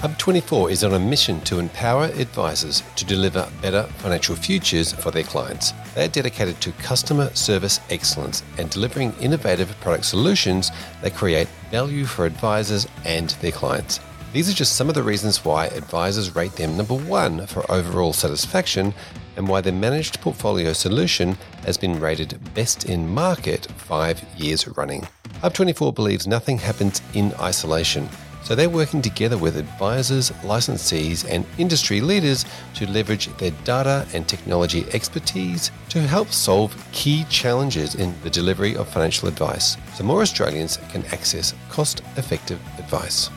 Hub24 0.00 0.70
is 0.70 0.82
on 0.82 0.94
a 0.94 0.98
mission 0.98 1.42
to 1.42 1.58
empower 1.58 2.04
advisors 2.04 2.82
to 2.96 3.04
deliver 3.04 3.46
better 3.60 3.82
financial 3.98 4.34
futures 4.34 4.94
for 4.94 5.10
their 5.10 5.24
clients. 5.24 5.74
They 5.94 6.06
are 6.06 6.08
dedicated 6.08 6.58
to 6.62 6.72
customer 6.72 7.28
service 7.34 7.80
excellence 7.90 8.42
and 8.56 8.70
delivering 8.70 9.12
innovative 9.20 9.78
product 9.82 10.06
solutions 10.06 10.70
that 11.02 11.14
create 11.14 11.48
value 11.70 12.06
for 12.06 12.24
advisors 12.24 12.88
and 13.04 13.28
their 13.42 13.52
clients. 13.52 14.00
These 14.32 14.48
are 14.48 14.54
just 14.54 14.74
some 14.74 14.88
of 14.88 14.94
the 14.94 15.02
reasons 15.02 15.44
why 15.44 15.66
advisors 15.66 16.34
rate 16.34 16.52
them 16.52 16.78
number 16.78 16.94
one 16.94 17.46
for 17.46 17.70
overall 17.70 18.14
satisfaction 18.14 18.94
and 19.36 19.46
why 19.46 19.60
their 19.60 19.74
managed 19.74 20.22
portfolio 20.22 20.72
solution 20.72 21.36
has 21.66 21.76
been 21.76 22.00
rated 22.00 22.40
best 22.54 22.86
in 22.86 23.06
market 23.06 23.66
five 23.76 24.24
years 24.38 24.66
running. 24.66 25.06
Hub24 25.42 25.94
believes 25.94 26.26
nothing 26.26 26.56
happens 26.56 27.02
in 27.12 27.34
isolation. 27.34 28.08
So 28.42 28.54
they're 28.54 28.70
working 28.70 29.02
together 29.02 29.36
with 29.36 29.56
advisors, 29.56 30.30
licensees, 30.42 31.26
and 31.28 31.44
industry 31.58 32.00
leaders 32.00 32.44
to 32.74 32.90
leverage 32.90 33.26
their 33.36 33.52
data 33.64 34.06
and 34.12 34.26
technology 34.26 34.86
expertise 34.92 35.70
to 35.90 36.00
help 36.00 36.28
solve 36.28 36.74
key 36.92 37.24
challenges 37.30 37.94
in 37.94 38.14
the 38.22 38.30
delivery 38.30 38.76
of 38.76 38.88
financial 38.88 39.28
advice 39.28 39.76
so 39.94 40.04
more 40.04 40.22
Australians 40.22 40.78
can 40.90 41.04
access 41.06 41.54
cost 41.68 42.02
effective 42.16 42.60
advice. 42.78 43.30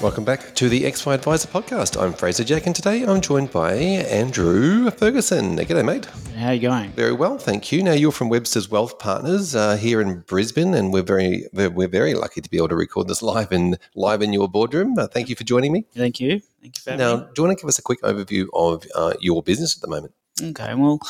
Welcome 0.00 0.24
back 0.24 0.54
to 0.54 0.68
the 0.68 0.84
XY 0.84 1.14
Advisor 1.14 1.48
podcast. 1.48 2.00
I'm 2.00 2.12
Fraser 2.12 2.44
Jack, 2.44 2.66
and 2.66 2.76
today 2.76 3.02
I'm 3.02 3.20
joined 3.20 3.50
by 3.50 3.74
Andrew 3.74 4.92
Ferguson. 4.92 5.56
G'day, 5.56 5.84
mate. 5.84 6.06
How 6.36 6.50
are 6.50 6.54
you 6.54 6.60
going? 6.60 6.92
Very 6.92 7.12
well, 7.12 7.36
thank 7.36 7.72
you. 7.72 7.82
Now 7.82 7.94
you're 7.94 8.12
from 8.12 8.28
Webster's 8.28 8.70
Wealth 8.70 9.00
Partners 9.00 9.56
uh, 9.56 9.76
here 9.76 10.00
in 10.00 10.20
Brisbane, 10.20 10.74
and 10.74 10.92
we're 10.92 11.02
very 11.02 11.48
we're, 11.52 11.70
we're, 11.70 11.88
very 11.88 12.14
lucky 12.14 12.40
to 12.40 12.48
be 12.48 12.58
able 12.58 12.68
to 12.68 12.76
record 12.76 13.08
this 13.08 13.22
live 13.22 13.50
in 13.50 13.76
live 13.96 14.22
in 14.22 14.32
your 14.32 14.48
boardroom. 14.48 14.96
Uh, 14.96 15.08
thank 15.08 15.28
you 15.28 15.34
for 15.34 15.42
joining 15.42 15.72
me. 15.72 15.84
Thank 15.96 16.20
you. 16.20 16.42
Thank 16.62 16.76
you 16.76 16.82
for 16.84 16.96
now, 16.96 17.16
me. 17.16 17.22
do 17.34 17.42
you 17.42 17.48
want 17.48 17.58
to 17.58 17.62
give 17.64 17.68
us 17.68 17.80
a 17.80 17.82
quick 17.82 18.00
overview 18.02 18.46
of 18.54 18.86
uh, 18.94 19.14
your 19.18 19.42
business 19.42 19.76
at 19.76 19.82
the 19.82 19.88
moment? 19.88 20.14
Okay. 20.40 20.74
Well, 20.74 21.00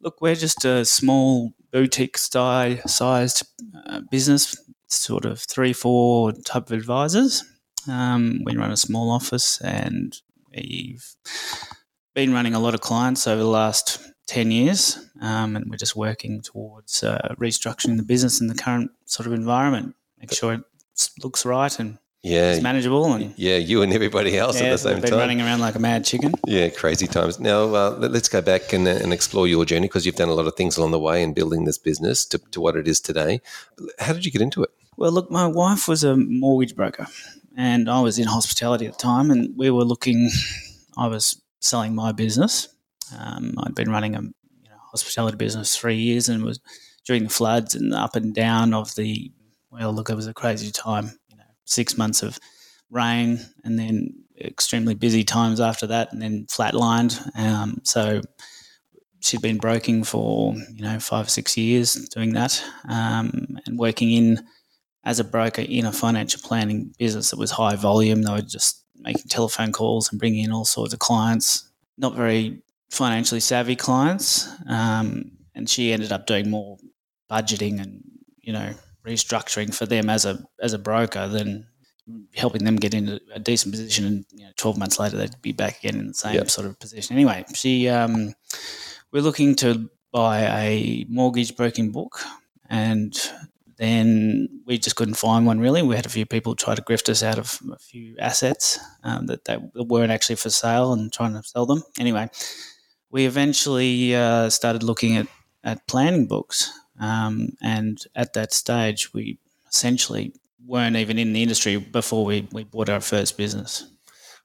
look, 0.00 0.20
we're 0.20 0.36
just 0.36 0.64
a 0.64 0.84
small 0.84 1.54
boutique 1.72 2.18
style 2.18 2.76
sized 2.86 3.44
uh, 3.84 4.02
business, 4.12 4.56
sort 4.86 5.24
of 5.24 5.40
three, 5.40 5.72
four 5.72 6.30
type 6.30 6.70
of 6.70 6.72
advisors 6.78 7.42
um, 7.88 8.42
we 8.44 8.56
run 8.56 8.70
a 8.70 8.76
small 8.76 9.10
office 9.10 9.60
and 9.60 10.16
we've 10.50 11.14
been 12.14 12.32
running 12.32 12.54
a 12.54 12.60
lot 12.60 12.74
of 12.74 12.80
clients 12.80 13.26
over 13.26 13.42
the 13.42 13.48
last 13.48 14.00
10 14.28 14.50
years 14.50 14.98
um, 15.20 15.56
and 15.56 15.70
we're 15.70 15.76
just 15.76 15.96
working 15.96 16.40
towards 16.40 17.02
uh, 17.02 17.34
restructuring 17.38 17.96
the 17.96 18.02
business 18.02 18.40
in 18.40 18.46
the 18.46 18.54
current 18.54 18.90
sort 19.04 19.26
of 19.26 19.32
environment, 19.32 19.94
make 20.18 20.32
sure 20.32 20.54
it 20.54 20.62
looks 21.22 21.44
right 21.44 21.78
and 21.78 21.98
yeah, 22.22 22.52
it's 22.52 22.62
manageable. 22.62 23.12
And 23.12 23.34
yeah, 23.36 23.56
you 23.56 23.82
and 23.82 23.92
everybody 23.92 24.38
else 24.38 24.60
yeah, 24.60 24.68
at 24.68 24.70
the 24.70 24.78
same 24.78 25.00
been 25.00 25.10
time. 25.10 25.18
running 25.18 25.40
around 25.40 25.58
like 25.58 25.74
a 25.74 25.80
mad 25.80 26.04
chicken. 26.04 26.32
Yeah, 26.46 26.68
crazy 26.68 27.08
times. 27.08 27.40
Now, 27.40 27.74
uh, 27.74 27.96
let, 27.98 28.12
us 28.12 28.28
go 28.28 28.40
back 28.40 28.72
and, 28.72 28.86
and 28.86 29.12
explore 29.12 29.48
your 29.48 29.64
journey 29.64 29.88
because 29.88 30.06
you've 30.06 30.14
done 30.14 30.28
a 30.28 30.34
lot 30.34 30.46
of 30.46 30.54
things 30.54 30.76
along 30.76 30.92
the 30.92 31.00
way 31.00 31.20
in 31.20 31.32
building 31.34 31.64
this 31.64 31.78
business 31.78 32.24
to, 32.26 32.38
to 32.52 32.60
what 32.60 32.76
it 32.76 32.86
is 32.86 33.00
today. 33.00 33.40
How 33.98 34.12
did 34.12 34.24
you 34.24 34.30
get 34.30 34.40
into 34.40 34.62
it? 34.62 34.70
Well, 34.96 35.10
look, 35.10 35.32
my 35.32 35.48
wife 35.48 35.88
was 35.88 36.04
a 36.04 36.16
mortgage 36.16 36.76
broker 36.76 37.08
and 37.56 37.88
I 37.90 38.00
was 38.00 38.18
in 38.18 38.26
hospitality 38.26 38.86
at 38.86 38.92
the 38.92 38.98
time, 38.98 39.30
and 39.30 39.56
we 39.56 39.70
were 39.70 39.84
looking. 39.84 40.30
I 40.96 41.06
was 41.06 41.40
selling 41.60 41.94
my 41.94 42.12
business. 42.12 42.68
Um, 43.18 43.54
I'd 43.62 43.74
been 43.74 43.90
running 43.90 44.14
a 44.14 44.20
you 44.22 44.68
know, 44.68 44.76
hospitality 44.90 45.36
business 45.36 45.76
three 45.76 45.96
years, 45.96 46.28
and 46.28 46.44
was 46.44 46.60
during 47.04 47.24
the 47.24 47.30
floods 47.30 47.74
and 47.74 47.94
up 47.94 48.16
and 48.16 48.34
down 48.34 48.74
of 48.74 48.94
the. 48.94 49.30
Well, 49.70 49.92
look, 49.92 50.10
it 50.10 50.16
was 50.16 50.26
a 50.26 50.34
crazy 50.34 50.70
time. 50.70 51.18
You 51.28 51.36
know, 51.36 51.44
six 51.64 51.96
months 51.96 52.22
of 52.22 52.38
rain, 52.90 53.40
and 53.64 53.78
then 53.78 54.14
extremely 54.40 54.94
busy 54.94 55.24
times 55.24 55.60
after 55.60 55.86
that, 55.88 56.12
and 56.12 56.20
then 56.20 56.46
flatlined. 56.46 57.20
Um, 57.38 57.80
so 57.84 58.20
she'd 59.20 59.42
been 59.42 59.58
broking 59.58 60.04
for 60.04 60.54
you 60.72 60.82
know 60.82 60.98
five 60.98 61.30
six 61.30 61.56
years 61.56 61.94
doing 62.08 62.32
that, 62.34 62.62
um, 62.88 63.58
and 63.66 63.78
working 63.78 64.10
in 64.10 64.46
as 65.04 65.18
a 65.18 65.24
broker 65.24 65.62
in 65.62 65.84
a 65.84 65.92
financial 65.92 66.40
planning 66.42 66.94
business 66.98 67.30
that 67.30 67.38
was 67.38 67.50
high 67.50 67.76
volume. 67.76 68.22
They 68.22 68.32
were 68.32 68.42
just 68.42 68.84
making 68.96 69.28
telephone 69.28 69.72
calls 69.72 70.10
and 70.10 70.18
bringing 70.18 70.44
in 70.44 70.52
all 70.52 70.64
sorts 70.64 70.92
of 70.92 71.00
clients, 71.00 71.68
not 71.98 72.14
very 72.14 72.62
financially 72.90 73.40
savvy 73.40 73.76
clients. 73.76 74.48
Um, 74.68 75.32
and 75.54 75.68
she 75.68 75.92
ended 75.92 76.12
up 76.12 76.26
doing 76.26 76.50
more 76.50 76.78
budgeting 77.30 77.80
and 77.80 78.02
you 78.40 78.52
know 78.52 78.74
restructuring 79.04 79.74
for 79.74 79.86
them 79.86 80.08
as 80.08 80.24
a 80.24 80.44
as 80.60 80.72
a 80.72 80.78
broker 80.78 81.26
than 81.28 81.66
helping 82.34 82.64
them 82.64 82.76
get 82.76 82.94
into 82.94 83.20
a 83.32 83.38
decent 83.38 83.72
position. 83.72 84.04
And 84.04 84.24
you 84.32 84.44
know, 84.44 84.52
twelve 84.56 84.78
months 84.78 84.98
later, 84.98 85.16
they'd 85.16 85.40
be 85.42 85.52
back 85.52 85.78
again 85.78 85.98
in 85.98 86.08
the 86.08 86.14
same 86.14 86.34
yep. 86.34 86.50
sort 86.50 86.66
of 86.66 86.78
position. 86.78 87.16
Anyway, 87.16 87.44
she 87.54 87.88
um, 87.88 88.34
we're 89.12 89.22
looking 89.22 89.54
to 89.56 89.90
buy 90.12 90.40
a 90.40 91.06
mortgage 91.08 91.56
broking 91.56 91.90
book 91.90 92.20
and 92.68 93.18
then 93.82 94.48
we 94.64 94.78
just 94.78 94.94
couldn't 94.94 95.14
find 95.14 95.44
one 95.44 95.58
really. 95.58 95.82
We 95.82 95.96
had 95.96 96.06
a 96.06 96.08
few 96.08 96.24
people 96.24 96.54
try 96.54 96.76
to 96.76 96.82
grift 96.82 97.08
us 97.08 97.20
out 97.20 97.36
of 97.36 97.58
a 97.72 97.78
few 97.78 98.14
assets 98.20 98.78
um, 99.02 99.26
that, 99.26 99.44
that 99.46 99.60
weren't 99.74 100.12
actually 100.12 100.36
for 100.36 100.50
sale 100.50 100.92
and 100.92 101.12
trying 101.12 101.32
to 101.32 101.42
sell 101.42 101.66
them. 101.66 101.82
Anyway, 101.98 102.30
we 103.10 103.26
eventually 103.26 104.14
uh, 104.14 104.50
started 104.50 104.84
looking 104.84 105.16
at, 105.16 105.26
at 105.64 105.84
planning 105.88 106.26
books. 106.26 106.72
Um, 107.00 107.56
and 107.60 107.98
at 108.14 108.34
that 108.34 108.52
stage, 108.52 109.12
we 109.12 109.40
essentially 109.68 110.32
weren't 110.64 110.94
even 110.94 111.18
in 111.18 111.32
the 111.32 111.42
industry 111.42 111.76
before 111.76 112.24
we, 112.24 112.46
we 112.52 112.62
bought 112.62 112.88
our 112.88 113.00
first 113.00 113.36
business. 113.36 113.90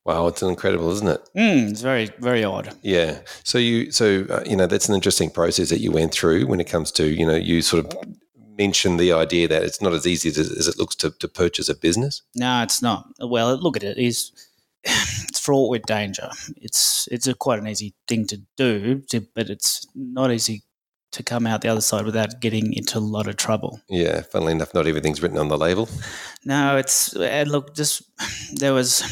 Wow, 0.04 0.26
it's 0.28 0.42
incredible, 0.42 0.90
isn't 0.94 1.10
it? 1.10 1.22
Mm, 1.38 1.70
it's 1.70 1.82
very, 1.82 2.10
very 2.18 2.44
odd. 2.44 2.74
Yeah. 2.82 3.20
So 3.44 3.60
you, 3.60 3.92
so 3.92 4.26
uh, 4.30 4.44
you 4.48 4.56
know, 4.56 4.66
that's 4.66 4.90
an 4.90 4.96
interesting 4.96 5.30
process 5.30 5.70
that 5.70 5.80
you 5.80 5.92
went 5.92 6.12
through 6.12 6.48
when 6.48 6.60
it 6.60 6.68
comes 6.68 6.92
to 6.94 7.06
you 7.06 7.26
know 7.26 7.36
you 7.36 7.62
sort 7.62 7.86
of 7.86 8.08
mentioned 8.58 9.00
the 9.00 9.14
idea 9.14 9.48
that 9.48 9.64
it's 9.64 9.82
not 9.82 9.94
as 9.94 10.08
easy 10.08 10.30
as, 10.30 10.38
as 10.38 10.68
it 10.68 10.78
looks 10.78 10.96
to, 10.96 11.12
to 11.12 11.28
purchase 11.28 11.70
a 11.70 11.76
business? 11.76 12.22
No, 12.36 12.64
it's 12.64 12.82
not. 12.82 13.08
Well, 13.20 13.56
look 13.58 13.78
at 13.78 13.84
it. 13.84 13.98
It's, 13.98 14.32
it's 14.84 15.40
fraught 15.40 15.70
with 15.70 15.84
danger. 15.84 16.30
It's 16.58 17.08
it's 17.12 17.28
a 17.28 17.34
quite 17.34 17.60
an 17.60 17.68
easy 17.68 17.94
thing 18.08 18.28
to 18.28 18.42
do, 18.58 19.02
to, 19.10 19.26
but 19.36 19.50
it's 19.50 19.86
not 19.96 20.32
easy 20.32 20.64
to 21.12 21.24
come 21.24 21.48
out 21.48 21.62
the 21.62 21.70
other 21.70 21.82
side 21.82 22.06
without 22.06 22.42
getting 22.42 22.74
into 22.74 22.98
a 22.98 23.00
lot 23.00 23.28
of 23.28 23.38
trouble. 23.38 23.82
Yeah, 23.90 24.22
funnily 24.22 24.52
enough, 24.52 24.74
not 24.74 24.88
everything's 24.88 25.22
written 25.22 25.38
on 25.38 25.48
the 25.48 25.58
label. 25.58 25.90
No, 26.46 26.78
it's 26.78 27.14
and 27.14 27.52
look, 27.52 27.76
just 27.76 28.04
there 28.54 28.74
was 28.74 29.04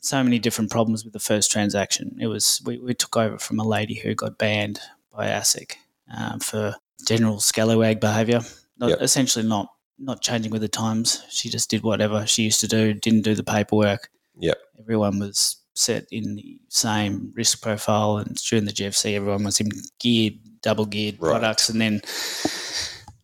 so 0.00 0.22
many 0.22 0.38
different 0.38 0.70
problems 0.70 1.02
with 1.02 1.12
the 1.12 1.18
first 1.18 1.50
transaction. 1.50 2.16
It 2.20 2.28
was 2.28 2.62
we, 2.64 2.78
we 2.78 2.94
took 2.94 3.16
over 3.16 3.38
from 3.38 3.58
a 3.58 3.66
lady 3.66 3.94
who 3.94 4.14
got 4.14 4.38
banned 4.38 4.78
by 5.12 5.26
ASIC 5.26 5.72
um, 6.16 6.38
for 6.38 6.76
general 7.06 7.40
scallywag 7.40 7.98
behaviour 7.98 8.40
not, 8.78 8.90
yep. 8.90 8.98
essentially 9.00 9.46
not 9.46 9.68
not 9.98 10.20
changing 10.20 10.52
with 10.52 10.60
the 10.60 10.68
times. 10.68 11.22
She 11.30 11.48
just 11.48 11.70
did 11.70 11.82
whatever 11.82 12.26
she 12.26 12.42
used 12.42 12.60
to 12.60 12.68
do, 12.68 12.92
didn't 12.92 13.22
do 13.22 13.34
the 13.34 13.42
paperwork. 13.42 14.10
Yep. 14.38 14.58
Everyone 14.78 15.18
was 15.18 15.56
set 15.74 16.06
in 16.10 16.36
the 16.36 16.58
same 16.68 17.32
risk 17.34 17.62
profile, 17.62 18.18
and 18.18 18.34
during 18.36 18.64
the 18.64 18.72
GFC, 18.72 19.14
everyone 19.14 19.44
was 19.44 19.60
in 19.60 19.70
geared, 20.00 20.34
double 20.62 20.86
geared 20.86 21.16
right. 21.20 21.30
products, 21.30 21.68
and 21.68 21.80
then 21.80 22.00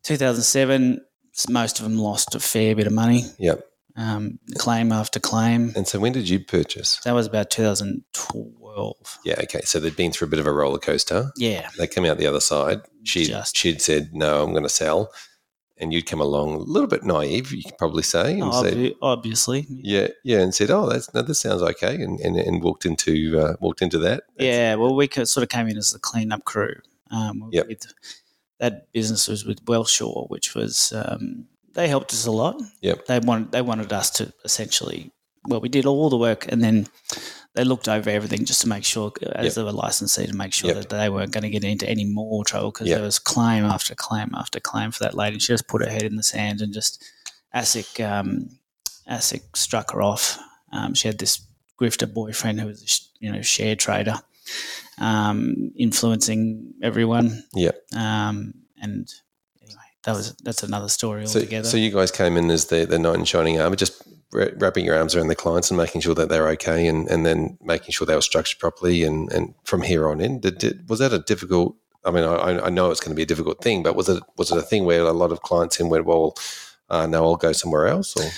2007, 0.05 1.01
most 1.49 1.79
of 1.79 1.85
them 1.85 1.99
lost 1.99 2.35
a 2.35 2.41
fair 2.41 2.75
bit 2.75 2.87
of 2.87 2.93
money. 2.93 3.25
Yep. 3.39 3.65
Um, 3.95 4.39
claim 4.57 4.91
after 4.91 5.21
claim. 5.21 5.73
And 5.77 5.87
so, 5.87 5.99
when 6.01 6.13
did 6.13 6.27
you 6.27 6.41
purchase? 6.41 6.99
That 7.05 7.13
was 7.13 7.27
about 7.27 7.51
2012. 7.51 9.19
Yeah. 9.23 9.35
Okay. 9.43 9.61
So 9.65 9.81
they'd 9.81 9.95
been 9.95 10.13
through 10.13 10.29
a 10.29 10.31
bit 10.31 10.39
of 10.39 10.47
a 10.47 10.53
roller 10.53 10.79
coaster. 10.79 11.31
Yeah. 11.37 11.69
They 11.77 11.87
came 11.87 12.07
out 12.07 12.17
the 12.17 12.27
other 12.27 12.41
side. 12.41 12.81
She 13.05 13.31
she'd 13.53 13.83
said, 13.83 14.15
"No, 14.15 14.43
I'm 14.43 14.53
going 14.53 14.63
to 14.63 14.71
sell." 14.71 15.13
And 15.83 15.93
you'd 15.93 16.07
come 16.07 16.21
along 16.21 16.55
a 16.55 16.59
little 16.59 16.89
bit 16.89 17.03
naive, 17.03 17.53
you 17.53 17.65
could 17.65 17.77
probably 17.77 18.05
say, 18.05 18.35
and 18.35 18.45
oh, 18.45 18.63
said, 18.63 18.93
obviously, 19.03 19.67
yeah, 19.69 20.09
yeah, 20.23 20.39
and 20.39 20.55
said, 20.55 20.71
"Oh, 20.71 20.89
that's 20.89 21.13
no, 21.13 21.23
this 21.23 21.41
sounds 21.41 21.61
okay," 21.61 21.97
and 21.97 22.21
and, 22.21 22.37
and 22.37 22.63
walked 22.63 22.87
into 22.87 23.39
uh, 23.39 23.57
walked 23.61 23.83
into 23.83 23.99
that. 23.99 24.23
That's, 24.37 24.47
yeah, 24.47 24.77
well, 24.77 24.95
we 24.95 25.09
sort 25.09 25.39
of 25.39 25.49
came 25.49 25.67
in 25.67 25.77
as 25.77 25.93
the 25.93 25.99
cleanup 25.99 26.45
crew. 26.45 26.77
Um, 27.11 27.51
yep. 27.53 27.69
that 28.61 28.93
business 28.93 29.27
was 29.27 29.45
with 29.45 29.65
Wealthsure, 29.65 30.31
which 30.31 30.55
was 30.55 30.93
um, 30.95 31.49
they 31.75 31.89
helped 31.89 32.13
us 32.13 32.27
a 32.27 32.31
lot. 32.31 32.63
Yep. 32.81 33.07
They 33.07 33.19
wanted 33.19 33.51
they 33.51 33.63
wanted 33.63 33.93
us 33.93 34.11
to 34.11 34.33
essentially 34.45 35.13
well, 35.47 35.61
we 35.61 35.69
did 35.69 35.87
all 35.87 36.11
the 36.11 36.17
work, 36.17 36.47
and 36.51 36.63
then 36.63 36.87
they 37.55 37.65
looked 37.65 37.89
over 37.89 38.09
everything 38.09 38.45
just 38.47 38.63
to 38.63 38.69
make 38.69 38.85
sure, 38.85 39.13
as 39.35 39.57
Yep. 39.57 39.65
were 39.67 39.73
licensee, 39.73 40.27
to 40.27 40.35
make 40.35 40.53
sure 40.55 40.71
Yep. 40.71 40.77
that 40.77 40.89
they 40.91 41.09
weren't 41.11 41.33
going 41.33 41.43
to 41.43 41.51
get 41.51 41.65
into 41.65 41.87
any 41.89 42.05
more 42.05 42.45
trouble 42.45 42.71
because 42.71 42.89
Yep. 42.89 42.97
there 42.97 43.05
was 43.05 43.19
claim 43.19 43.65
after 43.65 43.95
claim 43.95 44.31
after 44.35 44.59
claim 44.61 44.91
for 44.91 45.05
that 45.05 45.15
lady. 45.15 45.39
She 45.39 45.49
just 45.53 45.69
put 45.69 45.83
her 45.85 45.91
head 45.91 46.05
in 46.05 46.17
the 46.17 46.23
sand 46.23 46.61
and 46.63 46.73
just 46.73 47.03
ASIC 47.55 48.01
um, 48.01 48.49
ASIC 49.11 49.43
struck 49.55 49.91
her 49.93 50.01
off. 50.03 50.39
Um, 50.73 50.95
she 50.95 51.09
had 51.09 51.19
this 51.19 51.41
grifter 51.81 52.11
boyfriend 52.13 52.61
who 52.61 52.69
was 52.69 52.83
a 52.83 52.87
sh- 52.87 53.01
you 53.21 53.31
know 53.31 53.43
share 53.43 53.77
trader, 53.77 54.19
um, 54.99 55.73
influencing 55.77 56.73
everyone. 56.83 57.45
Yep. 57.55 57.77
Um, 57.95 58.55
and 58.81 59.09
anyway, 59.63 59.81
that 60.05 60.13
was 60.13 60.35
that's 60.43 60.63
another 60.63 60.89
story 60.89 61.25
altogether. 61.27 61.69
so 61.69 61.77
you 61.77 61.91
guys 61.91 62.11
came 62.11 62.37
in 62.37 62.51
as 62.51 62.67
the, 62.67 62.85
the 62.87 62.99
knight 62.99 63.17
in 63.17 63.25
shining 63.25 63.61
armor, 63.61 63.77
just 63.77 64.03
wrapping 64.33 64.85
your 64.85 64.97
arms 64.97 65.15
around 65.15 65.29
the 65.29 65.35
clients 65.35 65.71
and 65.71 65.79
making 65.79 66.01
sure 66.01 66.15
that 66.15 66.29
they're 66.29 66.49
okay, 66.51 66.87
and, 66.87 67.09
and 67.09 67.27
then 67.27 67.59
making 67.63 67.93
sure 67.93 68.07
they 68.07 68.15
were 68.15 68.23
structured 68.23 68.59
properly. 68.59 69.05
And, 69.05 69.31
and 69.33 69.55
from 69.65 69.83
here 69.83 70.09
on 70.09 70.21
in, 70.21 70.41
did, 70.41 70.59
did, 70.59 70.89
was 70.89 70.99
that 71.01 71.13
a 71.13 71.19
difficult? 71.19 71.77
I 72.05 72.11
mean, 72.11 72.25
I, 72.25 72.67
I 72.67 72.71
know 72.71 72.91
it's 72.91 73.01
going 73.01 73.13
to 73.13 73.17
be 73.17 73.23
a 73.23 73.27
difficult 73.27 73.63
thing, 73.63 73.83
but 73.83 73.95
was 73.95 74.09
it 74.09 74.23
was 74.37 74.51
it 74.51 74.59
a 74.59 74.63
thing 74.63 74.85
where 74.85 75.03
a 75.03 75.13
lot 75.13 75.33
of 75.33 75.43
clients 75.43 75.79
in 75.79 75.89
went, 75.89 76.05
well, 76.05 76.35
uh, 76.91 77.07
no, 77.07 77.25
I'll 77.25 77.37
go 77.37 77.53
somewhere 77.53 77.87
else, 77.87 78.17
or 78.17 78.29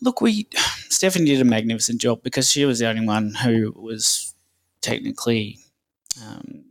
Look, 0.00 0.20
we 0.20 0.48
Stephanie 0.88 1.26
did 1.26 1.40
a 1.40 1.44
magnificent 1.44 2.00
job 2.00 2.22
because 2.22 2.50
she 2.50 2.64
was 2.64 2.78
the 2.78 2.86
only 2.86 3.06
one 3.06 3.34
who 3.34 3.72
was 3.76 4.34
technically 4.80 5.58
um, 6.22 6.64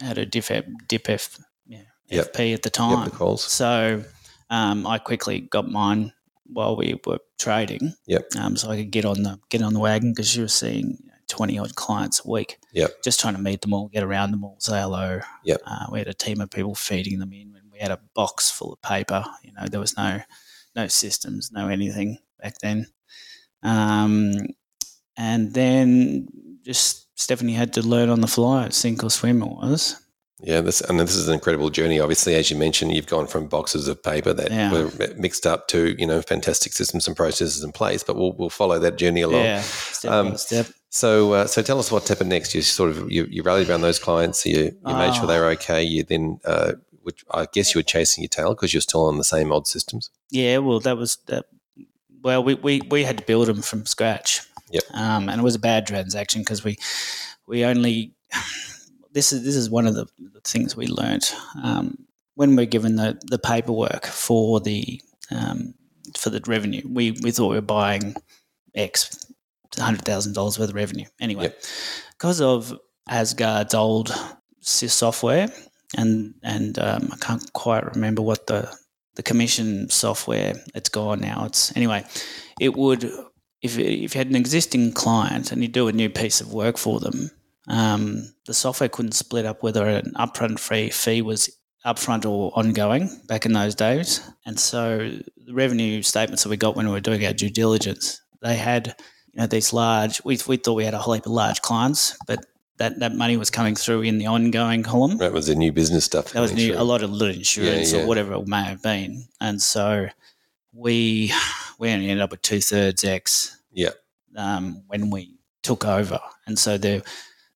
had 0.00 0.18
a 0.18 0.26
diff 0.26 0.48
DIPF 0.48 1.40
yeah, 1.66 1.82
Yep. 2.08 2.32
FP 2.32 2.54
at 2.54 2.62
the 2.62 2.68
yep, 2.68 2.72
time. 2.72 3.04
the 3.04 3.10
calls, 3.10 3.44
So 3.44 4.02
um, 4.48 4.86
I 4.86 4.98
quickly 4.98 5.40
got 5.40 5.68
mine 5.68 6.12
while 6.52 6.76
we 6.76 7.00
were 7.06 7.18
trading. 7.38 7.94
Yep. 8.06 8.26
Um, 8.38 8.56
so 8.56 8.70
I 8.70 8.76
could 8.76 8.90
get 8.90 9.04
on 9.04 9.22
the 9.22 9.38
get 9.48 9.62
on 9.62 9.74
the 9.74 9.80
wagon 9.80 10.12
because 10.12 10.30
she 10.30 10.40
was 10.40 10.54
seeing 10.54 10.98
twenty 11.28 11.58
odd 11.58 11.74
clients 11.74 12.24
a 12.24 12.30
week. 12.30 12.58
Yep. 12.72 13.02
Just 13.02 13.20
trying 13.20 13.34
to 13.34 13.40
meet 13.40 13.60
them 13.60 13.72
all, 13.72 13.88
get 13.88 14.02
around 14.02 14.32
them 14.32 14.44
all, 14.44 14.56
say 14.58 14.80
hello. 14.80 15.20
Yep. 15.44 15.62
Uh, 15.64 15.86
we 15.92 15.98
had 15.98 16.08
a 16.08 16.14
team 16.14 16.40
of 16.40 16.50
people 16.50 16.74
feeding 16.74 17.18
them 17.18 17.32
in, 17.32 17.54
and 17.56 17.70
we 17.72 17.78
had 17.78 17.90
a 17.90 18.00
box 18.14 18.50
full 18.50 18.72
of 18.72 18.82
paper. 18.82 19.24
You 19.42 19.52
know, 19.52 19.66
there 19.66 19.80
was 19.80 19.96
no 19.96 20.20
no 20.74 20.88
systems, 20.88 21.50
no 21.52 21.68
anything 21.68 22.18
back 22.40 22.58
then. 22.58 22.86
Um, 23.62 24.32
and 25.16 25.52
then 25.52 26.28
just 26.62 27.06
Stephanie 27.18 27.52
had 27.52 27.74
to 27.74 27.82
learn 27.82 28.08
on 28.08 28.20
the 28.20 28.26
fly, 28.26 28.68
sink 28.70 29.04
or 29.04 29.10
swim. 29.10 29.42
It 29.42 29.46
was. 29.46 30.00
Yeah, 30.42 30.60
this 30.60 30.80
and 30.80 30.98
this 31.00 31.14
is 31.14 31.28
an 31.28 31.34
incredible 31.34 31.70
journey. 31.70 32.00
Obviously, 32.00 32.34
as 32.34 32.50
you 32.50 32.56
mentioned, 32.56 32.92
you've 32.94 33.06
gone 33.06 33.26
from 33.26 33.46
boxes 33.46 33.88
of 33.88 34.02
paper 34.02 34.32
that 34.32 34.50
Yeah. 34.50 34.72
were 34.72 34.90
mixed 35.16 35.46
up 35.46 35.68
to 35.68 35.94
you 35.98 36.06
know 36.06 36.22
fantastic 36.22 36.72
systems 36.72 37.06
and 37.08 37.16
processes 37.16 37.62
in 37.64 37.72
place. 37.72 38.02
But 38.02 38.16
we'll 38.16 38.32
we'll 38.32 38.50
follow 38.50 38.78
that 38.78 38.96
journey 38.96 39.20
along. 39.22 39.44
Yeah, 39.44 39.62
step 39.62 40.10
Um, 40.12 40.30
by 40.30 40.36
step. 40.36 40.66
So, 40.92 41.32
uh, 41.34 41.46
so 41.46 41.62
tell 41.62 41.78
us 41.78 41.92
what 41.92 42.08
happened 42.08 42.30
next. 42.30 42.52
You 42.54 42.62
sort 42.62 42.90
of 42.90 43.10
you, 43.12 43.24
you 43.30 43.42
rallied 43.44 43.68
around 43.70 43.82
those 43.82 43.98
clients. 44.00 44.44
You 44.44 44.76
you 44.86 44.94
made 44.96 45.14
sure 45.14 45.24
Ah. 45.24 45.26
they 45.26 45.38
were 45.38 45.50
okay. 45.50 45.82
You 45.82 46.02
then, 46.02 46.40
uh, 46.44 46.72
which 47.02 47.24
I 47.30 47.46
guess 47.52 47.74
you 47.74 47.78
were 47.78 47.84
chasing 47.84 48.22
your 48.24 48.28
tail 48.28 48.50
because 48.54 48.74
you're 48.74 48.80
still 48.80 49.04
on 49.06 49.16
the 49.18 49.24
same 49.24 49.52
old 49.52 49.66
systems. 49.68 50.10
Yeah, 50.30 50.58
well, 50.58 50.80
that 50.80 50.96
was 50.96 51.18
that. 51.26 51.46
Well, 52.22 52.42
we, 52.44 52.54
we, 52.54 52.82
we 52.90 53.04
had 53.04 53.16
to 53.18 53.24
build 53.24 53.46
them 53.46 53.62
from 53.62 53.86
scratch. 53.86 54.42
Yep. 54.72 54.82
Um, 54.92 55.28
and 55.30 55.40
it 55.40 55.44
was 55.44 55.54
a 55.54 55.58
bad 55.60 55.86
transaction 55.86 56.42
because 56.42 56.62
we 56.64 56.76
we 57.46 57.64
only 57.64 58.12
this 59.12 59.32
is 59.32 59.44
this 59.44 59.56
is 59.56 59.70
one 59.70 59.86
of 59.86 59.94
the, 59.94 60.06
things 60.44 60.74
we 60.74 60.86
learnt 60.86 61.34
um, 61.62 61.98
when 62.34 62.56
we're 62.56 62.64
given 62.64 62.96
the, 62.96 63.20
the 63.26 63.38
paperwork 63.38 64.06
for 64.06 64.60
the 64.60 65.00
um, 65.30 65.74
for 66.18 66.30
the 66.30 66.40
revenue. 66.46 66.82
We 66.88 67.12
we 67.22 67.30
thought 67.30 67.48
we 67.48 67.56
were 67.56 67.60
buying 67.62 68.16
X 68.74 69.18
hundred 69.78 70.04
thousand 70.04 70.34
dollars 70.34 70.58
worth 70.58 70.70
of 70.70 70.74
revenue. 70.74 71.06
Anyway, 71.20 71.44
Yep. 71.44 71.62
because 72.12 72.40
of 72.40 72.78
Asgard's 73.08 73.74
old 73.74 74.08
sys 74.62 74.90
software 74.90 75.48
and 75.96 76.34
and 76.42 76.78
um, 76.78 77.08
I 77.12 77.16
can't 77.16 77.52
quite 77.52 77.94
remember 77.94 78.22
what 78.22 78.46
the 78.46 78.72
the 79.16 79.22
commission 79.22 79.88
software 79.90 80.54
it's 80.74 80.88
gone 80.88 81.20
now 81.20 81.44
it's 81.46 81.74
anyway 81.76 82.04
it 82.60 82.76
would 82.76 83.04
if, 83.62 83.76
if 83.78 84.14
you 84.14 84.18
had 84.18 84.28
an 84.28 84.36
existing 84.36 84.92
client 84.92 85.50
and 85.50 85.62
you 85.62 85.68
do 85.68 85.88
a 85.88 85.92
new 85.92 86.08
piece 86.08 86.40
of 86.40 86.52
work 86.52 86.78
for 86.78 87.00
them 87.00 87.30
um, 87.70 88.34
the 88.46 88.54
software 88.54 88.88
couldn't 88.88 89.12
split 89.12 89.44
up 89.46 89.62
whether 89.62 89.86
an 89.86 90.12
upfront 90.16 90.58
fee 90.58 90.90
fee 90.90 91.22
was 91.22 91.48
upfront 91.86 92.28
or 92.28 92.52
ongoing 92.58 93.08
back 93.26 93.46
in 93.46 93.52
those 93.54 93.74
days 93.74 94.20
and 94.44 94.58
so 94.60 94.98
the 95.46 95.54
revenue 95.54 96.02
statements 96.02 96.42
that 96.42 96.50
we 96.50 96.56
got 96.56 96.76
when 96.76 96.86
we 96.86 96.92
were 96.92 97.00
doing 97.00 97.24
our 97.24 97.32
due 97.32 97.48
diligence 97.48 98.20
they 98.42 98.56
had 98.56 98.94
you 99.32 99.40
know 99.40 99.46
these 99.46 99.72
large 99.72 100.20
we, 100.24 100.36
we 100.46 100.56
thought 100.58 100.74
we 100.74 100.84
had 100.84 100.92
a 100.94 100.98
whole 100.98 101.14
heap 101.14 101.24
of 101.24 101.32
large 101.32 101.62
clients 101.62 102.16
but 102.26 102.44
that, 102.76 102.98
that 103.00 103.14
money 103.14 103.36
was 103.36 103.50
coming 103.50 103.74
through 103.74 104.02
in 104.02 104.18
the 104.18 104.26
ongoing 104.26 104.82
column 104.82 105.16
That 105.18 105.32
was 105.32 105.46
the 105.46 105.54
new 105.54 105.72
business 105.72 106.04
stuff. 106.04 106.32
that 106.32 106.40
was 106.40 106.52
new, 106.52 106.74
a 106.76 106.82
lot 106.84 107.02
of 107.02 107.10
little 107.10 107.34
insurance 107.34 107.92
Yeah, 107.92 107.98
yeah. 107.98 108.04
or 108.04 108.08
whatever 108.08 108.34
it 108.34 108.46
may 108.46 108.62
have 108.64 108.82
been, 108.82 109.24
and 109.40 109.60
so 109.62 110.08
we 110.72 111.32
we 111.78 111.90
only 111.90 112.08
ended 112.10 112.22
up 112.22 112.30
with 112.30 112.42
two 112.42 112.60
thirds 112.60 113.04
X. 113.04 113.58
Yeah. 113.72 113.90
Um, 114.36 114.82
when 114.86 115.10
we 115.10 115.34
took 115.62 115.84
over, 115.84 116.20
and 116.46 116.58
so 116.58 116.78
there 116.78 117.02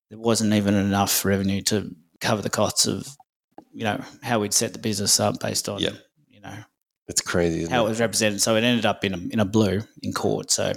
there 0.09 0.19
wasn't 0.19 0.53
even 0.53 0.73
enough 0.75 1.25
revenue 1.25 1.61
to 1.63 1.95
cover 2.21 2.41
the 2.41 2.49
costs 2.49 2.87
of 2.87 3.07
you 3.73 3.83
know 3.83 4.01
how 4.23 4.39
we'd 4.39 4.53
set 4.53 4.73
the 4.73 4.79
business 4.79 5.19
up 5.19 5.39
based 5.39 5.67
on 5.69 5.79
Yeah. 5.79 5.91
you 6.29 6.39
know 6.41 6.55
It's 7.07 7.21
crazy. 7.21 7.65
How 7.67 7.83
it 7.83 7.85
it? 7.87 7.89
was 7.89 7.99
represented. 7.99 8.41
So 8.41 8.55
it 8.55 8.63
ended 8.63 8.85
up 8.85 9.03
in 9.03 9.13
a 9.13 9.17
in 9.31 9.39
a 9.39 9.45
blue 9.45 9.81
in 10.01 10.13
court. 10.13 10.49
So 10.51 10.73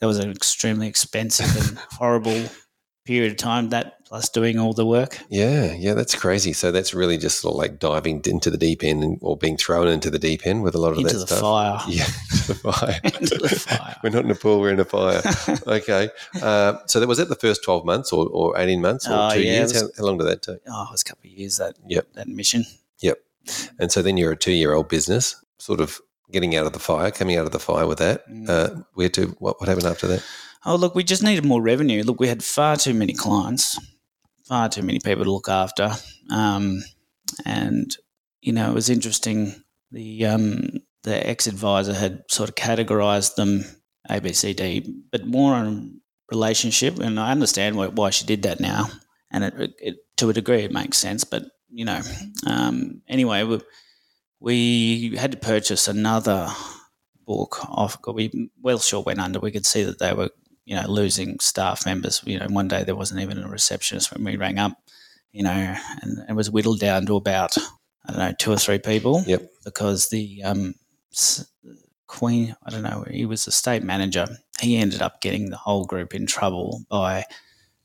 that 0.00 0.06
was 0.06 0.18
an 0.18 0.30
extremely 0.30 0.86
expensive 0.88 1.54
and 1.56 1.78
horrible 1.92 2.48
period 3.04 3.32
of 3.32 3.36
time. 3.38 3.70
That 3.70 3.94
plus 4.10 4.28
doing 4.28 4.58
all 4.58 4.72
the 4.72 4.84
work. 4.84 5.18
Yeah, 5.28 5.72
yeah, 5.72 5.94
that's 5.94 6.16
crazy. 6.16 6.52
So 6.52 6.72
that's 6.72 6.92
really 6.92 7.16
just 7.16 7.40
sort 7.40 7.52
of 7.54 7.58
like 7.58 7.78
diving 7.78 8.20
into 8.26 8.50
the 8.50 8.58
deep 8.58 8.82
end 8.82 9.18
or 9.22 9.36
being 9.36 9.56
thrown 9.56 9.86
into 9.86 10.10
the 10.10 10.18
deep 10.18 10.46
end 10.46 10.64
with 10.64 10.74
a 10.74 10.78
lot 10.78 10.92
of 10.92 10.98
Into 10.98 11.12
that 11.16 11.28
the 11.28 11.36
stuff. 11.36 11.40
fire. 11.40 11.80
Yeah, 11.88 12.06
into 12.32 12.48
the 12.48 12.54
fire. 12.56 13.00
Into 13.04 13.36
the 13.38 13.48
fire. 13.48 13.96
we're 14.02 14.10
not 14.10 14.24
in 14.24 14.30
a 14.32 14.34
pool, 14.34 14.58
we're 14.60 14.72
in 14.72 14.80
a 14.80 14.84
fire. 14.84 15.22
okay. 15.66 16.10
Uh, 16.42 16.78
so 16.86 16.98
that 16.98 17.06
was 17.06 17.18
that 17.18 17.28
the 17.28 17.36
first 17.36 17.62
12 17.62 17.84
months 17.84 18.12
or, 18.12 18.26
or 18.28 18.58
18 18.58 18.80
months 18.82 19.06
or 19.08 19.12
Oh, 19.14 19.30
two 19.32 19.42
yeah, 19.42 19.52
years? 19.60 19.72
was- 19.72 19.82
How, 19.82 19.88
how 19.96 20.04
long 20.04 20.18
did 20.18 20.26
that 20.26 20.42
take? 20.42 20.58
oh, 20.68 20.86
it 20.88 20.92
was 20.92 21.02
a 21.02 21.04
couple 21.04 21.30
of 21.30 21.38
years 21.38 21.56
that 21.58 21.76
Yep. 21.88 22.12
that 22.14 22.26
mission. 22.28 22.64
Yep. 23.00 23.18
And 23.78 23.90
so 23.92 24.02
then 24.02 24.16
you're 24.16 24.32
a 24.32 24.36
two 24.36 24.52
year 24.52 24.74
old 24.74 24.88
business, 24.88 25.36
sort 25.58 25.80
of 25.80 26.00
getting 26.32 26.56
out 26.56 26.66
of 26.66 26.72
the 26.72 26.78
fire, 26.80 27.12
coming 27.12 27.36
out 27.36 27.46
of 27.46 27.52
the 27.52 27.58
fire 27.60 27.86
with 27.86 27.98
that. 27.98 28.28
Mm. 28.28 28.48
Uh, 28.48 28.82
where 28.94 29.08
to, 29.10 29.26
what, 29.38 29.60
what 29.60 29.68
happened 29.68 29.86
after 29.86 30.06
that? 30.08 30.24
Oh, 30.66 30.74
look, 30.76 30.94
we 30.96 31.04
just 31.04 31.22
needed 31.22 31.44
more 31.44 31.62
revenue. 31.62 32.02
Look, 32.02 32.18
we 32.20 32.28
had 32.28 32.42
far 32.44 32.76
too 32.76 32.92
many 32.92 33.14
clients, 33.14 33.78
far 34.50 34.68
too 34.68 34.82
many 34.82 34.98
people 34.98 35.24
to 35.24 35.32
look 35.32 35.48
after, 35.48 35.92
um, 36.30 36.82
and 37.46 37.96
you 38.42 38.52
know 38.52 38.68
it 38.68 38.74
was 38.74 38.90
interesting. 38.90 39.54
The 39.92 40.26
um, 40.26 40.70
the 41.04 41.26
ex 41.26 41.46
advisor 41.46 41.94
had 41.94 42.24
sort 42.28 42.48
of 42.48 42.56
categorised 42.56 43.36
them 43.36 43.64
A, 44.10 44.20
B, 44.20 44.32
C, 44.32 44.52
D, 44.52 45.02
but 45.12 45.24
more 45.26 45.54
on 45.54 46.00
relationship, 46.30 46.98
and 46.98 47.18
I 47.18 47.30
understand 47.30 47.76
why, 47.76 47.86
why 47.86 48.10
she 48.10 48.26
did 48.26 48.42
that 48.42 48.60
now, 48.60 48.88
and 49.30 49.44
it, 49.44 49.54
it 49.78 49.96
to 50.16 50.28
a 50.30 50.34
degree 50.34 50.64
it 50.64 50.72
makes 50.72 50.98
sense. 50.98 51.22
But 51.22 51.44
you 51.70 51.84
know, 51.84 52.00
um, 52.44 53.02
anyway, 53.08 53.44
we, 53.44 53.60
we 54.40 55.16
had 55.16 55.30
to 55.32 55.38
purchase 55.38 55.86
another 55.86 56.48
book 57.24 57.64
off. 57.68 57.96
We 58.12 58.50
Wealthsure 58.64 59.06
went 59.06 59.20
under. 59.20 59.38
We 59.38 59.52
could 59.52 59.66
see 59.66 59.84
that 59.84 60.00
they 60.00 60.12
were 60.12 60.30
you 60.64 60.76
know, 60.76 60.86
losing 60.88 61.38
staff 61.40 61.86
members. 61.86 62.22
You 62.24 62.38
know, 62.38 62.46
one 62.48 62.68
day 62.68 62.84
there 62.84 62.96
wasn't 62.96 63.20
even 63.20 63.42
a 63.42 63.48
receptionist 63.48 64.12
when 64.12 64.24
we 64.24 64.36
rang 64.36 64.58
up, 64.58 64.72
you 65.32 65.42
know, 65.42 65.50
and 65.50 66.18
it 66.28 66.34
was 66.34 66.50
whittled 66.50 66.80
down 66.80 67.06
to 67.06 67.16
about, 67.16 67.56
I 68.06 68.12
don't 68.12 68.18
know, 68.18 68.34
two 68.38 68.52
or 68.52 68.58
three 68.58 68.78
people. 68.78 69.22
Yep. 69.26 69.50
Because 69.64 70.08
the 70.08 70.42
um, 70.44 70.74
Queen, 72.06 72.56
I 72.64 72.70
don't 72.70 72.82
know, 72.82 73.04
he 73.10 73.24
was 73.24 73.44
the 73.44 73.52
state 73.52 73.82
manager. 73.82 74.26
He 74.60 74.76
ended 74.76 75.02
up 75.02 75.20
getting 75.20 75.50
the 75.50 75.56
whole 75.56 75.84
group 75.86 76.14
in 76.14 76.26
trouble 76.26 76.82
by 76.88 77.24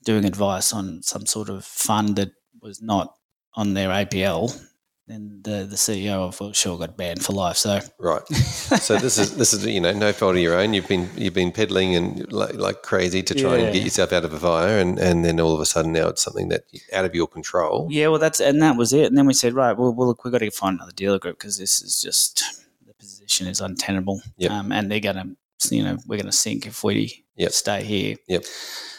doing 0.03 0.25
advice 0.25 0.73
on 0.73 1.01
some 1.01 1.25
sort 1.25 1.49
of 1.49 1.65
fund 1.65 2.15
that 2.15 2.31
was 2.61 2.81
not 2.81 3.13
on 3.55 3.73
their 3.73 3.89
APL. 3.89 4.59
Then 5.07 5.41
the, 5.43 5.67
the 5.69 5.75
CEO 5.75 6.27
of 6.27 6.37
Wealthsure 6.39 6.79
got 6.79 6.97
banned 6.97 7.23
for 7.23 7.33
life. 7.33 7.57
So 7.57 7.79
Right. 7.99 8.25
So 8.27 8.97
this 9.05 9.19
is 9.19 9.35
this 9.35 9.53
is 9.53 9.63
you 9.65 9.79
know 9.79 9.93
no 9.93 10.11
fault 10.11 10.35
of 10.35 10.41
your 10.41 10.59
own. 10.59 10.73
You've 10.73 10.87
been 10.87 11.07
you've 11.15 11.35
been 11.35 11.51
peddling 11.51 11.95
and 11.95 12.31
like, 12.31 12.55
like 12.55 12.81
crazy 12.81 13.21
to 13.21 13.35
try 13.35 13.57
and 13.57 13.71
get 13.71 13.83
yourself 13.83 14.11
out 14.11 14.25
of 14.25 14.33
a 14.33 14.39
fire, 14.39 14.79
and 14.79 14.97
and 14.97 15.23
then 15.23 15.39
all 15.39 15.53
of 15.53 15.61
a 15.61 15.65
sudden 15.65 15.91
now 15.91 16.07
it's 16.07 16.23
something 16.23 16.49
that 16.49 16.63
out 16.91 17.05
of 17.05 17.13
your 17.13 17.27
control. 17.27 17.87
Yeah, 17.91 18.07
well, 18.07 18.19
that's 18.19 18.39
and 18.39 18.61
that 18.63 18.77
was 18.77 18.93
it. 18.93 19.05
And 19.05 19.17
then 19.17 19.27
we 19.27 19.33
said, 19.33 19.53
right, 19.53 19.77
well, 19.77 19.93
well 19.93 20.07
look, 20.07 20.23
we've 20.23 20.31
got 20.31 20.39
to 20.39 20.49
find 20.49 20.77
another 20.77 20.91
dealer 20.91 21.19
group 21.19 21.37
because 21.37 21.59
this 21.59 21.83
is 21.83 22.01
just 22.01 22.43
the 22.87 22.93
position 22.95 23.45
is 23.45 23.61
untenable. 23.61 24.21
Yep. 24.37 24.51
Um, 24.51 24.71
and 24.71 24.91
they're 24.91 24.99
going 24.99 25.37
to, 25.59 25.75
you 25.75 25.83
know, 25.83 25.97
we're 26.07 26.17
going 26.17 26.25
to 26.25 26.31
sink 26.31 26.65
if 26.65 26.83
we 26.83 27.25
Yep. 27.35 27.51
stay 27.51 27.83
here. 27.83 28.15
Yep. 28.27 28.45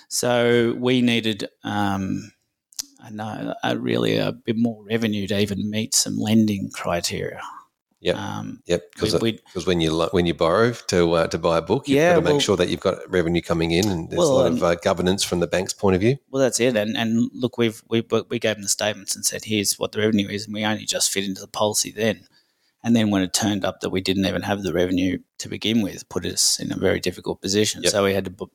So 0.08 0.76
we 0.78 1.00
needed 1.00 1.48
um, 1.64 2.30
I 3.06 3.10
know 3.10 3.54
uh, 3.62 3.76
really 3.78 4.16
a 4.16 4.32
bit 4.32 4.56
more 4.56 4.82
revenue 4.84 5.26
to 5.28 5.38
even 5.38 5.70
meet 5.70 5.94
some 5.94 6.16
lending 6.18 6.70
criteria. 6.70 7.40
Yep. 8.00 8.16
Um, 8.16 8.62
Yep, 8.66 8.82
because 8.92 9.14
we- 9.14 9.20
we- 9.20 9.32
because 9.32 9.66
when 9.66 9.80
you 9.80 9.92
lo- 9.92 10.08
when 10.12 10.26
you 10.26 10.34
borrow 10.34 10.72
to 10.72 11.12
uh, 11.12 11.26
to 11.28 11.38
buy 11.38 11.56
a 11.58 11.62
book, 11.62 11.88
you've 11.88 11.96
Yeah, 11.96 12.10
got 12.10 12.16
to 12.16 12.20
make 12.22 12.30
well- 12.32 12.40
sure 12.40 12.56
that 12.56 12.68
you've 12.68 12.80
got 12.80 12.98
revenue 13.10 13.40
coming 13.40 13.70
in, 13.70 13.88
and 13.88 14.10
there's 14.10 14.18
Well, 14.18 14.32
a 14.32 14.38
lot 14.42 14.46
um, 14.46 14.54
of 14.56 14.62
uh, 14.62 14.74
governance 14.76 15.24
from 15.24 15.40
the 15.40 15.46
bank's 15.46 15.72
point 15.72 15.94
of 15.96 16.00
view. 16.02 16.16
Well, 16.30 16.42
that's 16.42 16.60
it. 16.60 16.76
And 16.76 16.96
and 16.96 17.30
look, 17.32 17.56
we've 17.58 17.82
we 17.88 18.02
we 18.28 18.38
gave 18.38 18.56
them 18.56 18.62
the 18.62 18.68
statements 18.68 19.16
and 19.16 19.24
said, 19.24 19.44
here's 19.44 19.78
what 19.78 19.92
the 19.92 20.00
revenue 20.00 20.28
is, 20.28 20.44
and 20.46 20.54
we 20.54 20.64
only 20.64 20.84
just 20.84 21.10
fit 21.10 21.24
into 21.24 21.40
the 21.40 21.48
policy 21.48 21.90
then. 21.90 22.26
And 22.84 22.94
then 22.94 23.10
when 23.10 23.22
it 23.22 23.32
turned 23.32 23.64
up 23.64 23.80
that 23.80 23.90
we 23.90 24.00
didn't 24.00 24.26
even 24.26 24.42
have 24.42 24.62
the 24.62 24.72
revenue 24.72 25.18
to 25.38 25.48
begin 25.48 25.80
with, 25.82 26.08
put 26.08 26.24
us 26.26 26.60
in 26.60 26.70
a 26.72 26.76
very 26.76 27.00
difficult 27.00 27.40
position. 27.40 27.82
Yep. 27.82 27.92
So 27.92 28.04
we 28.04 28.14
had 28.14 28.26
to. 28.26 28.50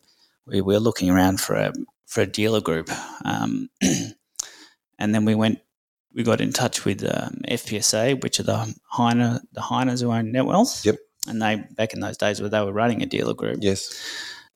We 0.45 0.61
were 0.61 0.79
looking 0.79 1.09
around 1.09 1.41
for 1.41 1.55
a 1.55 1.73
for 2.05 2.21
a 2.21 2.27
dealer 2.27 2.61
group, 2.61 2.89
um, 3.25 3.69
and 5.01 5.13
then 5.13 5.25
we 5.25 5.35
went. 5.35 5.59
We 6.13 6.23
got 6.23 6.41
in 6.41 6.51
touch 6.51 6.83
with 6.83 7.03
um, 7.05 7.39
FPSA, 7.47 8.21
which 8.21 8.39
are 8.39 8.43
the 8.43 8.57
Heine, 8.97 9.39
the 9.53 9.61
Heiners 9.61 10.01
who 10.01 10.11
own 10.11 10.33
NetWealth. 10.33 10.83
Yep. 10.85 10.97
And 11.27 11.41
they 11.41 11.55
back 11.77 11.93
in 11.93 12.01
those 12.01 12.17
days 12.17 12.41
where 12.41 12.49
they 12.49 12.59
were 12.61 12.73
running 12.73 13.01
a 13.01 13.05
dealer 13.05 13.33
group 13.33 13.59
Yes. 13.61 13.81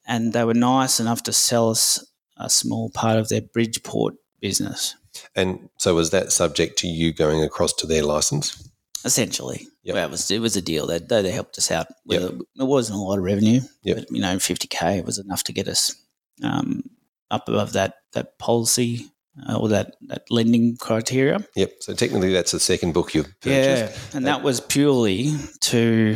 and 0.06 0.34
they 0.34 0.44
were 0.44 0.54
nice 0.54 1.00
enough 1.00 1.24
to 1.24 1.32
sell 1.32 1.70
us 1.70 2.06
a 2.38 2.50
small 2.50 2.90
part 2.90 3.18
of 3.20 3.30
their 3.30 3.40
Bridgeport 3.42 4.16
business, 4.42 4.96
And 5.34 5.70
so 5.78 5.96
was 5.96 6.10
that 6.10 6.34
subject 6.34 6.78
to 6.80 6.88
you 6.88 7.14
going 7.14 7.42
across 7.42 7.72
to 7.74 7.88
their 7.88 8.04
license? 8.04 8.70
essentially. 9.06 9.68
Yep. 9.84 9.94
Well, 9.96 10.06
it 10.08 10.12
was 10.12 10.32
it 10.32 10.40
was 10.42 10.56
a 10.58 10.62
deal. 10.62 10.88
They 10.88 11.00
they, 11.00 11.32
helped 11.32 11.58
us 11.58 11.72
out. 11.72 11.88
Yep. 12.08 12.22
it. 12.22 12.42
it 12.60 12.64
wasn't 12.68 13.00
a 13.00 13.02
lot 13.02 13.18
of 13.20 13.24
revenue, 13.24 13.62
Yep. 13.84 13.96
but 13.98 14.12
you 14.12 14.20
know, 14.22 14.40
fifty 14.40 14.68
k 14.68 15.02
was 15.02 15.20
enough 15.20 15.44
to 15.46 15.54
get 15.54 15.68
us 15.68 15.96
um, 16.44 16.84
up 17.32 17.48
above 17.48 17.72
that 17.74 17.94
that 18.14 18.38
policy 18.40 19.08
uh, 19.48 19.58
or 19.58 19.70
that 19.70 19.96
that 20.08 20.24
lending 20.30 20.77
criteria. 20.77 21.39
Yep. 21.56 21.74
So 21.82 21.94
technically, 21.94 22.32
that's 22.34 22.51
the 22.51 22.60
second 22.60 22.94
book 22.94 23.13
you've 23.13 23.27
purchased. 23.42 24.13
Yeah, 24.13 24.18
and 24.18 24.27
that 24.27 24.44
was 24.44 24.62
purely 24.62 25.34
to 25.62 26.15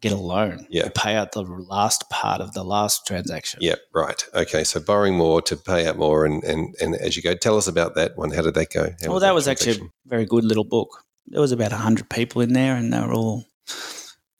get 0.00 0.12
a 0.12 0.16
loan. 0.16 0.66
Yeah. 0.70 0.84
to 0.84 0.90
pay 0.90 1.14
out 1.14 1.32
the 1.32 1.42
last 1.42 2.08
part 2.10 2.40
of 2.40 2.54
the 2.54 2.64
last 2.64 3.06
transaction. 3.06 3.60
Yep. 3.62 3.78
Right. 3.94 4.24
Okay. 4.34 4.64
So 4.64 4.80
borrowing 4.80 5.16
more 5.16 5.42
to 5.42 5.56
pay 5.56 5.86
out 5.86 5.98
more, 5.98 6.24
and 6.24 6.42
and 6.44 6.74
and 6.80 6.94
as 6.96 7.16
you 7.16 7.22
go, 7.22 7.34
tell 7.34 7.56
us 7.56 7.66
about 7.68 7.94
that 7.94 8.16
one. 8.16 8.30
How 8.30 8.42
did 8.42 8.54
that 8.54 8.72
go? 8.72 8.90
How 9.02 9.10
well, 9.10 9.20
that 9.20 9.34
was 9.34 9.46
actually 9.48 9.80
a 9.80 9.90
very 10.06 10.26
good 10.26 10.44
little 10.44 10.64
book. 10.64 11.04
There 11.26 11.40
was 11.40 11.52
about 11.52 11.72
hundred 11.72 12.08
people 12.10 12.42
in 12.42 12.52
there, 12.52 12.76
and 12.76 12.92
they 12.92 13.00
were 13.00 13.12
all. 13.12 13.44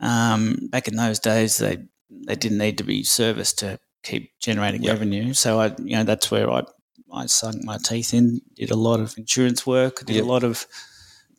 Um, 0.01 0.57
back 0.71 0.89
in 0.89 0.97
those 0.97 1.19
days, 1.19 1.59
they 1.59 1.77
they 2.27 2.35
didn't 2.35 2.59
need 2.59 2.79
to 2.79 2.85
be 2.85 3.03
serviced 3.05 3.59
to 3.61 3.79
keep 4.03 4.33
generating 4.41 4.83
Yep. 4.83 4.93
revenue. 4.95 5.35
So 5.35 5.61
I, 5.61 5.75
you 5.79 5.97
know, 5.97 6.05
that's 6.05 6.31
where 6.31 6.51
I 6.51 6.63
I 7.13 7.27
sunk 7.27 7.65
my 7.65 7.79
teeth 7.83 8.15
in. 8.15 8.41
Did 8.57 8.71
a 8.71 8.77
lot 8.77 9.01
of 9.01 9.17
insurance 9.19 9.67
work. 9.67 10.05
Did 10.07 10.17
Yep. 10.17 10.25
a 10.25 10.29
lot 10.29 10.45
of 10.45 10.67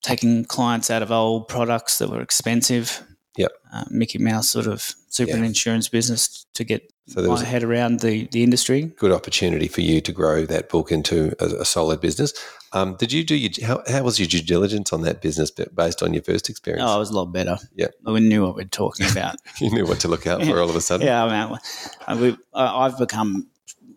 taking 0.01 0.45
clients 0.45 0.89
out 0.89 1.01
of 1.03 1.11
old 1.11 1.47
products 1.47 1.97
that 1.99 2.09
were 2.09 2.21
expensive. 2.21 3.01
Yep. 3.37 3.51
Uh, 3.73 3.85
Mickey 3.89 4.17
Mouse 4.17 4.49
sort 4.49 4.67
of 4.67 4.93
super 5.09 5.37
Yeah. 5.37 5.43
insurance 5.43 5.87
business 5.89 6.45
to 6.55 6.63
get 6.63 6.91
So 7.07 7.21
my 7.27 7.43
head 7.43 7.63
around 7.63 7.99
the 8.01 8.27
the 8.31 8.43
industry. 8.43 8.91
good 8.97 9.11
opportunity 9.11 9.67
for 9.67 9.81
you 9.81 10.01
to 10.01 10.11
grow 10.11 10.45
that 10.45 10.69
book 10.69 10.91
into 10.91 11.33
a, 11.39 11.61
a 11.61 11.65
solid 11.65 12.01
business. 12.01 12.33
Um, 12.73 12.95
did 12.97 13.11
you 13.11 13.23
do 13.25 13.35
your 13.35 13.51
how, 13.67 13.83
how 13.87 14.03
was 14.03 14.17
your 14.19 14.27
due 14.27 14.41
diligence 14.41 14.93
on 14.93 15.01
that 15.03 15.21
business 15.21 15.51
based 15.51 16.01
on 16.03 16.13
your 16.13 16.23
first 16.23 16.49
experience? 16.49 16.83
Oh, 16.89 16.95
it 16.95 16.99
was 16.99 17.09
a 17.09 17.13
lot 17.15 17.25
better. 17.33 17.57
Yeah. 17.75 17.87
we 18.05 18.19
knew 18.21 18.43
what 18.43 18.55
we 18.55 18.63
were 18.63 18.69
talking 18.69 19.07
about. 19.11 19.35
You 19.61 19.71
knew 19.71 19.85
what 19.85 19.99
to 20.01 20.07
look 20.07 20.25
out 20.27 20.43
for 20.43 20.59
all 20.61 20.69
of 20.69 20.75
a 20.75 20.81
sudden. 20.81 21.05
Yeah, 21.11 21.23
I 21.25 21.47
mean, 21.49 21.59
I- 22.07 22.15
we, 22.21 22.37
I've 22.53 22.97
become, 22.97 23.47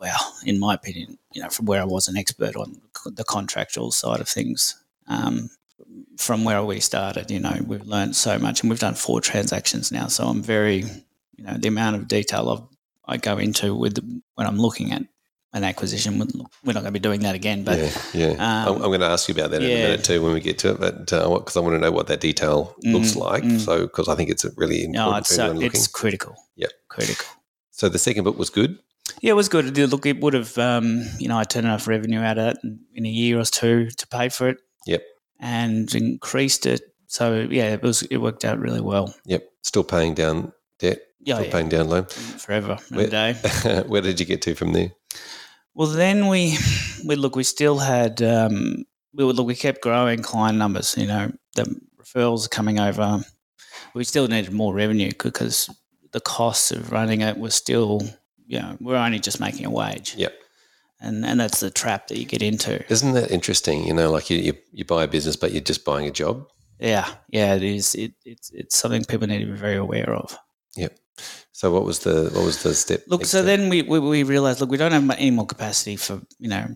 well, 0.05 0.35
in 0.45 0.59
my 0.59 0.75
opinion, 0.75 1.19
you 1.35 1.41
know, 1.43 1.49
from 1.49 1.67
where 1.67 1.81
I 1.81 1.85
was 1.97 2.09
an 2.09 2.17
expert 2.17 2.55
on 2.57 2.69
the 3.07 3.25
contractual 3.25 3.91
side 3.91 4.21
of 4.21 4.29
things, 4.29 4.61
um, 5.09 5.49
from 6.19 6.45
where 6.45 6.63
we 6.63 6.79
started, 6.81 7.31
you 7.31 7.41
know, 7.41 7.57
we've 7.67 7.87
learned 7.87 8.15
so 8.15 8.39
much, 8.39 8.61
and 8.61 8.69
we've 8.71 8.79
done 8.89 8.95
four 8.95 9.21
transactions 9.21 9.91
now. 9.91 10.09
So 10.09 10.27
I'm 10.27 10.43
very, 10.43 10.79
you 11.37 11.45
know, 11.45 11.57
the 11.57 11.69
amount 11.69 11.97
of 11.97 12.07
detail 12.07 12.51
of 12.51 12.69
I 13.07 13.17
go 13.17 13.39
into 13.39 13.75
with 13.75 13.95
the, 13.95 14.05
when 14.35 14.47
I'm 14.47 14.59
looking 14.59 14.93
at 14.93 15.03
an 15.55 15.65
acquisition. 15.65 16.19
We're 16.19 16.73
not 16.77 16.83
going 16.83 16.93
to 16.95 17.01
be 17.01 17.07
doing 17.09 17.21
that 17.21 17.35
again, 17.35 17.65
but 17.65 17.79
yeah, 17.79 17.91
yeah. 18.13 18.31
um, 18.33 18.69
I'm, 18.69 18.83
I'm 18.83 18.91
going 18.91 19.01
to 19.01 19.07
ask 19.07 19.29
you 19.29 19.35
about 19.35 19.51
that 19.53 19.63
in 19.63 19.71
a 19.71 19.83
minute 19.87 20.05
too 20.05 20.23
when 20.23 20.33
we 20.35 20.41
get 20.41 20.59
to 20.61 20.73
it, 20.73 20.81
but 20.81 21.07
because 21.07 21.57
I 21.57 21.61
want 21.61 21.75
to 21.75 21.79
know 21.79 21.93
what 21.93 22.09
that 22.09 22.21
detail 22.21 22.75
looks 22.83 23.13
Mm, 23.15 23.21
like. 23.27 23.45
mm. 23.45 23.61
So 23.61 23.83
because 23.87 24.09
I 24.09 24.17
think 24.17 24.31
it's 24.31 24.45
a 24.45 24.51
really 24.57 24.85
important 24.85 25.13
no, 25.13 25.17
it's 25.17 25.39
uh, 25.39 25.55
it's 25.61 25.87
critical. 25.87 26.35
Yeah, 26.57 26.73
critical. 26.89 27.27
So 27.71 27.89
the 27.89 27.99
second 27.99 28.25
book 28.25 28.39
was 28.39 28.51
good. 28.51 28.79
Yeah, 29.21 29.31
it 29.31 29.37
was 29.37 29.49
good. 29.49 29.77
Look, 29.77 30.07
it 30.07 30.21
would 30.21 30.35
have, 30.35 30.57
um, 30.59 31.03
you 31.19 31.29
know, 31.29 31.39
I 31.39 31.45
turned 31.45 31.67
enough 31.67 31.89
revenue 31.89 32.21
out 32.21 32.39
of 32.39 32.55
it 32.55 32.59
in, 32.95 33.07
a 33.07 33.09
year 33.09 33.39
or 33.39 33.45
two 33.45 33.91
to 33.91 34.07
pay 34.09 34.29
for 34.29 34.49
it. 34.49 34.59
Yep. 34.87 35.03
And 35.41 35.95
increased 35.95 36.67
it. 36.67 36.83
So 37.07 37.47
yeah, 37.51 37.73
it 37.73 37.83
was 37.83 38.03
it 38.03 38.19
worked 38.19 38.45
out 38.45 38.59
really 38.59 38.81
well. 38.81 39.15
Yep. 39.27 39.49
Still 39.63 39.85
paying 39.85 40.15
down 40.15 40.53
debt. 40.79 40.99
Yeah, 41.21 41.37
still 41.37 41.47
yeah. 41.47 41.53
paying 41.53 41.69
down 41.69 41.89
loan. 41.89 42.05
forever 42.05 42.79
Where- 42.91 43.09
day. 43.09 43.33
Where 43.87 44.03
did 44.03 44.21
you 44.21 44.27
get 44.27 44.43
to 44.43 44.55
from 44.55 44.73
there? 44.73 44.91
Well, 45.75 45.89
then 45.89 46.29
we, 46.29 46.57
we 47.05 47.17
look, 47.17 47.35
we 47.35 47.43
still 47.43 47.79
had, 47.79 48.23
um, 48.23 48.85
we 49.13 49.25
would 49.25 49.37
look, 49.37 49.47
we 49.47 49.57
kept 49.57 49.83
growing 49.83 50.23
client 50.23 50.57
numbers. 50.57 50.97
You 50.97 51.07
know, 51.09 51.33
the 51.57 51.81
referrals 52.01 52.49
coming 52.49 52.79
over. 52.79 53.25
We 53.93 54.05
still 54.05 54.29
needed 54.29 54.53
more 54.53 54.73
revenue 54.75 55.11
because 55.19 55.69
the 56.13 56.21
costs 56.21 56.71
of 56.71 56.93
running 56.93 57.23
it 57.23 57.39
was 57.39 57.55
still, 57.55 58.03
you 58.47 58.59
know, 58.59 58.77
we're 58.81 58.97
only 58.97 59.19
just 59.19 59.41
making 59.41 59.67
a 59.67 59.71
wage. 59.71 60.15
Yep. 60.17 60.35
And 61.01 61.25
and 61.27 61.41
that's 61.41 61.61
the 61.61 61.71
trap 61.71 62.09
that 62.09 62.19
you 62.19 62.25
get 62.25 62.43
into. 62.43 62.85
Isn't 62.91 63.13
that 63.13 63.31
interesting? 63.31 63.87
You 63.87 63.95
know, 63.95 64.11
like 64.11 64.31
you, 64.31 64.39
you, 64.39 64.55
you 64.73 64.85
buy 64.85 65.05
a 65.05 65.09
business, 65.09 65.37
but 65.37 65.53
you're 65.53 65.61
just 65.61 65.85
buying 65.85 66.07
a 66.07 66.11
job. 66.11 66.47
Yeah, 66.79 67.07
yeah, 67.29 67.55
it 67.55 67.63
is. 67.63 67.95
It, 67.95 68.13
it's 68.25 68.51
it's 68.51 68.77
something 68.77 69.05
people 69.05 69.27
need 69.27 69.41
to 69.41 69.47
be 69.47 69.53
very 69.53 69.77
aware 69.77 70.15
of. 70.15 70.37
Yep. 70.77 70.97
So 71.53 71.71
what 71.71 71.85
was 71.85 72.01
the 72.01 72.31
what 72.33 72.45
was 72.45 72.63
the 72.63 72.75
step? 72.75 73.05
Look, 73.07 73.25
so 73.25 73.39
step? 73.39 73.45
then 73.45 73.69
we, 73.69 73.83
we, 73.83 74.01
we 74.01 74.23
realized, 74.23 74.61
look, 74.61 74.71
we 74.71 74.77
don't 74.77 74.93
have 74.93 75.09
any 75.11 75.31
more 75.31 75.47
capacity 75.47 75.97
for, 75.97 76.21
you 76.39 76.49
know, 76.49 76.67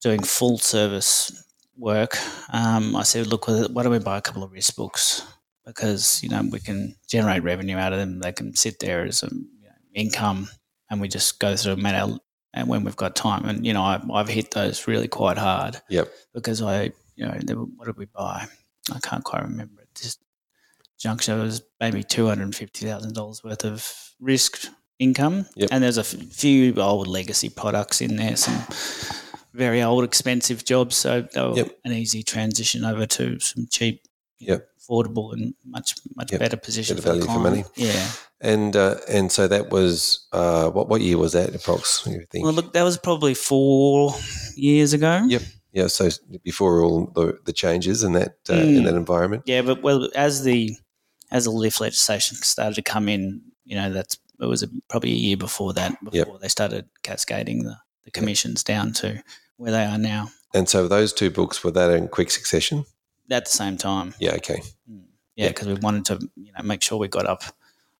doing 0.00 0.22
full 0.22 0.58
service 0.58 1.44
work. 1.76 2.16
Um, 2.52 2.96
I 2.96 3.02
said, 3.02 3.26
look, 3.26 3.48
why 3.48 3.82
don't 3.82 3.90
we 3.90 3.98
buy 3.98 4.18
a 4.18 4.22
couple 4.22 4.42
of 4.42 4.52
risk 4.52 4.76
books? 4.76 5.26
Because, 5.66 6.22
you 6.22 6.28
know, 6.28 6.42
we 6.50 6.60
can 6.60 6.96
generate 7.08 7.42
revenue 7.42 7.76
out 7.76 7.92
of 7.92 7.98
them. 7.98 8.20
They 8.20 8.32
can 8.32 8.56
sit 8.56 8.80
there 8.80 9.04
as 9.04 9.22
an 9.22 9.48
you 9.60 9.66
know, 9.66 9.74
income 9.94 10.48
and 10.92 11.00
we 11.00 11.08
just 11.08 11.40
go 11.40 11.56
through 11.56 11.76
them 11.76 11.86
at 11.86 11.94
our, 11.94 12.18
and 12.52 12.68
when 12.68 12.84
we've 12.84 12.96
got 12.96 13.16
time. 13.16 13.46
And, 13.48 13.66
you 13.66 13.72
know, 13.72 13.80
I, 13.82 13.98
I've 14.12 14.28
hit 14.28 14.50
those 14.50 14.86
really 14.86 15.08
quite 15.08 15.38
hard 15.38 15.80
Yep. 15.88 16.12
because 16.34 16.60
I, 16.60 16.92
you 17.16 17.24
know, 17.26 17.66
what 17.76 17.86
did 17.86 17.96
we 17.96 18.04
buy? 18.04 18.46
I 18.94 18.98
can't 19.00 19.24
quite 19.24 19.42
remember. 19.42 19.82
Just 19.94 20.20
juncture 20.98 21.36
was 21.38 21.62
maybe 21.80 22.02
two 22.02 22.26
hundred 22.26 22.42
and 22.44 22.54
fifty 22.54 22.84
thousand 22.86 23.14
dollars 23.14 23.42
worth 23.42 23.64
of 23.64 23.90
risk 24.20 24.66
income, 24.98 25.46
Yep. 25.56 25.70
and 25.72 25.82
there's 25.82 25.96
a 25.98 26.02
f- 26.02 26.08
few 26.30 26.74
old 26.76 27.06
legacy 27.08 27.48
products 27.48 28.00
in 28.02 28.16
there, 28.16 28.36
some 28.36 28.62
very 29.54 29.82
old 29.82 30.04
expensive 30.04 30.64
jobs, 30.64 30.94
so 30.96 31.22
they 31.22 31.40
were 31.40 31.56
Yep. 31.56 31.78
an 31.84 31.92
easy 31.92 32.22
transition 32.22 32.84
over 32.84 33.06
to 33.06 33.38
some 33.40 33.66
cheap, 33.70 34.02
Yep. 34.40 34.68
affordable, 34.80 35.32
and 35.32 35.54
much 35.64 35.94
much 36.16 36.30
better 36.38 36.56
position 36.56 36.96
Better 36.96 37.08
for 37.14 37.18
the 37.18 37.24
value 37.26 37.34
for 37.34 37.40
money. 37.50 37.64
Yeah. 37.76 38.10
And 38.44 38.74
uh, 38.74 38.96
and 39.08 39.30
so 39.30 39.46
that 39.48 39.70
was 39.70 40.26
uh, 40.32 40.68
what 40.70 40.88
what 40.88 41.00
year 41.00 41.16
was 41.16 41.32
that? 41.32 41.50
Approx. 41.52 42.04
You? 42.10 42.42
Well, 42.42 42.52
look, 42.52 42.72
that 42.72 42.82
was 42.82 42.98
probably 42.98 43.34
four 43.34 44.14
years 44.56 44.92
ago. 44.92 45.24
Yep. 45.28 45.42
yeah. 45.72 45.86
So 45.86 46.08
before 46.42 46.80
all 46.82 47.06
the, 47.14 47.38
the 47.44 47.52
changes 47.52 48.02
in 48.02 48.12
that 48.14 48.34
uh, 48.50 48.54
in 48.54 48.82
Mm. 48.82 48.84
that 48.86 48.94
environment. 48.94 49.44
Yeah, 49.46 49.62
but 49.62 49.82
well, 49.82 50.08
as 50.16 50.42
the 50.42 50.76
as 51.30 51.44
the 51.44 51.52
LIF 51.52 51.80
legislation 51.80 52.36
started 52.36 52.74
to 52.74 52.82
come 52.82 53.08
in, 53.08 53.40
you 53.64 53.76
know, 53.76 53.92
that's 53.92 54.18
it 54.40 54.46
was 54.46 54.64
a, 54.64 54.68
probably 54.88 55.12
a 55.12 55.14
year 55.14 55.36
before 55.36 55.72
that 55.74 55.92
before 56.02 56.32
Yep. 56.32 56.40
they 56.40 56.48
started 56.48 56.84
cascading 57.04 57.62
the, 57.62 57.76
the 58.04 58.10
commissions 58.10 58.64
down 58.64 58.92
to 58.94 59.22
where 59.56 59.70
they 59.70 59.84
are 59.84 59.98
now 59.98 60.30
And 60.52 60.68
so 60.68 60.88
those 60.88 61.12
two 61.12 61.30
books 61.30 61.62
were 61.62 61.70
that 61.70 61.90
in 61.92 62.08
quick 62.08 62.30
succession. 62.32 62.84
at 63.30 63.44
the 63.44 63.50
same 63.52 63.76
time. 63.76 64.14
Yeah. 64.18 64.34
Okay. 64.34 64.62
Yeah, 65.36 65.48
because 65.48 65.68
we 65.68 65.74
wanted 65.74 66.04
to, 66.06 66.18
you 66.36 66.50
know, 66.52 66.62
make 66.64 66.82
sure 66.82 66.98
we 66.98 67.08
got 67.08 67.26
up 67.26 67.42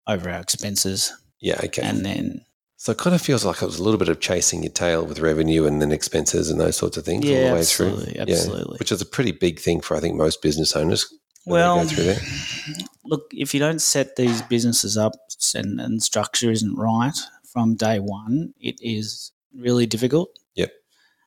over 0.07 0.29
our 0.31 0.41
expenses, 0.41 1.13
Yeah. 1.41 1.61
Okay. 1.65 1.83
and 1.83 2.05
then 2.05 2.45
so 2.77 2.91
it 2.91 2.99
kind 2.99 3.15
of 3.15 3.23
feels 3.23 3.45
like 3.45 3.63
it 3.63 3.67
was 3.67 3.79
a 3.79 3.83
little 3.85 3.99
bit 3.99 4.09
of 4.09 4.19
chasing 4.19 4.65
your 4.65 4.73
tail 4.73 5.07
with 5.07 5.21
revenue 5.21 5.67
and 5.67 5.81
then 5.81 5.93
expenses 5.93 6.51
and 6.51 6.59
those 6.61 6.77
sorts 6.77 6.97
of 6.97 7.05
things 7.05 7.25
all 7.25 7.31
the 7.31 7.37
way 7.37 7.59
absolutely, 7.61 8.13
through. 8.15 8.23
absolutely. 8.23 8.75
Yeah, 8.75 8.79
which 8.81 8.91
is 8.91 9.01
a 9.01 9.07
pretty 9.07 9.31
big 9.31 9.61
thing 9.61 9.81
for 9.81 9.97
I 9.97 10.01
think 10.01 10.17
most 10.17 10.43
business 10.43 10.75
owners. 10.75 11.07
well, 11.47 11.83
go 11.83 11.89
through 11.89 12.05
that. 12.05 12.89
look, 13.05 13.23
if 13.33 13.55
you 13.55 13.61
don't 13.61 13.81
set 13.81 14.17
these 14.17 14.43
businesses 14.43 14.97
up 14.99 15.13
and, 15.55 15.81
and 15.81 16.03
structure 16.03 16.51
isn't 16.51 16.75
right 16.75 17.17
from 17.53 17.77
day 17.77 18.01
one, 18.01 18.53
it 18.59 18.81
is 18.83 19.31
really 19.55 19.87
difficult. 19.87 20.37
Yep. 20.57 20.73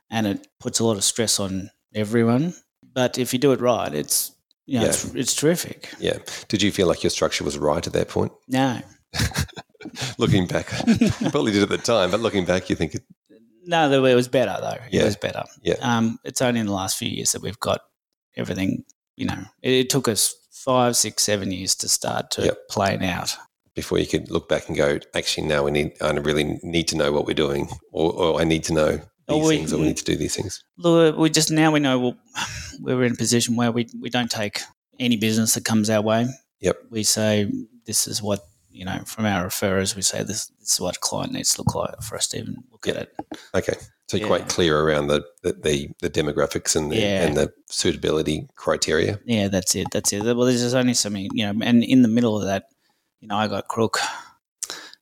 And 0.10 0.28
it 0.28 0.48
puts 0.60 0.80
a 0.80 0.84
lot 0.86 0.98
of 0.98 1.06
stress 1.06 1.40
on 1.40 1.70
everyone. 1.94 2.54
But 2.94 3.18
if 3.18 3.32
you 3.32 3.40
do 3.40 3.54
it 3.54 3.62
right, 3.62 3.94
it's 3.94 4.35
you 4.66 4.80
know, 4.80 4.84
Yeah. 4.86 4.90
it's, 4.90 5.06
it's 5.16 5.36
terrific. 5.36 5.90
Yeah. 6.00 6.18
Did 6.48 6.62
you 6.62 6.72
feel 6.72 6.88
like 6.88 7.04
your 7.04 7.10
structure 7.12 7.44
was 7.44 7.58
right 7.58 7.86
at 7.86 7.94
that 7.94 8.10
point? 8.10 8.32
No, 8.48 8.82
looking 10.18 10.48
back, 10.48 10.68
you 10.88 11.30
probably 11.30 11.52
did 11.52 11.64
at 11.64 11.70
the 11.70 11.78
time, 11.78 12.12
but 12.12 12.20
looking 12.20 12.46
back, 12.46 12.70
you 12.70 12.76
think, 12.76 12.96
it, 12.96 13.04
No, 13.66 13.92
it 14.06 14.16
was 14.16 14.28
better 14.28 14.58
though. 14.60 14.78
Yeah. 14.92 15.02
It 15.02 15.06
was 15.06 15.16
better. 15.18 15.44
Yeah. 15.62 15.76
Um, 15.82 16.20
it's 16.24 16.42
only 16.42 16.60
in 16.60 16.66
the 16.66 16.72
last 16.74 16.98
few 16.98 17.10
years 17.10 17.32
that 17.34 17.42
we've 17.42 17.60
got 17.60 17.82
everything. 18.36 18.84
You 19.16 19.28
know, 19.28 19.44
it, 19.62 19.72
it 19.72 19.90
took 19.90 20.08
us 20.08 20.34
five, 20.52 20.96
six, 20.96 21.24
seven 21.24 21.52
years 21.52 21.76
to 21.76 21.88
start 21.88 22.32
to 22.32 22.46
Yep. 22.46 22.58
plan 22.70 23.04
out. 23.04 23.38
before 23.76 24.00
you 24.00 24.08
could 24.08 24.32
look 24.32 24.48
back 24.50 24.68
and 24.70 24.78
go, 24.78 25.00
actually, 25.14 25.46
now 25.46 25.64
we 25.64 25.70
need, 25.72 25.92
I 26.02 26.10
really 26.12 26.60
need 26.64 26.88
to 26.90 26.98
know 26.98 27.12
what 27.12 27.26
we're 27.28 27.34
doing, 27.34 27.68
or, 27.92 28.12
or 28.14 28.42
I 28.42 28.44
need 28.46 28.64
to 28.66 28.74
know 28.74 29.00
these 29.28 29.36
Oh, 29.44 29.48
we- 29.48 29.58
things, 29.58 29.74
or 29.74 29.78
we 29.80 29.86
need 29.88 29.98
to 29.98 30.04
do 30.04 30.16
these 30.16 30.36
things. 30.36 30.64
Look, 30.78 31.18
we 31.18 31.30
just 31.30 31.52
now 31.52 31.72
we 31.72 31.80
know 31.80 32.00
well, 32.00 32.18
we're 32.80 33.04
in 33.06 33.14
a 33.14 33.18
position 33.18 33.56
where 33.56 33.72
we 33.72 33.88
we 34.00 34.10
don't 34.10 34.32
take 34.32 34.62
any 35.00 35.18
business 35.18 35.54
that 35.56 35.66
comes 35.66 35.90
our 35.90 36.02
way. 36.02 36.28
Yep. 36.62 36.78
We 36.90 37.04
say 37.04 37.52
this 37.86 38.08
is 38.08 38.22
what 38.22 38.40
you 38.72 38.86
know 38.86 39.00
from 39.06 39.26
our 39.26 39.48
referrers. 39.48 39.96
We 39.96 40.02
say 40.02 40.24
this, 40.24 40.48
this 40.60 40.74
is 40.74 40.82
what 40.82 40.98
a 40.98 41.00
client 41.00 41.32
needs 41.34 41.54
to 41.56 41.62
look 41.62 41.76
like 41.76 42.02
for 42.02 42.16
us 42.16 42.28
to 42.30 42.38
even 42.40 42.64
look 42.72 42.88
at 42.88 42.96
it. 42.98 43.16
Okay, 43.54 43.76
so 44.08 44.18
you're 44.18 44.28
Yeah. 44.30 44.36
quite 44.38 44.48
clear 44.50 44.80
around 44.80 45.08
the 45.08 45.24
the, 45.44 45.54
the, 46.02 46.10
demographics 46.10 46.76
and 46.76 46.92
the, 46.92 46.98
Yeah. 46.98 47.24
and 47.26 47.36
the 47.38 47.52
suitability 47.70 48.48
criteria. 48.56 49.20
Yeah, 49.26 49.48
that's 49.48 49.76
it. 49.76 49.88
That's 49.92 50.12
it. 50.14 50.24
Well, 50.24 50.46
there's 50.46 50.74
only 50.74 50.94
so 50.94 51.10
many, 51.10 51.30
you 51.34 51.46
know, 51.52 51.66
and 51.66 51.84
in 51.84 52.02
the 52.02 52.08
middle 52.10 52.38
of 52.38 52.46
that, 52.46 52.66
you 53.22 53.28
know, 53.28 53.38
I 53.38 53.48
got 53.48 53.68
crook 53.68 54.00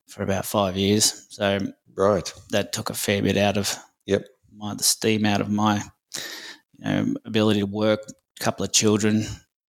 for 0.08 0.24
about 0.24 0.46
five 0.46 0.78
years, 0.78 1.26
so 1.30 1.60
Right. 1.96 2.32
that 2.52 2.74
took 2.74 2.90
a 2.90 2.94
fair 2.94 3.22
bit 3.22 3.38
out 3.38 3.58
of 3.58 3.76
Yep. 4.06 4.26
my 4.56 4.74
the 4.76 4.84
steam 4.84 5.26
out 5.26 5.42
of 5.42 5.50
my 5.50 5.82
you 6.80 6.86
know 6.86 7.14
ability 7.26 7.60
to 7.62 7.66
work. 7.66 8.02
A 8.42 8.44
couple 8.44 8.66
of 8.66 8.72
children, 8.74 9.26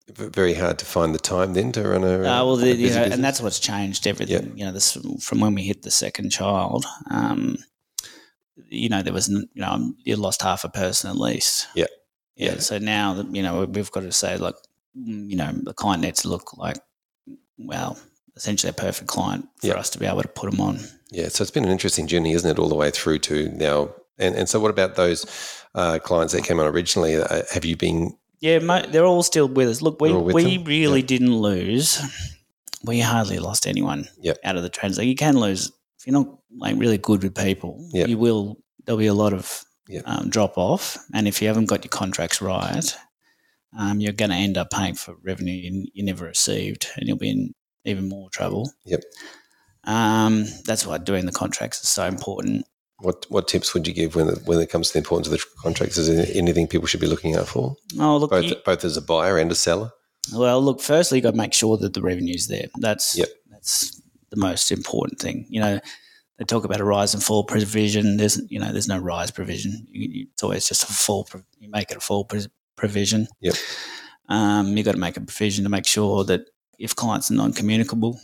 Very 0.09 0.55
hard 0.55 0.79
to 0.81 0.85
find 0.85 1.15
the 1.15 1.19
time 1.19 1.53
then 1.55 1.71
to 1.73 1.89
run 1.89 2.03
a. 2.05 2.19
Uh, 2.19 2.23
well, 2.23 2.55
a 2.55 2.61
the, 2.61 2.75
you 2.75 2.91
know, 2.91 3.03
and 3.05 3.23
that's 3.23 3.41
what's 3.41 3.61
changed 3.61 4.07
everything. 4.07 4.57
You 4.59 4.65
know, 4.65 4.73
this 4.73 4.97
from 5.21 5.41
when 5.41 5.55
we 5.55 5.63
hit 5.63 5.83
the 5.83 5.91
second 5.91 6.31
child. 6.31 6.85
Um, 7.11 7.59
you 8.69 8.89
know, 8.89 9.03
there 9.03 9.13
was 9.13 9.29
you 9.29 9.47
know 9.55 9.93
you 10.05 10.17
lost 10.17 10.43
half 10.43 10.65
a 10.65 10.69
person 10.69 11.11
at 11.11 11.17
least. 11.17 11.69
Yeah. 11.75 11.87
yeah. 12.37 12.53
Yeah. 12.53 12.59
So 12.59 12.79
now 12.79 13.15
that 13.15 13.35
you 13.35 13.43
know 13.43 13.65
we've 13.65 13.91
got 13.91 14.01
to 14.03 14.13
say 14.13 14.37
like, 14.37 14.57
mm, 14.97 15.31
you 15.31 15.37
know, 15.37 15.53
the 15.53 15.75
client 15.75 16.03
needs 16.03 16.23
to 16.23 16.29
look 16.29 16.57
like, 16.57 16.79
well, 17.59 17.99
essentially 18.37 18.71
a 18.71 18.75
perfect 18.75 19.09
client 19.09 19.47
for 19.61 19.69
Yeah. 19.69 19.75
us 19.75 19.91
to 19.91 19.99
be 19.99 20.07
able 20.07 20.23
to 20.23 20.29
put 20.29 20.51
them 20.51 20.61
on. 20.61 20.81
Yeah, 21.11 21.29
so 21.29 21.43
it's 21.43 21.51
been 21.53 21.65
an 21.65 21.71
interesting 21.71 22.07
journey, 22.09 22.33
isn't 22.33 22.51
it, 22.51 22.59
all 22.59 22.69
the 22.69 22.75
way 22.75 22.91
through 22.91 23.21
to 23.21 23.49
now? 23.51 23.91
And 24.19 24.35
and 24.35 24.49
so, 24.49 24.61
what 24.61 24.71
about 24.71 24.95
those 24.97 25.27
uh, 25.75 25.99
clients 25.99 26.33
that 26.35 26.45
came 26.45 26.61
on 26.61 26.67
originally? 26.67 27.17
Uh, 27.17 27.43
have 27.53 27.65
you 27.65 27.77
been? 27.77 28.17
Yeah, 28.41 28.59
mo- 28.59 28.87
they're 28.87 29.07
all 29.07 29.23
still 29.23 29.49
with 29.49 29.69
us. 29.69 29.81
Look, 29.83 30.01
we 30.01 30.09
They're 30.09 30.19
all 30.19 30.25
with 30.25 30.35
we 30.35 30.57
them? 30.59 30.65
really 30.65 31.01
Yeah. 31.01 31.07
didn't 31.07 31.35
lose. 31.37 32.01
We 32.85 33.01
hardly 33.01 33.39
lost 33.39 33.67
anyone 33.67 34.09
Yep. 34.21 34.39
out 34.45 34.57
of 34.57 34.63
the 34.63 34.69
trends. 34.69 34.99
Like 34.99 35.07
you 35.07 35.15
can 35.17 35.39
lose 35.39 35.73
if 35.99 36.07
you're 36.07 36.13
not 36.13 36.39
like 36.59 36.77
really 36.79 36.99
good 36.99 37.23
with 37.23 37.35
people. 37.35 37.89
Yep. 37.95 38.09
You 38.09 38.19
will. 38.19 38.59
There'll 38.85 38.99
be 38.99 39.07
a 39.07 39.15
lot 39.15 39.33
of 39.33 39.65
Yep. 39.89 40.03
um, 40.07 40.29
drop 40.31 40.59
off, 40.59 40.99
and 41.15 41.27
if 41.27 41.41
you 41.43 41.49
haven't 41.49 41.67
got 41.67 41.85
your 41.85 41.91
contracts 41.91 42.41
right, 42.43 42.95
um, 43.79 44.01
you're 44.01 44.13
going 44.13 44.31
to 44.31 44.37
end 44.37 44.57
up 44.59 44.71
paying 44.71 44.95
for 44.95 45.17
revenue 45.23 45.53
you, 45.55 45.87
you 45.95 46.05
never 46.05 46.25
received, 46.27 46.87
and 46.97 47.09
you'll 47.09 47.17
be 47.19 47.31
in 47.31 47.55
even 47.85 48.09
more 48.09 48.29
trouble. 48.31 48.71
Yep. 48.87 49.01
Um, 49.85 50.47
that's 50.65 50.87
why 50.87 50.99
doing 50.99 51.27
the 51.27 51.33
contracts 51.33 51.83
is 51.83 51.89
so 51.89 52.05
important. 52.07 52.67
What 53.05 53.27
what 53.31 53.47
tips 53.49 53.75
would 53.75 53.87
you 53.87 53.93
give 53.95 54.15
when 54.17 54.29
it, 54.29 54.39
when 54.47 54.59
it 54.61 54.71
comes 54.71 54.89
to 54.89 54.93
the 54.95 54.99
importance 54.99 55.27
of 55.29 55.33
the 55.33 55.45
contracts? 55.63 55.99
Is 55.99 56.09
there 56.09 56.27
anything 56.35 56.67
people 56.67 56.87
should 56.87 57.01
be 57.01 57.07
looking 57.07 57.37
out 57.37 57.47
for, 57.49 57.77
Oh, 57.99 58.17
look, 58.17 58.31
both 58.31 58.45
you- 58.45 58.57
both 58.65 58.85
as 58.85 58.97
a 58.97 59.03
buyer 59.03 59.39
and 59.39 59.53
a 59.53 59.55
seller? 59.55 59.91
Well, 60.33 60.63
look, 60.63 60.81
firstly, 60.81 61.19
you've 61.19 61.25
got 61.25 61.33
to 61.33 61.37
make 61.37 61.53
sure 61.53 61.77
that 61.77 61.93
the 61.93 62.01
revenue's 62.01 62.47
there. 62.49 62.69
That's 62.81 63.17
Yep. 63.17 63.29
that's 63.51 64.01
the 64.31 64.37
most 64.37 64.73
important 64.73 65.21
thing. 65.21 65.47
You 65.51 65.61
know, 65.61 65.81
they 66.39 66.45
talk 66.45 66.65
about 66.65 66.81
a 66.81 66.85
rise 66.85 67.13
and 67.15 67.23
fall 67.23 67.45
provision. 67.45 68.17
There's 68.17 68.41
you 68.49 68.59
know, 68.59 68.73
there's 68.73 68.89
no 68.89 68.99
rise 68.99 69.31
provision. 69.31 69.87
It's 69.93 70.43
always 70.43 70.67
just 70.67 70.83
a 70.85 70.87
fall. 70.87 71.29
You 71.61 71.69
make 71.69 71.91
it 71.91 71.97
a 71.99 72.01
fall 72.01 72.27
provision. 72.77 73.29
Yep. 73.41 73.55
Um, 74.29 74.77
you 74.77 74.83
got 74.83 74.93
to 74.93 74.99
make 74.99 75.17
a 75.17 75.21
provision 75.21 75.65
to 75.65 75.71
make 75.71 75.87
sure 75.87 76.25
that 76.25 76.49
if 76.79 76.97
clients 76.97 77.31
are 77.31 77.35
non-communicable, 77.35 78.19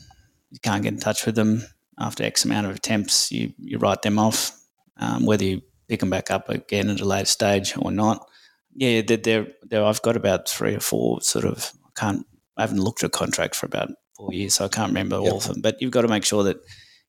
you 0.50 0.59
can't 0.61 0.83
get 0.83 0.94
in 0.94 0.98
touch 1.00 1.26
with 1.26 1.35
them 1.35 1.62
after 1.98 2.24
X 2.24 2.44
amount 2.46 2.66
of 2.66 2.74
attempts. 2.74 3.31
You 3.31 3.52
you 3.59 3.78
write 3.78 4.02
them 4.02 4.18
off, 4.18 4.52
um, 5.00 5.26
whether 5.26 5.44
you 5.44 5.62
pick 5.88 6.00
them 6.00 6.10
back 6.10 6.30
up 6.30 6.48
again 6.48 6.88
at 6.88 7.00
a 7.00 7.04
later 7.04 7.26
stage 7.26 7.74
or 7.76 7.90
not. 7.90 8.26
Yeah, 8.74 9.02
they're, 9.02 9.48
I've 9.72 10.02
got 10.02 10.16
about 10.16 10.48
three 10.48 10.74
or 10.76 10.80
four 10.80 11.20
sort 11.20 11.44
of. 11.44 11.72
I 11.84 12.00
can't. 12.00 12.26
I 12.56 12.62
haven't 12.62 12.80
looked 12.80 13.02
at 13.02 13.08
a 13.08 13.10
contract 13.10 13.56
for 13.56 13.66
about 13.66 13.90
four 14.16 14.32
years, 14.32 14.54
so 14.54 14.64
I 14.64 14.68
can't 14.68 14.90
remember 14.90 15.16
Yep. 15.16 15.32
all 15.32 15.38
of 15.38 15.44
them. 15.48 15.60
But 15.60 15.82
you've 15.82 15.90
got 15.90 16.02
to 16.02 16.08
make 16.08 16.24
sure 16.24 16.44
that 16.44 16.58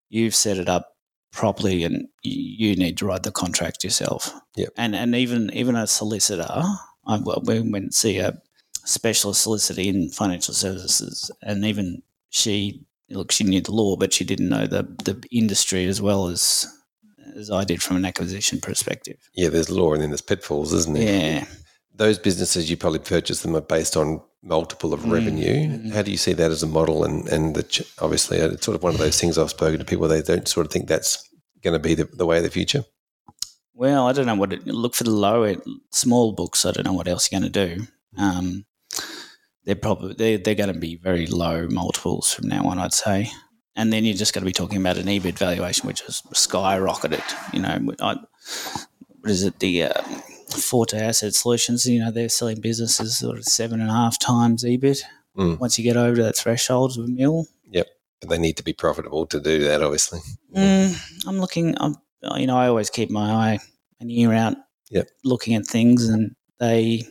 you've 0.10 0.34
set 0.34 0.58
it 0.58 0.68
up 0.68 0.96
properly, 1.32 1.84
and 1.84 2.08
you, 2.24 2.76
need 2.76 2.98
to 2.98 3.06
write 3.06 3.24
the 3.24 3.32
contract 3.32 3.84
yourself. 3.84 4.34
Yep. 4.56 4.70
And 4.78 4.96
and 4.96 5.16
even 5.16 5.52
even 5.54 5.76
a 5.76 5.86
solicitor, 5.86 6.64
I 7.08 7.18
went 7.18 7.76
and 7.76 7.94
see 7.94 8.18
a 8.18 8.42
specialist 8.86 9.44
solicitor 9.44 9.82
in 9.82 10.10
financial 10.10 10.56
services, 10.56 11.30
and 11.44 11.64
even 11.66 12.02
she 12.30 12.84
look 13.12 13.32
she 13.32 13.44
knew 13.44 13.62
the 13.62 13.72
law, 13.72 13.96
but 13.96 14.14
she 14.14 14.24
didn't 14.24 14.50
know 14.50 14.66
the 14.66 14.84
the 15.06 15.24
industry 15.32 15.86
as 15.86 16.02
well 16.02 16.28
as 16.28 16.66
as 17.38 17.50
I 17.52 17.64
did 17.64 17.82
from 17.82 17.98
an 17.98 18.06
acquisition 18.06 18.60
perspective. 18.62 19.18
Yeah, 19.34 19.50
there's 19.50 19.70
law 19.70 19.94
and 19.94 20.02
then 20.02 20.10
there's 20.10 20.22
pitfalls, 20.22 20.74
isn't 20.74 20.94
there? 20.96 21.40
Yeah. 21.40 21.46
Those 21.96 22.18
businesses 22.20 22.70
you 22.70 22.78
probably 22.78 23.00
purchase 23.00 23.42
them 23.42 23.56
are 23.56 23.62
based 23.62 23.96
on 23.98 24.22
multiple 24.44 24.94
of 24.94 25.02
Mm, 25.02 25.12
revenue. 25.12 25.68
mm. 25.68 25.92
How 25.94 26.02
do 26.02 26.10
you 26.12 26.18
see 26.18 26.34
that 26.34 26.50
as 26.52 26.64
a 26.64 26.68
model? 26.68 27.04
And 27.04 27.28
and 27.28 27.56
the, 27.56 27.64
ch- 27.64 27.84
obviously, 28.00 28.42
uh, 28.42 28.50
it's 28.52 28.66
sort 28.66 28.76
of 28.76 28.84
one 28.84 28.94
of 28.94 29.00
those 29.00 29.20
things 29.20 29.38
I've 29.38 29.50
spoken 29.52 29.78
to 29.80 29.86
people. 29.86 30.08
They 30.08 30.22
don't 30.22 30.48
sort 30.48 30.66
of 30.66 30.72
think 30.72 30.88
that's 30.88 31.28
going 31.62 31.74
to 31.74 31.80
be 31.80 31.94
the, 31.94 32.06
the 32.06 32.26
way 32.26 32.38
of 32.38 32.44
the 32.44 32.50
future. 32.50 32.84
Well, 33.74 34.08
I 34.08 34.14
don't 34.14 34.26
know 34.26 34.36
what 34.36 34.54
it, 34.54 34.66
look 34.68 34.96
for 34.96 35.04
the 35.04 35.12
low 35.12 35.56
small 35.92 36.32
books. 36.34 36.66
I 36.66 36.72
don't 36.72 36.86
know 36.86 36.94
what 36.94 37.08
else 37.08 37.32
you're 37.32 37.40
going 37.40 37.52
to 37.52 37.68
do. 37.76 37.84
Um, 38.18 38.66
they're 39.66 39.76
probably 39.76 40.14
they're, 40.16 40.38
they're 40.38 40.56
going 40.56 40.74
to 40.74 40.80
be 40.80 40.96
very 40.96 41.28
low 41.28 41.68
multiples 41.70 42.34
from 42.34 42.48
now 42.48 42.66
on, 42.68 42.80
I'd 42.80 42.94
say. 42.94 43.30
And 43.76 43.92
then 43.92 44.04
you're 44.04 44.16
just 44.16 44.34
going 44.34 44.42
to 44.42 44.46
be 44.46 44.52
talking 44.54 44.78
about 44.80 44.98
an 44.98 45.08
EBIT 45.08 45.38
valuation, 45.38 45.88
which 45.88 46.02
has 46.02 46.22
skyrocketed. 46.34 47.24
You 47.54 47.62
know, 47.62 47.94
I, 48.02 48.16
what 49.22 49.32
is 49.32 49.44
it? 49.44 49.60
The 49.60 49.84
uh, 49.84 50.02
Forte 50.50 50.98
Asset 50.98 51.34
Solutions. 51.34 51.86
You 51.86 52.00
know, 52.00 52.12
they're 52.12 52.30
selling 52.30 52.60
businesses 52.60 53.18
sort 53.18 53.38
of 53.38 53.46
seven 53.46 53.80
and 53.80 53.90
a 53.90 53.94
half 53.94 54.20
times 54.20 54.64
EBIT. 54.64 55.02
Mm. 55.38 55.60
Once 55.60 55.78
you 55.78 55.86
get 55.86 55.96
over 55.96 56.18
to 56.18 56.24
that 56.24 56.36
threshold 56.36 56.98
of 56.98 57.06
a 57.06 57.08
mil, 57.08 57.48
Yep. 57.70 57.88
But 58.20 58.30
they 58.30 58.38
need 58.38 58.58
to 58.58 58.64
be 58.64 58.74
profitable 58.74 59.26
to 59.28 59.40
do 59.40 59.64
that, 59.64 59.82
obviously. 59.82 60.20
Mm, 60.54 61.28
I'm 61.28 61.40
looking. 61.40 61.76
I'm, 61.80 61.96
you 62.36 62.48
know, 62.48 62.58
I 62.58 62.68
always 62.68 62.90
keep 62.90 63.10
my 63.10 63.32
eye 63.32 63.60
and 64.02 64.12
ear 64.12 64.34
out, 64.34 64.58
Yep. 64.90 65.08
looking 65.24 65.56
at 65.56 65.66
things, 65.66 66.10
and 66.10 66.36
they, 66.60 67.04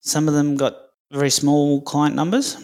some 0.00 0.26
of 0.26 0.34
them 0.34 0.56
got 0.56 0.74
very 1.12 1.30
small 1.30 1.80
client 1.82 2.16
numbers, 2.16 2.56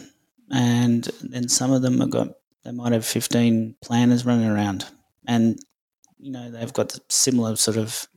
and 0.51 1.05
then 1.23 1.47
some 1.47 1.71
of 1.71 1.81
them 1.81 1.99
have 2.01 2.09
got 2.09 2.27
they 2.67 2.73
might 2.73 2.91
have 2.91 3.05
15 3.05 3.75
planners 3.81 4.25
running 4.25 4.47
around, 4.47 4.85
and 5.25 5.57
you 6.19 6.31
know 6.31 6.51
they've 6.51 6.73
got 6.73 6.99
similar 7.09 7.55
sort 7.55 7.77
of 7.77 8.07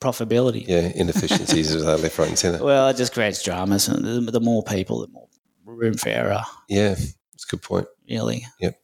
profitability. 0.00 0.66
Yeah, 0.66 0.90
inefficiencies 0.94 1.74
are 1.82 1.96
left, 1.96 2.18
right, 2.18 2.28
and 2.28 2.38
centre. 2.38 2.62
Well, 2.62 2.88
it 2.88 2.96
just 2.96 3.14
creates 3.14 3.42
dramas. 3.42 3.88
and 3.88 4.04
The, 4.04 4.30
the 4.32 4.40
more 4.40 4.62
people, 4.62 5.06
the 5.06 5.12
more 5.12 5.28
room 5.64 5.94
for 5.94 6.08
error. 6.08 6.42
Yeah, 6.68 6.92
it's 6.92 7.44
a 7.44 7.50
good 7.50 7.62
point. 7.62 7.86
Really. 8.08 8.46
Yep 8.60 8.76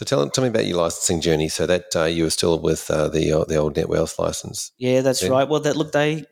so 0.00 0.06
tell, 0.06 0.30
tell 0.30 0.42
me 0.42 0.48
about 0.48 0.64
your 0.64 0.78
licensing 0.78 1.20
journey. 1.20 1.50
So 1.50 1.66
that 1.66 1.94
uh, 1.94 2.04
you 2.04 2.24
were 2.24 2.30
still 2.30 2.58
with 2.58 2.90
uh, 2.90 3.08
the 3.08 3.32
uh, 3.32 3.44
the 3.44 3.56
old 3.56 3.76
Net 3.76 3.88
Wealth 3.88 4.18
license. 4.18 4.72
Yeah, 4.78 5.02
that's 5.02 5.28
right. 5.28 5.46
Well, 5.46 5.60
that 5.60 5.76
look, 5.76 5.92
they 5.92 6.24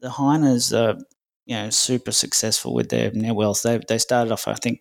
the 0.00 0.08
Heiners 0.08 0.76
are 0.76 0.98
you 1.46 1.54
know 1.54 1.70
super 1.70 2.10
successful 2.10 2.74
with 2.74 2.88
their 2.88 3.12
net 3.12 3.36
wealth. 3.36 3.62
They 3.62 3.78
they 3.86 3.98
started 3.98 4.32
off, 4.32 4.48
I 4.48 4.54
think, 4.54 4.80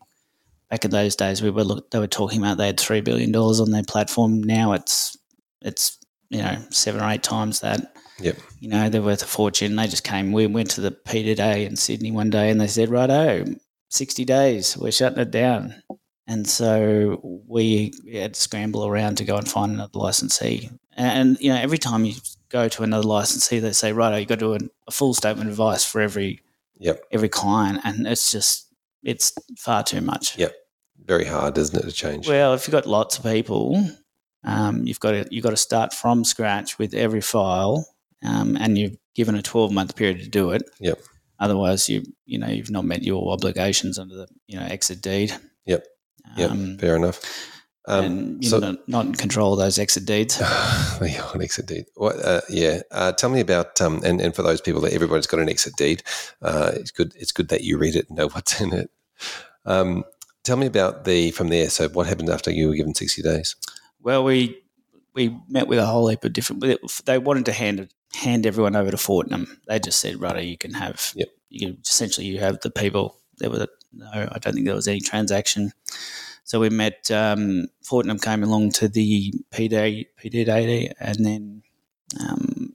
back 0.71 0.83
in 0.85 0.89
those 0.91 1.15
days. 1.15 1.43
We 1.43 1.51
were 1.51 1.63
look, 1.63 1.91
they 1.91 1.99
were 1.99 2.07
talking 2.07 2.41
about 2.41 2.57
they 2.57 2.65
had 2.65 2.79
three 2.79 3.01
billion 3.01 3.31
dollars 3.31 3.59
on 3.59 3.69
their 3.69 3.83
platform. 3.83 4.41
Now 4.41 4.73
it's 4.73 5.15
it's 5.61 5.99
you 6.29 6.41
know 6.41 6.57
seven 6.71 7.01
or 7.01 7.09
eight 7.09 7.23
times 7.23 7.59
that. 7.59 7.93
Yep. 8.19 8.37
You 8.59 8.69
know 8.69 8.89
they're 8.89 9.01
worth 9.01 9.23
a 9.23 9.27
fortune. 9.27 9.75
They 9.75 9.87
just 9.87 10.03
came. 10.03 10.31
We 10.31 10.45
went 10.47 10.69
to 10.71 10.81
the 10.81 10.91
P 10.91 11.23
today 11.23 11.65
in 11.65 11.75
Sydney 11.75 12.11
one 12.11 12.29
day, 12.29 12.49
and 12.49 12.61
they 12.61 12.67
said, 12.67 12.89
"Righto, 12.89 13.45
sixty 13.89 14.25
days. 14.25 14.77
We're 14.77 14.91
shutting 14.91 15.19
it 15.19 15.31
down." 15.31 15.81
And 16.27 16.47
so 16.47 17.19
we 17.47 17.91
had 18.13 18.35
to 18.35 18.39
scramble 18.39 18.85
around 18.85 19.15
to 19.17 19.25
go 19.25 19.37
and 19.37 19.49
find 19.49 19.73
another 19.73 19.97
licensee. 19.99 20.69
And, 20.95 21.37
you 21.41 21.49
know, 21.49 21.59
every 21.59 21.77
time 21.77 22.05
you 22.05 22.13
go 22.49 22.69
to 22.69 22.83
another 22.83 23.07
licensee, 23.07 23.59
they 23.59 23.73
say, 23.73 23.91
right, 23.91 24.17
you've 24.17 24.29
got 24.29 24.39
to 24.39 24.45
do 24.45 24.53
a, 24.53 24.59
a 24.87 24.91
full 24.91 25.13
statement 25.13 25.47
of 25.49 25.53
advice 25.53 25.83
for 25.83 25.99
every 25.99 26.41
Yep. 26.79 27.03
every 27.11 27.27
client. 27.29 27.79
And 27.83 28.07
it's 28.07 28.31
just, 28.31 28.67
it's 29.03 29.33
far 29.57 29.83
too 29.83 30.01
much. 30.01 30.37
Yep. 30.37 30.53
Very 31.05 31.25
hard, 31.25 31.57
isn't 31.57 31.77
it, 31.77 31.83
to 31.83 31.91
change? 31.91 32.27
Well, 32.27 32.53
if 32.53 32.67
you've 32.67 32.71
got 32.71 32.85
lots 32.85 33.17
of 33.17 33.23
people, 33.23 33.83
um, 34.43 34.85
you've 34.85 34.99
got 34.99 35.11
to 35.11 35.27
you've 35.31 35.43
got 35.43 35.51
to 35.51 35.57
start 35.57 35.93
from 35.93 36.23
scratch 36.23 36.77
with 36.79 36.93
every 36.93 37.21
file, 37.21 37.87
um, 38.23 38.57
and 38.57 38.77
you've 38.77 38.97
given 39.15 39.35
a 39.35 39.41
twelve 39.41 39.71
month 39.71 39.95
period 39.95 40.19
to 40.19 40.29
do 40.29 40.51
it. 40.51 40.63
Yep. 40.79 40.99
Otherwise, 41.39 41.89
you 41.89 42.03
you 42.25 42.37
know 42.37 42.47
you've 42.47 42.71
not 42.71 42.85
met 42.85 43.03
your 43.03 43.31
obligations 43.31 43.97
under 43.97 44.15
the 44.15 44.27
you 44.47 44.59
know 44.59 44.65
exit 44.65 45.01
deed. 45.01 45.33
Yep. 45.65 45.85
Yep. 46.37 46.51
Um, 46.51 46.77
Fair 46.77 46.95
enough. 46.95 47.19
Um, 47.87 48.05
and 48.05 48.43
you're 48.43 48.51
so, 48.51 48.59
not, 48.59 48.87
not, 48.87 49.05
in 49.07 49.15
control 49.15 49.53
of 49.53 49.59
those 49.59 49.79
exit 49.79 50.05
deeds. 50.05 50.37
the 50.99 51.39
exit 51.41 51.65
deed. 51.65 51.85
What, 51.95 52.23
uh, 52.23 52.41
yeah. 52.47 52.81
Uh, 52.91 53.11
tell 53.11 53.31
me 53.31 53.39
about 53.39 53.81
um, 53.81 54.01
and, 54.03 54.21
and 54.21 54.35
for 54.35 54.43
those 54.43 54.61
people 54.61 54.81
that 54.81 54.93
everybody's 54.93 55.25
got 55.25 55.39
an 55.39 55.49
exit 55.49 55.75
deed. 55.77 56.03
Uh, 56.43 56.73
it's 56.75 56.91
good. 56.91 57.13
It's 57.15 57.31
good 57.31 57.49
that 57.49 57.63
you 57.63 57.79
read 57.79 57.95
it 57.95 58.07
and 58.07 58.17
know 58.17 58.29
what's 58.29 58.61
in 58.61 58.71
it. 58.71 58.91
Um, 59.65 60.03
tell 60.43 60.57
me 60.57 60.65
about 60.65 61.05
the 61.05 61.31
from 61.31 61.49
there. 61.49 61.69
So 61.69 61.89
what 61.89 62.07
happened 62.07 62.29
after 62.29 62.51
you 62.51 62.67
were 62.67 62.75
given 62.75 62.95
sixty 62.95 63.21
days? 63.21 63.55
Well, 64.01 64.23
we 64.23 64.61
we 65.13 65.37
met 65.47 65.67
with 65.67 65.79
a 65.79 65.85
whole 65.85 66.07
heap 66.07 66.23
of 66.23 66.33
different. 66.33 66.63
They 67.05 67.17
wanted 67.17 67.45
to 67.45 67.53
hand 67.53 67.89
hand 68.13 68.45
everyone 68.45 68.75
over 68.75 68.91
to 68.91 68.97
Fortnum. 68.97 69.59
They 69.67 69.79
just 69.79 69.99
said, 69.99 70.19
"Right, 70.19 70.43
you 70.43 70.57
can 70.57 70.73
have. 70.73 71.13
Yep. 71.15 71.29
You 71.49 71.59
can 71.59 71.77
essentially 71.83 72.27
you 72.27 72.39
have 72.39 72.59
the 72.61 72.71
people. 72.71 73.17
There 73.37 73.49
was 73.49 73.67
no. 73.93 74.09
I 74.13 74.39
don't 74.39 74.53
think 74.53 74.65
there 74.65 74.75
was 74.75 74.87
any 74.87 75.01
transaction." 75.01 75.71
So 76.43 76.59
we 76.59 76.69
met 76.69 77.09
um, 77.11 77.67
Fortnum 77.83 78.19
came 78.19 78.43
along 78.43 78.71
to 78.73 78.87
the 78.87 79.33
PD 79.51 80.05
PD 80.21 80.47
eighty, 80.47 80.91
and 80.99 81.25
then 81.25 81.63
um, 82.19 82.73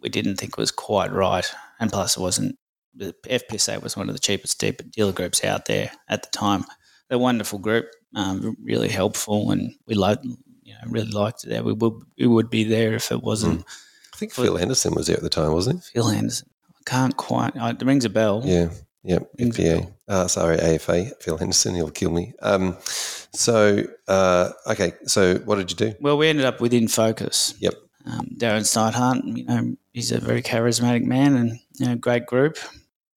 we 0.00 0.08
didn't 0.08 0.36
think 0.36 0.52
it 0.52 0.58
was 0.58 0.70
quite 0.70 1.12
right, 1.12 1.48
and 1.78 1.90
plus 1.90 2.16
it 2.16 2.20
wasn't. 2.20 2.58
The 2.94 3.14
FPSA 3.24 3.82
was 3.82 3.96
one 3.96 4.10
of 4.10 4.14
the 4.14 4.20
cheapest 4.20 4.62
dealer 4.90 5.12
groups 5.12 5.42
out 5.44 5.64
there 5.64 5.92
at 6.10 6.22
the 6.22 6.28
time. 6.28 6.66
A 7.12 7.18
wonderful 7.18 7.58
group, 7.58 7.86
um, 8.14 8.56
really 8.64 8.88
helpful, 8.88 9.52
and 9.52 9.74
we 9.86 9.94
loved, 9.94 10.24
you 10.24 10.72
know, 10.74 10.80
really 10.86 11.10
liked 11.10 11.44
it. 11.44 11.50
there. 11.50 11.62
We 11.62 11.72
would 11.72 11.94
we 12.18 12.26
would 12.26 12.50
be 12.50 12.64
there 12.64 12.94
if 12.94 13.12
it 13.12 13.22
wasn't. 13.22 13.60
Mm. 13.60 13.66
I 14.14 14.16
think 14.16 14.32
Phil 14.32 14.56
Henderson 14.56 14.94
was 14.94 15.06
there 15.06 15.16
at 15.16 15.22
the 15.22 15.28
time, 15.28 15.52
wasn't 15.52 15.84
he? 15.84 15.90
Phil 15.94 16.08
Henderson. 16.08 16.48
I 16.70 16.90
can't 16.90 17.16
quite. 17.16 17.52
it 17.54 17.82
rings 17.82 18.04
a 18.04 18.10
bell. 18.10 18.42
Yeah. 18.44 18.70
Yep, 19.04 19.30
FPA. 19.38 19.92
Uh, 20.06 20.28
sorry, 20.28 20.58
AFA. 20.60 21.06
Phil 21.20 21.36
Henderson, 21.36 21.74
he'll 21.74 21.90
kill 21.90 22.10
me. 22.12 22.34
Um, 22.40 22.76
so, 22.84 23.84
uh, 24.06 24.50
okay, 24.68 24.92
so 25.06 25.38
what 25.38 25.56
did 25.56 25.70
you 25.70 25.76
do? 25.76 25.94
Well, 26.00 26.16
we 26.16 26.28
ended 26.28 26.44
up 26.44 26.60
with 26.60 26.72
InFocus. 26.72 27.54
Yep. 27.58 27.74
Um, 28.06 28.28
Darren 28.38 28.62
Steinhardt, 28.62 29.36
you 29.36 29.44
know, 29.44 29.76
he's 29.92 30.12
a 30.12 30.20
very 30.20 30.42
charismatic 30.42 31.04
man 31.04 31.36
and 31.36 31.58
you 31.78 31.86
know, 31.86 31.96
great 31.96 32.26
group. 32.26 32.58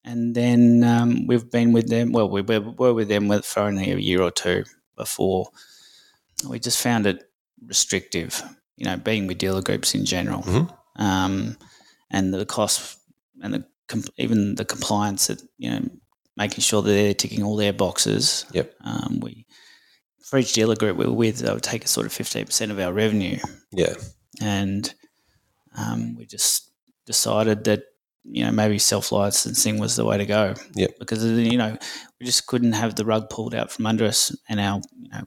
And 0.05 0.35
then 0.35 0.83
um, 0.83 1.25
we've 1.25 1.49
been 1.49 1.73
with 1.73 1.89
them. 1.89 2.11
Well, 2.11 2.29
we 2.29 2.41
were 2.41 2.93
with 2.93 3.07
them 3.07 3.41
for 3.41 3.61
only 3.61 3.91
a 3.91 3.97
year 3.97 4.21
or 4.21 4.29
two 4.29 4.63
before. 4.95 5.49
We 6.47 6.59
just 6.59 6.81
found 6.81 7.07
it 7.07 7.23
restrictive. 7.65 8.41
You 8.77 8.85
know, 8.85 8.97
being 8.97 9.25
with 9.25 9.39
dealer 9.39 9.63
groups 9.63 9.95
in 9.95 10.05
general, 10.05 10.43
mm-hmm. 10.43 11.01
um, 11.01 11.57
and 12.11 12.33
the 12.33 12.45
cost 12.45 12.99
and 13.41 13.53
the 13.53 13.65
even 14.17 14.55
the 14.55 14.65
compliance 14.65 15.27
that 15.27 15.41
you 15.57 15.69
know 15.69 15.89
making 16.37 16.61
sure 16.61 16.81
that 16.81 16.91
they're 16.91 17.13
ticking 17.13 17.41
all 17.41 17.55
their 17.55 17.73
boxes. 17.73 18.45
Yep. 18.51 18.75
Um, 18.81 19.19
we 19.21 19.47
for 20.23 20.37
each 20.37 20.53
dealer 20.53 20.75
group 20.75 20.97
we 20.97 21.05
were 21.05 21.13
with, 21.13 21.39
they 21.39 21.53
would 21.53 21.63
take 21.63 21.85
a 21.85 21.87
sort 21.87 22.05
of 22.05 22.13
fifteen 22.13 22.45
percent 22.45 22.71
of 22.71 22.79
our 22.79 22.93
revenue. 22.93 23.39
Yeah. 23.71 23.95
And 24.41 24.93
um, 25.77 26.15
we 26.15 26.25
just 26.25 26.69
decided 27.05 27.63
that 27.63 27.83
you 28.27 28.43
know 28.43 28.51
maybe 28.51 28.79
self 28.79 29.11
licensing 29.11 29.79
was 29.79 29.95
the 29.95 30.05
way 30.05 30.17
to 30.17 30.25
go. 30.25 30.53
Yeah. 30.73 30.88
Because 30.99 31.23
you 31.25 31.57
know 31.57 31.77
we 32.19 32.25
just 32.25 32.47
couldn't 32.47 32.73
have 32.73 32.95
the 32.95 33.05
rug 33.05 33.29
pulled 33.29 33.55
out 33.55 33.71
from 33.71 33.85
under 33.85 34.05
us, 34.05 34.35
and 34.49 34.59
our 34.59 34.81
you 34.99 35.09
know 35.09 35.23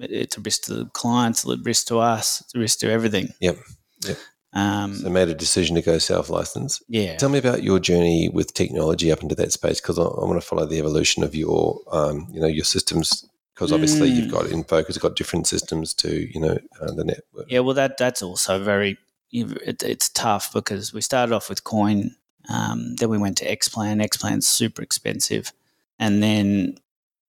it's 0.00 0.36
a 0.36 0.40
risk 0.40 0.62
to 0.64 0.74
the 0.74 0.86
clients, 0.86 1.44
it's 1.44 1.52
a 1.52 1.62
risk 1.62 1.86
to 1.88 1.98
us, 1.98 2.40
it's 2.40 2.54
a 2.54 2.58
risk 2.58 2.80
to 2.80 2.90
everything. 2.90 3.28
Yep. 3.40 3.58
Yep. 4.06 4.18
Um, 4.54 4.94
so 4.96 5.08
made 5.08 5.28
a 5.28 5.34
decision 5.34 5.76
to 5.76 5.82
go 5.82 5.98
self-license. 5.98 6.82
Yeah. 6.88 7.16
Tell 7.16 7.30
me 7.30 7.38
about 7.38 7.62
your 7.62 7.78
journey 7.78 8.28
with 8.28 8.52
technology 8.52 9.10
up 9.10 9.22
into 9.22 9.34
that 9.36 9.52
space 9.52 9.80
because 9.80 9.98
I, 9.98 10.02
I, 10.02 10.24
want 10.26 10.40
to 10.40 10.46
follow 10.46 10.66
the 10.66 10.78
evolution 10.78 11.22
of 11.22 11.34
your, 11.34 11.80
um, 11.90 12.26
you 12.30 12.40
know, 12.40 12.48
your 12.48 12.64
systems 12.64 13.26
because 13.54 13.72
obviously 13.72 14.10
mm. 14.10 14.16
you've 14.16 14.30
got 14.30 14.46
InFocus, 14.46 15.00
got 15.00 15.16
different 15.16 15.46
systems 15.46 15.94
to, 15.94 16.28
you 16.32 16.40
know, 16.40 16.58
uh, 16.80 16.92
the 16.92 17.04
network. 17.04 17.46
Yeah, 17.50 17.60
well, 17.60 17.74
that 17.74 17.96
that's 17.96 18.22
also 18.22 18.62
very, 18.62 18.98
it, 19.30 19.82
it's 19.82 20.10
tough 20.10 20.52
because 20.52 20.92
we 20.92 21.00
started 21.00 21.34
off 21.34 21.48
with 21.48 21.64
Coin, 21.64 22.14
um, 22.48 22.96
then 22.96 23.08
we 23.08 23.18
went 23.18 23.36
to 23.38 23.56
Xplan. 23.56 24.02
Xplan's 24.02 24.46
super 24.46 24.82
expensive, 24.82 25.52
and 25.98 26.22
then 26.22 26.78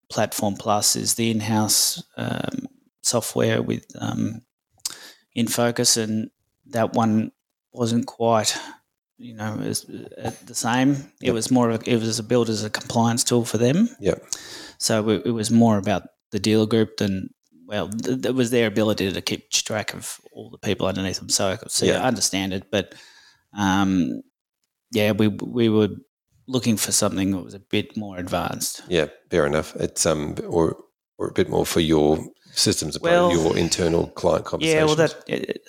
Platform 0.10 0.56
Plus 0.56 0.95
is 0.95 1.15
the 1.15 1.32
in-house 1.32 2.04
um, 2.17 2.67
software 3.02 3.62
with 3.62 3.86
um, 3.99 4.41
InFocus 5.36 6.02
and 6.02 6.30
that 6.67 6.93
one 6.93 7.32
wasn't 7.71 8.06
quite, 8.06 8.58
you 9.17 9.34
know, 9.34 9.58
as, 9.60 9.86
uh, 9.86 10.32
the 10.45 10.56
same. 10.56 10.89
Yep. 10.89 11.06
It 11.21 11.32
was 11.32 11.52
more 11.52 11.69
of 11.69 11.82
a, 11.82 11.89
it 11.89 11.99
was 11.99 12.21
built 12.21 12.49
as 12.49 12.63
a 12.63 12.69
compliance 12.69 13.23
tool 13.23 13.45
for 13.45 13.58
them. 13.58 13.89
Yeah. 13.99 14.15
So 14.78 15.10
it, 15.10 15.26
it, 15.26 15.32
was 15.32 15.52
more 15.52 15.78
about 15.78 16.04
the 16.32 16.39
dealer 16.39 16.65
group 16.65 16.97
than 16.97 17.30
well, 17.65 17.89
th- 17.89 18.26
it 18.26 18.36
was 18.36 18.52
their 18.52 18.67
ability 18.67 19.12
to 19.12 19.21
keep 19.21 19.49
track 19.49 19.93
of 19.93 20.19
all 20.34 20.49
the 20.49 20.58
people 20.58 20.88
underneath 20.88 21.17
them. 21.17 21.30
So 21.30 21.49
I 21.49 21.56
could 21.56 21.71
see, 21.71 21.88
yeah. 21.88 22.04
I 22.04 22.08
understand 22.08 22.54
it, 22.54 22.69
but 22.69 22.93
um, 23.58 24.21
yeah, 24.93 25.12
we 25.12 25.27
we 25.27 25.69
were 25.69 25.89
looking 26.47 26.77
for 26.77 26.91
something 26.91 27.32
that 27.32 27.43
was 27.43 27.53
a 27.53 27.60
bit 27.60 27.97
more 27.97 28.17
advanced. 28.17 28.82
Yeah, 28.88 29.08
fair 29.29 29.45
enough. 29.45 29.75
It's 29.75 30.06
um 30.06 30.36
or 30.47 30.77
or 31.17 31.27
a 31.27 31.34
bit 31.34 31.49
more 31.49 31.65
for 31.65 31.79
your 31.79 32.19
systems, 32.53 32.99
well, 32.99 33.32
your 33.32 33.58
internal 33.58 34.08
client 34.08 34.45
conversations. 34.45 34.79
Yeah, 34.79 34.86
well, 34.86 34.95
that. 34.95 35.23
It, 35.27 35.62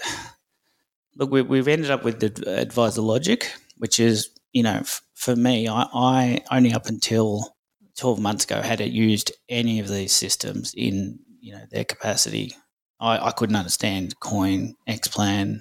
look, 1.17 1.31
we, 1.31 1.43
we've 1.43 1.69
ended 1.69 1.91
up 1.91 2.05
with 2.05 2.21
the 2.21 2.31
AdviserLogic, 2.31 3.45
which 3.79 4.01
is, 4.01 4.31
you 4.53 4.63
know, 4.63 4.79
f- 4.81 5.03
for 5.15 5.37
me, 5.37 5.69
I, 5.69 5.87
I 5.95 6.45
only 6.51 6.73
up 6.73 6.87
until 6.87 7.55
12 7.99 8.21
months 8.21 8.45
ago 8.45 8.61
had 8.61 8.81
it 8.81 8.93
used 8.93 9.33
any 9.49 9.81
of 9.81 9.89
these 9.89 10.13
systems 10.13 10.75
in, 10.77 11.19
you 11.41 11.53
know, 11.53 11.63
their 11.71 11.85
capacity. 11.85 12.57
I, 13.01 13.29
I 13.29 13.31
couldn't 13.31 13.57
understand 13.57 14.19
Coin, 14.21 14.75
Xplan, 14.89 15.61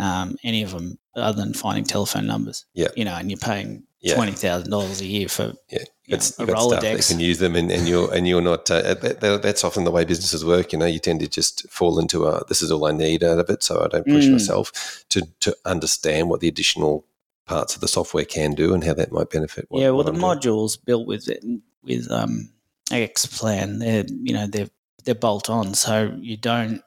um, 0.00 0.36
any 0.42 0.62
of 0.62 0.72
them 0.72 0.98
other 1.14 1.40
than 1.40 1.52
finding 1.54 1.84
telephone 1.84 2.26
numbers. 2.26 2.64
Yeah. 2.74 2.88
You 2.96 3.04
know, 3.04 3.14
and 3.14 3.30
you're 3.30 3.38
paying 3.38 3.84
yeah. 4.00 4.14
twenty 4.14 4.32
thousand 4.32 4.70
dollars 4.70 5.00
a 5.00 5.06
year 5.06 5.28
for 5.28 5.52
yeah. 5.68 5.84
It's, 6.06 6.36
know, 6.38 6.46
a 6.46 6.48
Rolodex. 6.48 7.08
They 7.08 7.14
can 7.14 7.20
use 7.20 7.38
them, 7.38 7.54
and, 7.54 7.70
and 7.70 7.86
you're 7.86 8.12
and 8.12 8.26
you're 8.26 8.40
not. 8.40 8.68
Uh, 8.68 8.94
that, 8.94 9.40
that's 9.42 9.62
often 9.62 9.84
the 9.84 9.92
way 9.92 10.04
businesses 10.04 10.44
work. 10.44 10.72
You 10.72 10.78
know, 10.78 10.86
you 10.86 10.98
tend 10.98 11.20
to 11.20 11.28
just 11.28 11.70
fall 11.70 12.00
into 12.00 12.26
a 12.26 12.44
this 12.48 12.62
is 12.62 12.72
all 12.72 12.86
I 12.86 12.92
need 12.92 13.22
out 13.22 13.38
of 13.38 13.48
it, 13.48 13.62
so 13.62 13.84
I 13.84 13.88
don't 13.88 14.06
push 14.06 14.24
mm. 14.24 14.32
myself 14.32 15.04
to 15.10 15.22
to 15.40 15.56
understand 15.64 16.28
what 16.28 16.40
the 16.40 16.48
additional 16.48 17.06
parts 17.46 17.74
of 17.74 17.80
the 17.80 17.88
software 17.88 18.24
can 18.24 18.54
do 18.54 18.74
and 18.74 18.82
how 18.82 18.94
that 18.94 19.12
might 19.12 19.30
benefit. 19.30 19.66
What, 19.68 19.82
yeah, 19.82 19.90
well, 19.90 20.04
the 20.04 20.12
I'm 20.12 20.18
modules 20.18 20.74
doing. 20.74 20.84
built 20.86 21.06
with 21.06 21.28
it, 21.28 21.44
with 21.84 22.10
um, 22.10 22.50
Xplan, 22.90 23.78
they're 23.78 24.04
you 24.08 24.32
know 24.32 24.48
they're 24.48 24.70
they're 25.04 25.14
bolt 25.14 25.48
on, 25.48 25.74
so 25.74 26.16
you 26.18 26.36
don't 26.36 26.82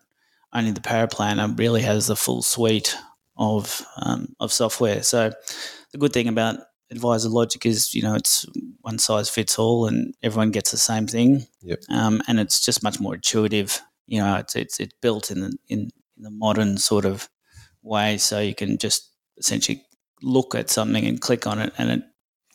only 0.53 0.71
the 0.71 0.81
paraplanner 0.81 1.57
really 1.57 1.81
has 1.81 2.07
the 2.07 2.15
full 2.15 2.41
suite 2.41 2.95
of 3.37 3.85
um, 3.97 4.35
of 4.39 4.51
software. 4.51 5.03
So 5.03 5.31
the 5.91 5.97
good 5.97 6.13
thing 6.13 6.27
about 6.27 6.57
AdviserLogic 6.93 7.65
is 7.65 7.93
you 7.93 8.01
know 8.01 8.15
it's 8.15 8.45
one 8.81 8.99
size 8.99 9.29
fits 9.29 9.57
all 9.57 9.87
and 9.87 10.13
everyone 10.21 10.51
gets 10.51 10.71
the 10.71 10.77
same 10.77 11.07
thing 11.07 11.45
yep. 11.61 11.79
um, 11.89 12.21
and 12.27 12.39
it's 12.39 12.63
just 12.63 12.83
much 12.83 12.99
more 12.99 13.15
intuitive 13.15 13.81
you 14.05 14.19
know 14.19 14.35
it's 14.35 14.55
it's, 14.55 14.79
it's 14.79 14.93
built 15.01 15.31
in 15.31 15.41
the 15.41 15.57
in, 15.69 15.89
in 16.17 16.23
the 16.23 16.29
modern 16.29 16.77
sort 16.77 17.05
of 17.05 17.29
way 17.81 18.17
so 18.17 18.39
you 18.39 18.53
can 18.53 18.77
just 18.77 19.09
essentially 19.37 19.83
look 20.21 20.55
at 20.55 20.69
something 20.69 21.05
and 21.05 21.21
click 21.21 21.47
on 21.47 21.59
it 21.59 21.73
and 21.77 21.89
it, 21.89 22.03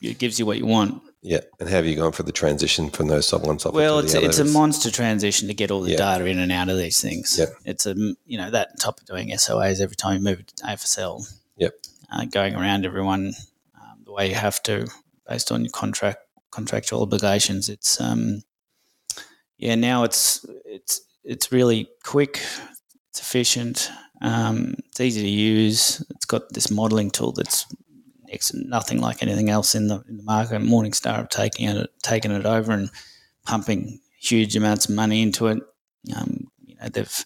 it 0.00 0.18
gives 0.18 0.38
you 0.38 0.46
what 0.46 0.58
you 0.58 0.66
want 0.66 1.02
yeah 1.22 1.40
and 1.58 1.68
how 1.68 1.76
have 1.76 1.86
you 1.86 1.96
gone 1.96 2.12
for 2.12 2.22
the 2.22 2.32
transition 2.32 2.90
from 2.90 3.08
those 3.08 3.26
sub 3.26 3.44
one 3.46 3.58
software 3.58 3.84
well 3.84 3.98
it's, 3.98 4.14
a, 4.14 4.24
it's 4.24 4.38
a 4.38 4.44
monster 4.44 4.90
transition 4.90 5.48
to 5.48 5.54
get 5.54 5.70
all 5.70 5.80
the 5.80 5.90
yep. 5.90 5.98
data 5.98 6.24
in 6.26 6.38
and 6.38 6.52
out 6.52 6.68
of 6.68 6.76
these 6.76 7.00
things 7.00 7.36
yep. 7.38 7.48
it's 7.64 7.86
a 7.86 7.94
you 8.26 8.38
know 8.38 8.50
that 8.50 8.78
top 8.78 9.00
of 9.00 9.06
doing 9.06 9.28
SOAs 9.30 9.80
every 9.80 9.96
time 9.96 10.18
you 10.18 10.24
move 10.24 10.46
to 10.46 10.64
AFSL 10.64 11.28
yep 11.56 11.72
uh, 12.12 12.24
going 12.24 12.54
around 12.54 12.86
everyone 12.86 13.32
the 14.04 14.12
way 14.12 14.28
you 14.28 14.34
have 14.34 14.62
to 14.62 14.86
based 15.28 15.52
on 15.52 15.62
your 15.62 15.70
contract 15.70 16.20
contractual 16.50 17.02
obligations. 17.02 17.68
It's 17.68 18.00
um, 18.00 18.42
yeah, 19.58 19.74
now 19.74 20.04
it's 20.04 20.44
it's 20.64 21.02
it's 21.24 21.52
really 21.52 21.88
quick, 22.04 22.40
it's 23.10 23.20
efficient, 23.20 23.90
um, 24.22 24.74
it's 24.86 25.00
easy 25.00 25.22
to 25.22 25.28
use. 25.28 26.04
It's 26.10 26.24
got 26.24 26.52
this 26.52 26.70
modelling 26.70 27.10
tool 27.10 27.32
that's 27.32 27.66
nothing 28.54 29.00
like 29.00 29.22
anything 29.22 29.50
else 29.50 29.74
in 29.74 29.88
the 29.88 30.02
in 30.08 30.16
the 30.16 30.22
market. 30.22 30.60
Morningstar 30.62 31.16
have 31.16 31.28
taken 31.28 31.76
it 31.76 31.90
taken 32.02 32.30
it 32.30 32.46
over 32.46 32.72
and 32.72 32.90
pumping 33.44 34.00
huge 34.20 34.56
amounts 34.56 34.88
of 34.88 34.94
money 34.94 35.22
into 35.22 35.46
it. 35.48 35.62
Um, 36.16 36.48
you 36.64 36.76
know, 36.76 36.88
they've 36.88 37.24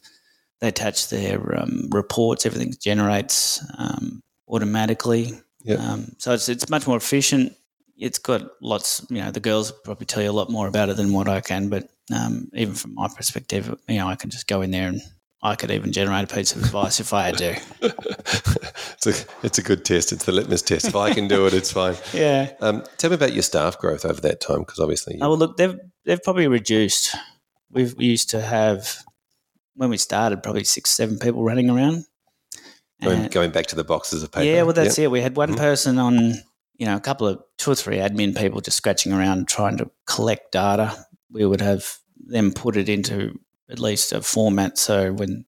they 0.60 0.68
attach 0.68 1.08
their 1.08 1.60
um, 1.60 1.88
reports, 1.90 2.46
everything 2.46 2.72
generates 2.80 3.60
um, 3.78 4.22
automatically. 4.48 5.32
Yeah. 5.64 5.74
Um, 5.76 6.14
so 6.18 6.32
it's 6.32 6.48
it's 6.48 6.70
much 6.70 6.86
more 6.86 6.96
efficient. 6.96 7.54
It's 7.98 8.18
got 8.18 8.42
lots. 8.60 9.04
You 9.10 9.22
know, 9.22 9.30
the 9.32 9.40
girls 9.40 9.72
probably 9.84 10.06
tell 10.06 10.22
you 10.22 10.30
a 10.30 10.32
lot 10.32 10.50
more 10.50 10.68
about 10.68 10.88
it 10.88 10.96
than 10.96 11.12
what 11.12 11.28
I 11.28 11.40
can. 11.40 11.68
But 11.68 11.88
um, 12.14 12.48
even 12.54 12.74
from 12.74 12.94
my 12.94 13.08
perspective, 13.08 13.76
you 13.88 13.98
know, 13.98 14.06
I 14.06 14.14
can 14.14 14.30
just 14.30 14.46
go 14.46 14.62
in 14.62 14.70
there 14.70 14.88
and 14.88 15.00
I 15.42 15.56
could 15.56 15.72
even 15.72 15.90
generate 15.90 16.30
a 16.30 16.34
piece 16.34 16.54
of 16.54 16.62
advice 16.62 17.00
if 17.00 17.12
I 17.12 17.24
had 17.24 17.38
to. 17.38 17.60
it's 19.06 19.22
a 19.22 19.26
it's 19.42 19.58
a 19.58 19.62
good 19.62 19.84
test. 19.84 20.12
It's 20.12 20.24
the 20.24 20.32
litmus 20.32 20.62
test. 20.62 20.86
If 20.86 20.96
I 20.96 21.12
can 21.12 21.28
do 21.28 21.46
it, 21.46 21.54
it's 21.54 21.72
fine. 21.80 21.96
yeah. 22.12 22.52
Um, 22.60 22.84
tell 22.98 23.10
me 23.10 23.14
about 23.16 23.32
your 23.32 23.42
staff 23.42 23.78
growth 23.78 24.04
over 24.04 24.20
that 24.22 24.40
time, 24.40 24.60
because 24.60 24.78
obviously. 24.78 25.18
Oh 25.20 25.30
well, 25.30 25.38
look, 25.38 25.56
they've 25.56 25.78
they've 26.04 26.22
probably 26.22 26.48
reduced. 26.48 27.14
We've, 27.70 27.94
we 27.96 28.04
used 28.06 28.30
to 28.30 28.40
have 28.42 28.98
when 29.74 29.88
we 29.88 29.96
started, 29.96 30.42
probably 30.42 30.64
six, 30.64 30.90
seven 30.90 31.18
people 31.18 31.42
running 31.42 31.70
around. 31.70 32.04
Going, 33.02 33.28
going 33.28 33.50
back 33.50 33.66
to 33.68 33.76
the 33.76 33.82
boxes 33.82 34.22
of 34.22 34.30
paper. 34.30 34.44
yeah, 34.44 34.62
well, 34.62 34.74
that's 34.74 34.96
Yep. 34.98 35.04
it. 35.06 35.08
We 35.10 35.20
had 35.22 35.36
one 35.36 35.54
Mhm. 35.54 35.56
person 35.56 35.98
on, 35.98 36.34
you 36.76 36.86
know, 36.86 36.94
a 36.96 37.00
couple 37.00 37.26
of 37.26 37.42
two 37.58 37.72
or 37.72 37.74
three 37.74 37.96
admin 37.96 38.36
people 38.36 38.60
just 38.60 38.76
scratching 38.76 39.12
around 39.12 39.48
trying 39.48 39.76
to 39.78 39.90
collect 40.06 40.52
data. 40.52 41.06
We 41.30 41.44
would 41.44 41.60
have 41.62 41.96
them 42.24 42.52
put 42.52 42.76
it 42.76 42.88
into 42.88 43.40
at 43.68 43.80
least 43.80 44.12
a 44.12 44.20
format 44.22 44.78
so 44.78 45.12
when, 45.14 45.46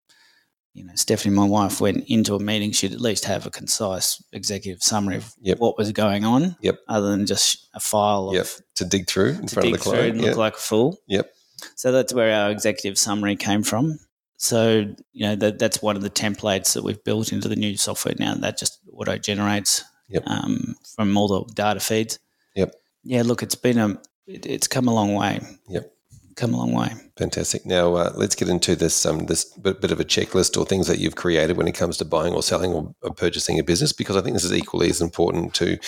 you 0.75 0.85
know, 0.85 0.93
Stephanie, 0.97 1.35
my 1.35 1.45
wife, 1.47 1.81
went 1.81 2.05
into 2.09 2.35
a 2.35 2.41
meeting, 2.41 2.73
she'd 2.73 2.93
at 2.93 3.01
least 3.01 3.25
have 3.25 3.47
a 3.47 3.51
concise 3.51 4.23
executive 4.33 4.83
summary 4.83 5.17
of 5.17 5.33
Yep. 5.41 5.59
what 5.61 5.79
was 5.79 5.93
going 5.93 6.25
on, 6.25 6.57
Yep. 6.61 6.81
other 6.89 7.11
than 7.11 7.27
just 7.27 7.69
a 7.75 7.81
file 7.81 8.29
of 8.29 8.35
Yep. 8.35 8.47
To 8.77 8.85
dig 8.85 9.07
through 9.09 9.31
in 9.31 9.47
to 9.47 9.55
front 9.55 9.65
dig 9.67 9.75
of 9.75 9.79
the 9.79 9.85
through 9.85 9.93
client. 9.93 10.15
and 10.17 10.21
Yeah. 10.23 10.29
look 10.31 10.39
like 10.39 10.55
a 10.55 10.59
fool. 10.59 10.99
Yep. 11.07 11.33
So 11.77 11.93
that's 11.93 12.13
where 12.13 12.35
our 12.35 12.51
executive 12.51 12.99
summary 12.99 13.37
came 13.37 13.63
from. 13.63 13.99
So 14.37 14.93
you 15.13 15.27
know 15.27 15.37
that 15.37 15.59
that's 15.61 15.81
one 15.81 15.97
of 15.97 16.03
the 16.03 16.11
templates 16.11 16.75
that 16.75 16.83
we've 16.83 17.03
built 17.05 17.33
into 17.33 17.49
the 17.49 17.57
new 17.57 17.77
software 17.77 18.15
now. 18.19 18.35
That 18.35 18.59
just 18.59 18.81
auto 18.93 19.17
generates 19.17 19.83
Yep. 20.11 20.25
um, 20.27 20.75
from 20.97 21.17
all 21.17 21.29
the 21.29 21.45
data 21.55 21.81
feeds. 21.81 22.19
Yep. 22.57 22.75
Yeah. 23.05 23.23
Look, 23.23 23.43
it's 23.45 23.55
been 23.55 23.79
a 23.79 23.97
it, 24.27 24.45
it's 24.47 24.67
come 24.67 24.89
a 24.89 24.93
long 24.95 25.15
way. 25.15 25.41
Yep. 25.69 25.94
Come 26.37 26.55
a 26.55 26.57
long 26.57 26.73
way. 26.73 26.93
Fantastic. 27.17 27.65
Now 27.65 27.95
uh, 27.95 28.13
let's 28.17 28.35
get 28.35 28.49
into 28.49 28.75
this 28.75 29.07
um, 29.07 29.27
this 29.27 29.45
bit, 29.45 29.81
bit 29.81 29.91
of 29.93 30.01
a 30.01 30.05
checklist 30.05 30.59
or 30.59 30.67
things 30.67 30.87
that 30.89 30.99
you've 30.99 31.15
created 31.15 31.57
when 31.57 31.69
it 31.69 31.75
comes 31.77 31.97
to 31.99 32.05
buying 32.05 32.35
or 32.35 32.43
selling 32.43 32.73
or, 32.73 32.95
or 33.03 33.15
purchasing 33.15 33.59
a 33.59 33.63
business, 33.63 33.93
because 33.93 34.17
I 34.17 34.21
think 34.21 34.35
this 34.35 34.45
is 34.45 34.53
equally 34.53 34.91
as 34.91 35.01
important 35.01 35.55
to 35.55 35.79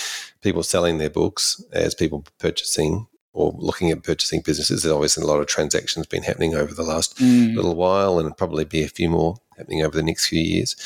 people 0.42 0.62
selling 0.62 0.98
their 0.98 1.10
books 1.10 1.62
as 1.72 1.94
people 1.94 2.24
purchasing 2.38 3.06
or 3.32 3.54
looking 3.58 3.90
at 3.90 4.02
purchasing 4.02 4.40
businesses. 4.40 4.82
There's 4.82 4.94
obviously 4.94 5.24
a 5.24 5.26
lot 5.26 5.40
of 5.40 5.46
transactions 5.46 6.06
been 6.06 6.22
happening 6.22 6.54
over 6.54 6.72
the 6.72 6.82
last 6.82 7.18
Mm. 7.18 7.56
little 7.56 7.74
while, 7.74 8.18
and 8.18 8.36
probably 8.36 8.64
be 8.64 8.82
a 8.82 8.88
few 8.88 9.10
more 9.10 9.36
happening 9.58 9.82
over 9.82 9.96
the 9.96 10.02
next 10.02 10.26
few 10.26 10.40
years. 10.40 10.76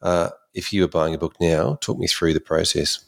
Uh, 0.00 0.30
if 0.54 0.72
you 0.72 0.82
were 0.82 0.88
buying 0.88 1.14
a 1.14 1.18
book 1.18 1.34
now, 1.40 1.76
talk 1.80 1.98
me 1.98 2.06
through 2.06 2.34
the 2.34 2.40
process. 2.40 2.98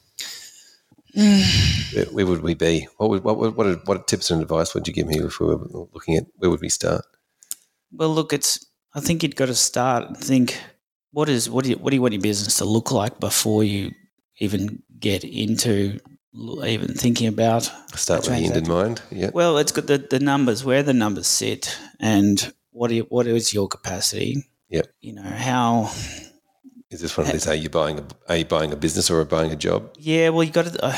Where, 1.94 2.06
where 2.06 2.26
would 2.26 2.42
we 2.42 2.54
be? 2.54 2.88
What 2.96 3.10
would, 3.10 3.22
what, 3.22 3.38
would, 3.38 3.56
what, 3.56 3.86
what 3.86 4.08
tips 4.08 4.32
and 4.32 4.42
advice 4.42 4.74
would 4.74 4.88
you 4.88 4.92
give 4.92 5.06
me 5.06 5.18
if 5.20 5.38
we 5.38 5.46
were 5.46 5.60
looking 5.92 6.16
at 6.16 6.24
where 6.38 6.50
would 6.50 6.60
we 6.60 6.68
start? 6.68 7.04
Well, 7.92 8.12
look, 8.12 8.32
it's. 8.32 8.66
I 8.96 9.00
think 9.00 9.22
you've 9.22 9.36
got 9.36 9.46
to 9.46 9.54
start 9.54 10.08
and 10.08 10.16
think 10.16 10.56
what 11.12 11.28
is 11.28 11.48
what 11.48 11.64
do 11.64 11.70
you 11.70 11.76
what 11.76 11.90
do 11.90 11.96
you 11.96 12.02
want 12.02 12.14
your 12.14 12.22
business 12.22 12.58
to 12.58 12.64
look 12.64 12.90
like 12.90 13.20
before 13.20 13.62
you 13.62 13.92
even 14.38 14.82
get 14.98 15.24
into 15.24 16.00
even 16.64 16.94
thinking 16.94 17.28
about 17.28 17.70
Start 17.94 18.28
with 18.28 18.38
the 18.38 18.44
end 18.46 18.56
in 18.56 18.68
mind. 18.68 19.00
Yeah. 19.10 19.30
Well, 19.32 19.58
it's 19.58 19.72
got 19.72 19.86
the, 19.86 19.98
the 19.98 20.18
numbers, 20.18 20.64
where 20.64 20.82
the 20.82 20.92
numbers 20.92 21.28
sit, 21.28 21.78
and 22.00 22.52
what 22.72 22.88
do 22.88 22.96
you, 22.96 23.06
what 23.08 23.26
is 23.26 23.54
your 23.54 23.68
capacity? 23.68 24.44
Yep. 24.68 24.86
You 25.00 25.14
know 25.14 25.22
how? 25.22 25.92
Is 26.94 27.00
this 27.00 27.16
one 27.16 27.26
of 27.26 27.32
these? 27.32 27.48
Are 27.48 27.56
you 27.56 27.68
buying 27.68 27.98
a 27.98 28.06
are 28.28 28.36
you 28.36 28.44
buying 28.44 28.72
a 28.72 28.76
business 28.76 29.10
or 29.10 29.20
are 29.20 29.24
buying 29.24 29.50
a 29.50 29.56
job? 29.56 29.92
Yeah, 29.98 30.28
well, 30.28 30.44
you 30.44 30.52
got 30.52 30.66
to. 30.66 30.84
Uh, 30.84 30.96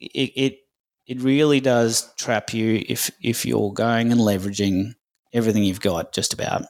it, 0.00 0.32
it 0.34 0.58
it 1.06 1.20
really 1.20 1.60
does 1.60 2.12
trap 2.16 2.52
you 2.52 2.84
if 2.88 3.12
if 3.22 3.46
you're 3.46 3.72
going 3.72 4.10
and 4.10 4.20
leveraging 4.20 4.94
everything 5.32 5.62
you've 5.62 5.80
got, 5.80 6.12
just 6.12 6.32
about, 6.32 6.64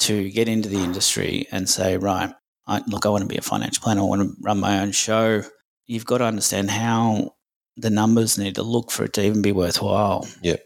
to 0.00 0.28
get 0.30 0.48
into 0.48 0.68
the 0.68 0.82
industry 0.82 1.46
and 1.52 1.68
say, 1.68 1.96
right, 1.96 2.34
I, 2.66 2.82
look, 2.88 3.06
I 3.06 3.10
want 3.10 3.22
to 3.22 3.28
be 3.28 3.36
a 3.36 3.42
financial 3.42 3.80
planner. 3.80 4.00
I 4.00 4.04
want 4.04 4.22
to 4.22 4.36
run 4.40 4.58
my 4.58 4.80
own 4.80 4.90
show. 4.90 5.42
You've 5.86 6.04
got 6.04 6.18
to 6.18 6.24
understand 6.24 6.70
how 6.70 7.36
the 7.76 7.90
numbers 7.90 8.38
need 8.38 8.56
to 8.56 8.64
look 8.64 8.90
for 8.90 9.04
it 9.04 9.12
to 9.12 9.24
even 9.24 9.40
be 9.40 9.52
worthwhile. 9.52 10.26
Yep. 10.42 10.64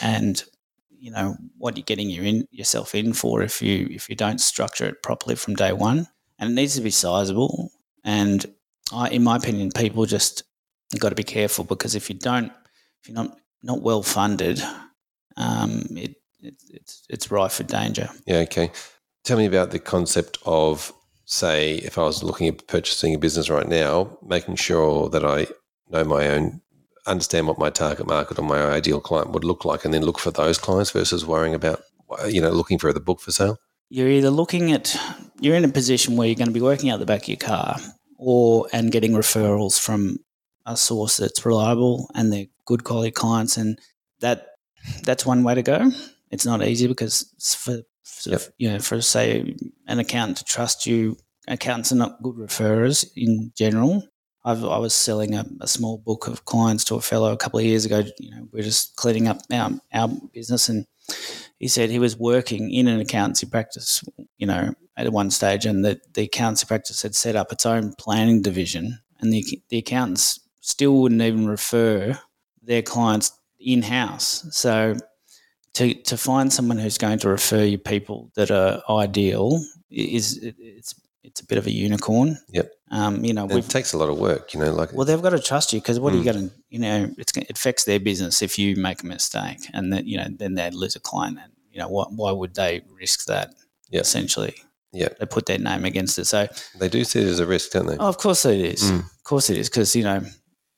And 0.00 0.42
you 0.98 1.10
know 1.10 1.36
what 1.58 1.76
you're 1.76 1.84
getting 1.84 2.08
your 2.08 2.24
in, 2.24 2.48
yourself 2.50 2.94
in 2.94 3.12
for 3.12 3.42
if 3.42 3.60
you 3.60 3.88
if 3.90 4.08
you 4.08 4.16
don't 4.16 4.40
structure 4.40 4.86
it 4.86 5.02
properly 5.02 5.36
from 5.36 5.54
day 5.54 5.74
one, 5.74 6.06
and 6.38 6.50
it 6.50 6.54
needs 6.54 6.74
to 6.76 6.82
be 6.82 6.90
sizable. 6.90 7.70
And 8.04 8.44
I, 8.92 9.08
in 9.10 9.24
my 9.24 9.36
opinion, 9.36 9.70
people 9.72 10.06
just 10.06 10.44
got 10.98 11.10
to 11.10 11.14
be 11.14 11.24
careful 11.24 11.64
because 11.64 11.94
if 11.94 12.08
you 12.08 12.16
don't, 12.16 12.52
if 13.02 13.08
you're 13.08 13.14
not 13.14 13.36
not 13.62 13.82
well 13.82 14.02
funded, 14.02 14.62
um, 15.36 15.86
it, 15.90 16.16
it 16.40 16.54
it's 16.70 17.02
it's 17.08 17.30
rife 17.30 17.54
for 17.54 17.64
danger. 17.64 18.08
Yeah. 18.26 18.38
Okay. 18.38 18.70
Tell 19.24 19.38
me 19.38 19.46
about 19.46 19.72
the 19.72 19.78
concept 19.78 20.38
of 20.46 20.92
say 21.24 21.74
if 21.76 21.98
I 21.98 22.02
was 22.02 22.22
looking 22.22 22.48
at 22.48 22.66
purchasing 22.68 23.14
a 23.14 23.18
business 23.18 23.50
right 23.50 23.68
now, 23.68 24.16
making 24.22 24.56
sure 24.56 25.08
that 25.10 25.24
I 25.24 25.48
know 25.90 26.04
my 26.04 26.28
own, 26.28 26.60
understand 27.06 27.48
what 27.48 27.58
my 27.58 27.70
target 27.70 28.06
market 28.06 28.38
or 28.38 28.42
my 28.42 28.60
ideal 28.62 29.00
client 29.00 29.32
would 29.32 29.44
look 29.44 29.64
like, 29.64 29.84
and 29.84 29.92
then 29.92 30.02
look 30.02 30.18
for 30.18 30.30
those 30.30 30.58
clients 30.58 30.90
versus 30.92 31.26
worrying 31.26 31.54
about 31.54 31.82
you 32.28 32.40
know 32.40 32.50
looking 32.50 32.78
for 32.78 32.92
the 32.92 33.00
book 33.00 33.20
for 33.20 33.32
sale. 33.32 33.58
You're 33.88 34.08
either 34.08 34.30
looking 34.30 34.72
at 34.72 34.96
you're 35.40 35.56
in 35.56 35.64
a 35.64 35.68
position 35.68 36.16
where 36.16 36.26
you're 36.26 36.34
going 36.34 36.48
to 36.48 36.52
be 36.52 36.60
working 36.60 36.90
out 36.90 36.98
the 36.98 37.06
back 37.06 37.22
of 37.22 37.28
your 37.28 37.36
car, 37.36 37.76
or 38.18 38.66
and 38.72 38.90
getting 38.90 39.12
referrals 39.12 39.78
from 39.78 40.18
a 40.64 40.76
source 40.76 41.18
that's 41.18 41.46
reliable 41.46 42.10
and 42.14 42.32
they're 42.32 42.46
good 42.64 42.82
quality 42.84 43.10
clients, 43.12 43.56
and 43.56 43.78
that 44.20 44.48
that's 45.04 45.26
one 45.26 45.44
way 45.44 45.54
to 45.54 45.62
go. 45.62 45.90
It's 46.30 46.46
not 46.46 46.62
easy 46.64 46.86
because 46.86 47.32
for, 47.58 47.82
for 48.02 48.30
Yep. 48.30 48.42
you 48.58 48.70
know 48.70 48.78
for 48.80 49.00
say 49.00 49.54
an 49.86 49.98
accountant 49.98 50.38
to 50.38 50.44
trust 50.44 50.86
you. 50.86 51.16
Accountants 51.48 51.92
are 51.92 51.96
not 51.96 52.20
good 52.22 52.34
referrers 52.34 53.08
in 53.14 53.52
general. 53.56 54.02
I've, 54.44 54.64
I 54.64 54.78
was 54.78 54.94
selling 54.94 55.34
a, 55.36 55.44
a 55.60 55.68
small 55.68 55.98
book 55.98 56.26
of 56.26 56.44
clients 56.44 56.84
to 56.84 56.96
a 56.96 57.00
fellow 57.00 57.32
a 57.32 57.36
couple 57.36 57.60
of 57.60 57.64
years 57.64 57.84
ago. 57.84 58.02
You 58.18 58.30
know, 58.30 58.48
we're 58.52 58.62
just 58.64 58.96
cleaning 58.96 59.28
up 59.28 59.38
our, 59.52 59.70
our 59.92 60.08
business, 60.32 60.68
and 60.68 60.86
he 61.58 61.68
said 61.68 61.90
he 61.90 61.98
was 61.98 62.16
working 62.16 62.70
in 62.70 62.88
an 62.88 63.00
accountancy 63.00 63.46
practice. 63.46 64.04
You 64.38 64.46
know, 64.46 64.74
at 64.96 65.12
one 65.12 65.30
stage, 65.30 65.66
and 65.66 65.84
that 65.84 66.14
the 66.14 66.24
accountancy 66.24 66.66
practice 66.66 67.02
had 67.02 67.14
set 67.14 67.36
up 67.36 67.52
its 67.52 67.66
own 67.66 67.94
planning 67.98 68.42
division, 68.42 68.98
and 69.20 69.32
the 69.32 69.44
the 69.68 69.78
accountants 69.78 70.40
still 70.60 71.00
wouldn't 71.00 71.22
even 71.22 71.46
refer 71.46 72.18
their 72.62 72.82
clients 72.82 73.32
in 73.60 73.82
house. 73.82 74.46
So 74.50 74.96
to 75.74 75.94
to 75.94 76.16
find 76.16 76.52
someone 76.52 76.78
who's 76.78 76.98
going 76.98 77.18
to 77.20 77.28
refer 77.28 77.64
you 77.64 77.78
people 77.78 78.30
that 78.34 78.50
are 78.50 78.82
ideal 78.90 79.60
is 79.90 80.38
it's 80.42 80.94
it's 81.22 81.40
a 81.40 81.46
bit 81.46 81.58
of 81.58 81.66
a 81.66 81.72
unicorn. 81.72 82.38
Yep. 82.50 82.70
Um, 82.90 83.24
you 83.24 83.32
know, 83.34 83.48
it 83.50 83.68
takes 83.68 83.92
a 83.94 83.98
lot 83.98 84.08
of 84.10 84.18
work, 84.18 84.54
you 84.54 84.60
know. 84.60 84.72
Like 84.72 84.92
well, 84.92 85.04
they've 85.04 85.20
got 85.20 85.30
to 85.30 85.40
trust 85.40 85.72
you 85.72 85.80
because 85.80 85.98
what 85.98 86.12
are 86.12 86.16
you 86.16 86.22
Mm. 86.22 86.32
going 86.32 86.48
to, 86.48 86.54
you 86.70 86.78
know, 86.78 87.10
it's 87.18 87.36
it 87.36 87.50
affects 87.50 87.84
their 87.84 87.98
business 87.98 88.42
if 88.42 88.58
you 88.60 88.76
make 88.76 89.02
a 89.02 89.06
mistake, 89.06 89.58
and 89.74 89.92
that 89.92 90.04
you 90.06 90.16
know, 90.18 90.26
then 90.30 90.54
they 90.54 90.70
lose 90.70 90.94
a 90.94 91.00
client, 91.00 91.38
and 91.42 91.52
you 91.72 91.80
know, 91.80 91.88
why, 91.88 92.04
why 92.10 92.30
would 92.30 92.54
they 92.54 92.82
risk 92.96 93.24
that? 93.26 93.54
Yeah. 93.90 94.00
Essentially, 94.00 94.54
Yeah. 94.92 95.08
they 95.18 95.26
put 95.26 95.46
their 95.46 95.58
name 95.58 95.84
against 95.84 96.18
it. 96.18 96.26
So, 96.26 96.48
they 96.78 96.88
do 96.88 97.02
see 97.04 97.20
it 97.22 97.26
as 97.28 97.40
a 97.40 97.46
risk, 97.46 97.70
don't 97.72 97.86
they? 97.86 97.96
oh, 97.98 98.08
of 98.08 98.18
course 98.18 98.44
it 98.44 98.60
is. 98.60 98.82
Mm. 98.82 98.98
Of 99.00 99.24
course 99.24 99.50
it 99.50 99.56
is 99.58 99.68
because 99.68 99.94
you 99.96 100.04
know, 100.04 100.22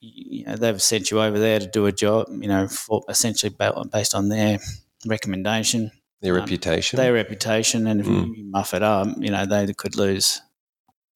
you, 0.01 0.45
know, 0.47 0.57
they've 0.57 0.81
sent 0.81 1.11
you 1.11 1.21
over 1.21 1.39
there 1.39 1.59
to 1.61 1.67
do 1.67 1.87
a 1.87 1.93
job, 1.93 2.27
you 2.41 2.49
know, 2.49 2.69
for 2.69 3.03
essentially 3.09 3.55
based 3.93 4.15
on 4.15 4.29
their 4.31 4.59
recommendation, 5.07 5.91
Their 6.21 6.35
um, 6.35 6.41
reputation. 6.41 6.97
their 6.97 7.13
reputation, 7.13 7.87
and 7.87 8.01
if 8.01 8.07
Mm. 8.07 8.29
you, 8.29 8.35
you 8.35 8.45
muff 8.51 8.73
it 8.75 8.83
up, 8.83 9.09
you 9.19 9.31
know, 9.31 9.45
they 9.47 9.73
could 9.75 9.97
lose. 9.97 10.41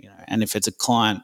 You 0.03 0.09
know, 0.09 0.25
and 0.27 0.43
if 0.43 0.55
it's 0.57 0.67
a 0.67 0.73
client 0.73 1.23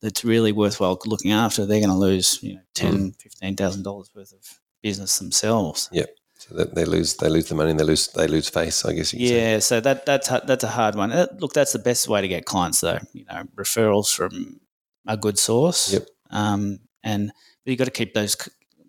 that's 0.00 0.24
really 0.24 0.52
worthwhile 0.52 0.98
looking 1.06 1.32
after, 1.32 1.66
they're 1.66 1.80
going 1.80 1.90
to 1.90 1.96
lose, 1.96 2.42
you 2.42 2.54
know, 2.54 2.60
ten, 2.74 3.12
fifteen 3.12 3.56
thousand 3.56 3.82
dollars 3.82 4.10
worth 4.14 4.32
of 4.32 4.60
business 4.82 5.18
themselves. 5.18 5.88
Yep. 5.92 6.08
so 6.38 6.54
that 6.54 6.74
they 6.74 6.84
lose, 6.84 7.16
they 7.16 7.28
lose 7.28 7.48
the 7.48 7.54
money, 7.54 7.70
and 7.70 7.80
they 7.80 7.84
lose, 7.84 8.08
they 8.08 8.26
lose 8.28 8.48
face. 8.48 8.84
I 8.84 8.92
guess. 8.92 9.12
You 9.12 9.18
could 9.18 9.28
say. 9.28 9.52
Yeah, 9.52 9.58
so 9.58 9.80
that 9.80 10.06
that's 10.06 10.28
that's 10.28 10.64
a 10.64 10.68
hard 10.68 10.94
one. 10.94 11.10
Uh, 11.12 11.26
Look, 11.38 11.52
that's 11.52 11.72
the 11.72 11.78
best 11.78 12.08
way 12.08 12.20
to 12.20 12.28
get 12.28 12.44
clients, 12.44 12.80
though. 12.80 12.98
You 13.12 13.24
know, 13.24 13.44
referrals 13.56 14.14
from 14.14 14.60
a 15.06 15.16
good 15.16 15.38
source. 15.38 15.92
Yep. 15.92 16.06
Um, 16.30 16.80
and 17.02 17.32
but 17.64 17.70
you 17.70 17.76
got 17.76 17.84
to 17.84 17.90
keep 17.90 18.14
those 18.14 18.36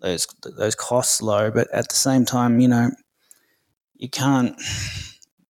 those 0.00 0.26
those 0.58 0.74
costs 0.74 1.22
low, 1.22 1.50
but 1.50 1.68
at 1.72 1.88
the 1.88 1.94
same 1.94 2.24
time, 2.24 2.60
you 2.60 2.68
know, 2.68 2.90
you 3.96 4.08
can't 4.08 4.60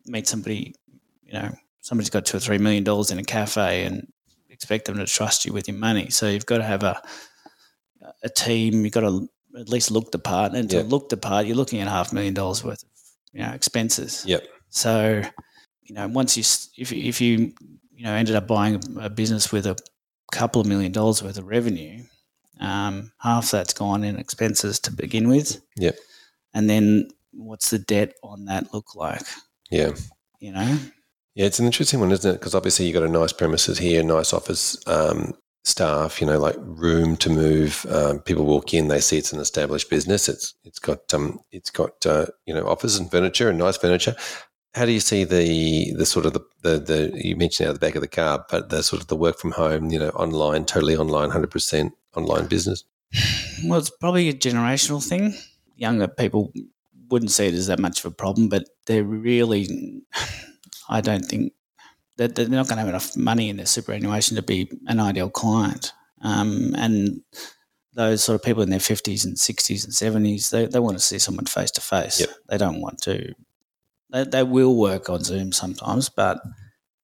meet 0.06 0.28
somebody. 0.28 0.76
You 1.24 1.34
know, 1.34 1.52
somebody's 1.92 2.10
got 2.10 2.26
two 2.26 2.38
or 2.38 2.40
three 2.40 2.58
million 2.58 2.86
dollars 2.86 3.12
in 3.12 3.20
a 3.20 3.24
cafe 3.24 3.84
and 3.84 4.08
expect 4.50 4.86
them 4.86 4.96
to 4.96 5.06
trust 5.06 5.44
you 5.46 5.52
with 5.52 5.68
your 5.68 5.76
money. 5.76 6.10
So 6.10 6.30
you've 6.30 6.46
got 6.46 6.60
to 6.60 6.64
have 6.64 6.84
a 6.84 7.02
a 8.24 8.30
team. 8.30 8.86
You've 8.86 8.94
got 8.94 9.02
to 9.02 9.28
at 9.60 9.68
least 9.68 9.92
look 9.92 10.10
the 10.14 10.20
part, 10.20 10.54
and 10.54 10.70
to 10.70 10.78
Yep. 10.78 10.86
look 10.90 11.10
the 11.10 11.18
part, 11.18 11.46
you're 11.48 11.58
looking 11.58 11.82
at 11.82 11.90
half 11.90 12.14
a 12.14 12.16
million 12.16 12.34
dollars 12.34 12.64
worth 12.64 12.82
of 12.84 12.90
you 13.34 13.42
know 13.42 13.52
expenses. 13.52 14.24
Yep. 14.26 14.42
So, 14.70 15.22
you 15.84 15.96
know, 15.96 16.08
once 16.08 16.38
you 16.38 16.44
if 16.82 16.92
you- 16.94 17.04
if 17.10 17.20
you 17.20 17.54
you 17.94 18.04
know 18.06 18.14
ended 18.14 18.36
up 18.36 18.48
buying 18.48 18.76
a, 18.76 19.06
a 19.08 19.10
business 19.10 19.52
with 19.52 19.66
a 19.66 19.76
couple 20.32 20.62
of 20.62 20.68
million 20.68 20.94
dollars 20.94 21.22
worth 21.22 21.38
of 21.38 21.46
revenue, 21.46 22.04
um, 22.62 23.12
half 23.20 23.52
that's 23.52 23.74
gone 23.74 24.06
in 24.06 24.16
expenses 24.16 24.80
to 24.80 24.92
begin 24.94 25.28
with. 25.28 25.62
Yep. 25.76 25.98
And 26.54 26.70
then 26.70 27.10
what's 27.34 27.70
the 27.70 27.80
debt 27.80 28.14
on 28.24 28.46
that 28.46 28.74
look 28.74 28.96
like? 28.96 29.24
Yeah. 29.70 29.92
You 30.40 30.54
know. 30.54 30.78
Yeah, 31.36 31.46
it's 31.46 31.60
an 31.60 31.66
interesting 31.66 32.00
one, 32.00 32.12
isn't 32.12 32.30
it? 32.30 32.40
Because 32.40 32.56
obviously 32.56 32.86
you've 32.86 32.94
got 32.94 33.04
a 33.04 33.10
nice 33.10 33.32
premises 33.32 33.78
here, 33.78 34.04
nice 34.04 34.34
office 34.34 34.78
um, 34.88 35.34
staff. 35.64 36.20
You 36.20 36.28
know, 36.28 36.40
like 36.40 36.56
room 36.60 37.16
to 37.18 37.30
move. 37.30 37.86
Um, 37.90 38.20
people 38.20 38.46
walk 38.46 38.74
in, 38.74 38.90
they 38.90 39.00
see 39.00 39.18
it's 39.18 39.32
an 39.32 39.40
established 39.40 39.90
business. 39.90 40.28
It's 40.28 40.56
it's 40.64 40.80
got 40.80 41.14
um, 41.14 41.40
it's 41.52 41.70
got 41.70 42.06
uh, 42.06 42.26
you 42.46 42.54
know 42.54 42.68
offices 42.68 43.00
and 43.00 43.10
furniture 43.10 43.50
and 43.50 43.58
nice 43.58 43.78
furniture. 43.78 44.16
how 44.74 44.86
do 44.86 44.92
you 44.92 45.00
see 45.00 45.24
the 45.24 45.94
the 45.94 46.06
sort 46.06 46.26
of 46.26 46.34
the, 46.34 46.42
the 46.62 46.80
the 46.80 47.12
you 47.16 47.36
mentioned 47.36 47.68
out 47.68 47.74
the 47.74 47.80
back 47.80 47.96
of 47.96 48.02
the 48.02 48.08
car, 48.08 48.46
but 48.50 48.70
the 48.70 48.82
sort 48.84 49.02
of 49.02 49.08
the 49.08 49.16
work 49.16 49.38
from 49.38 49.52
home, 49.52 49.90
you 49.90 50.00
know, 50.00 50.10
online, 50.10 50.66
totally 50.66 50.96
online, 50.96 51.30
hundred 51.30 51.52
percent 51.52 51.94
online 52.16 52.48
business? 52.48 52.84
Well, 53.66 53.80
it's 53.80 53.90
probably 53.90 54.30
a 54.30 54.34
generational 54.34 55.06
thing. 55.06 55.34
Younger 55.76 56.08
people 56.08 56.54
wouldn't 57.10 57.32
see 57.32 57.48
it 57.48 57.54
as 57.54 57.68
that 57.68 57.80
much 57.80 58.00
of 58.00 58.12
a 58.12 58.16
problem, 58.16 58.48
but 58.48 58.70
they're 58.86 59.04
really, 59.04 59.68
I 60.92 61.02
don't 61.02 61.26
think 61.26 61.54
that 62.18 62.36
they're 62.36 62.48
not 62.50 62.68
going 62.68 62.76
to 62.78 62.82
have 62.82 62.90
enough 62.90 63.16
money 63.18 63.50
in 63.50 63.58
their 63.58 63.66
superannuation 63.66 64.36
to 64.36 64.44
be 64.44 64.70
an 64.88 65.00
ideal 65.00 65.30
client. 65.30 65.94
Um, 66.22 66.76
and 66.78 67.22
those 67.94 68.24
sort 68.24 68.36
of 68.36 68.44
people 68.44 68.62
in 68.62 68.70
their 68.70 68.80
50s 68.80 69.26
and 69.26 69.36
60s 69.38 69.84
and 69.86 69.94
70s, 70.26 70.50
they, 70.52 70.66
they 70.68 70.80
want 70.80 70.98
to 70.98 71.04
see 71.04 71.18
someone 71.20 71.46
face 71.46 71.72
to 71.72 71.82
face. 71.82 72.20
They 72.50 72.58
don't 72.58 72.82
want 72.82 73.02
to, 73.04 73.34
they, 74.12 74.24
they 74.26 74.44
will 74.44 74.76
work 74.78 75.10
on 75.10 75.24
Zoom 75.24 75.52
sometimes, 75.52 76.10
but 76.10 76.42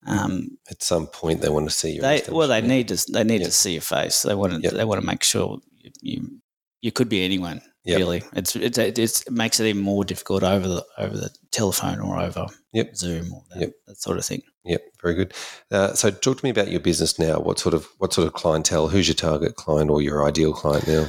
um, 0.06 0.56
At 0.70 0.82
some 0.82 1.06
point, 1.06 1.40
they 1.40 1.48
want 1.48 1.68
to 1.68 1.74
see 1.74 1.92
you. 1.92 2.00
well 2.30 2.48
they 2.48 2.60
need 2.62 2.88
to 2.88 3.12
they 3.12 3.24
need 3.24 3.42
to 3.44 3.50
see 3.50 3.72
your 3.72 3.82
face. 3.82 4.22
They 4.22 4.34
want 4.34 4.52
to 4.54 4.60
Yep. 4.60 4.72
they 4.72 4.84
want 4.84 5.00
to 5.00 5.06
make 5.06 5.22
sure 5.22 5.58
you, 5.76 5.90
you 6.00 6.40
you 6.80 6.92
could 6.92 7.08
be 7.10 7.24
anyone 7.24 7.60
Yep. 7.88 7.98
really. 7.98 8.22
It's, 8.34 8.54
it's 8.54 8.78
it's 8.78 9.22
it 9.22 9.32
makes 9.32 9.58
it 9.60 9.66
even 9.66 9.82
more 9.82 10.04
difficult 10.04 10.42
over 10.42 10.68
the 10.68 10.84
over 10.98 11.16
the 11.16 11.30
telephone 11.50 12.00
or 12.00 12.18
over 12.20 12.46
Yep. 12.72 12.96
Zoom 12.96 13.32
or 13.32 13.42
that, 13.50 13.60
Yep. 13.60 13.72
that 13.86 13.96
sort 14.00 14.18
of 14.18 14.24
thing. 14.26 14.42
Yep, 14.64 14.82
very 15.02 15.14
good. 15.14 15.32
Uh, 15.70 15.94
so, 15.94 16.10
talk 16.10 16.38
to 16.38 16.44
me 16.44 16.50
about 16.50 16.70
your 16.70 16.80
business 16.80 17.18
now. 17.18 17.38
What 17.38 17.58
sort 17.58 17.74
of 17.74 17.88
what 17.98 18.12
sort 18.12 18.26
of 18.26 18.34
clientele? 18.34 18.88
Who's 18.88 19.08
your 19.08 19.14
target 19.14 19.56
client 19.56 19.90
or 19.90 20.02
your 20.02 20.26
ideal 20.26 20.52
client 20.52 20.86
now? 20.86 21.06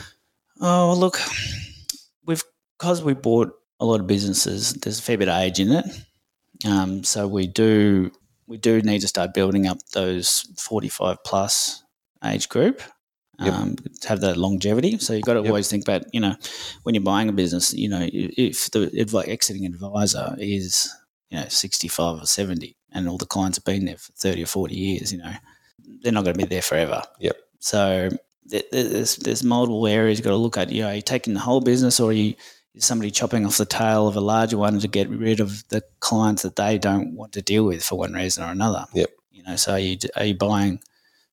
Oh 0.62 0.88
well, 0.90 0.98
look, 0.98 1.20
we've 2.26 2.44
because 2.78 3.04
we 3.04 3.14
bought 3.14 3.52
a 3.82 3.86
lot 3.86 4.00
of 4.00 4.08
businesses. 4.08 4.74
There's 4.74 5.00
a 5.00 5.02
fair 5.02 5.18
bit 5.18 5.28
of 5.30 5.38
age 5.38 5.60
in 5.60 5.72
it, 5.72 5.86
um, 6.66 7.04
so 7.04 7.28
we 7.28 7.48
do 7.48 8.12
we 8.48 8.58
do 8.58 8.82
need 8.82 9.00
to 9.02 9.08
start 9.08 9.34
building 9.34 9.68
up 9.68 9.78
those 9.94 10.48
45 10.58 11.18
plus 11.26 11.84
age 12.24 12.48
group. 12.50 12.82
Yep. 13.42 13.54
Um, 13.54 13.76
to 14.02 14.10
have 14.10 14.22
that 14.22 14.38
longevity, 14.38 14.98
so 15.00 15.14
you've 15.14 15.24
got 15.24 15.34
to 15.36 15.40
Yep. 15.42 15.48
always 15.50 15.70
think 15.70 15.84
about 15.84 16.04
you 16.14 16.20
know 16.20 16.36
when 16.84 16.96
you're 16.96 17.04
buying 17.04 17.30
a 17.30 17.34
business, 17.34 17.74
you 17.74 17.88
know 17.90 18.08
if 18.12 18.70
the 18.72 18.88
advi- 18.88 19.30
exiting 19.30 19.66
advisor 19.66 20.36
is 20.40 20.90
you 21.30 21.38
know 21.40 21.46
65 21.48 22.22
or 22.24 22.26
70, 22.26 22.76
and 22.92 23.08
all 23.08 23.18
the 23.18 23.26
clients 23.26 23.58
have 23.58 23.66
been 23.66 23.86
there 23.86 23.98
for 23.98 24.12
30 24.14 24.44
or 24.44 24.48
40 24.48 24.76
years, 24.76 25.14
you 25.14 25.20
know 25.20 25.34
they're 26.02 26.12
not 26.12 26.24
going 26.24 26.36
to 26.36 26.44
be 26.46 26.48
there 26.50 26.62
forever. 26.62 27.02
Yep. 27.20 27.38
So 27.60 28.10
th- 28.50 28.70
th- 28.72 28.92
there's 28.92 29.16
there's 29.18 29.44
multiple 29.44 29.88
areas 29.88 30.18
you've 30.20 30.26
got 30.26 30.32
to 30.32 30.36
look 30.38 30.58
at. 30.58 30.72
You 30.72 30.84
know, 30.84 30.90
are 30.90 30.96
you 30.96 31.02
taking 31.02 31.34
the 31.34 31.40
whole 31.40 31.62
business, 31.62 32.00
or 32.00 32.10
are 32.10 32.14
you 32.14 32.36
is 32.76 32.86
somebody 32.86 33.10
chopping 33.10 33.46
off 33.46 33.58
the 33.58 33.66
tail 33.66 34.08
of 34.08 34.16
a 34.16 34.22
larger 34.22 34.58
one 34.58 34.80
to 34.80 34.88
get 34.88 35.10
rid 35.10 35.40
of 35.40 35.68
the 35.70 35.82
clients 36.02 36.44
that 36.44 36.56
they 36.56 36.78
don't 36.78 37.16
want 37.16 37.32
to 37.34 37.42
deal 37.42 37.66
with 37.66 37.84
for 37.84 37.98
one 37.98 38.14
reason 38.14 38.44
or 38.44 38.52
another? 38.52 38.86
Yep. 38.94 39.10
You 39.32 39.44
know, 39.44 39.56
so 39.56 39.72
are 39.74 39.80
you 39.80 39.98
are 40.16 40.26
you 40.26 40.36
buying 40.36 40.80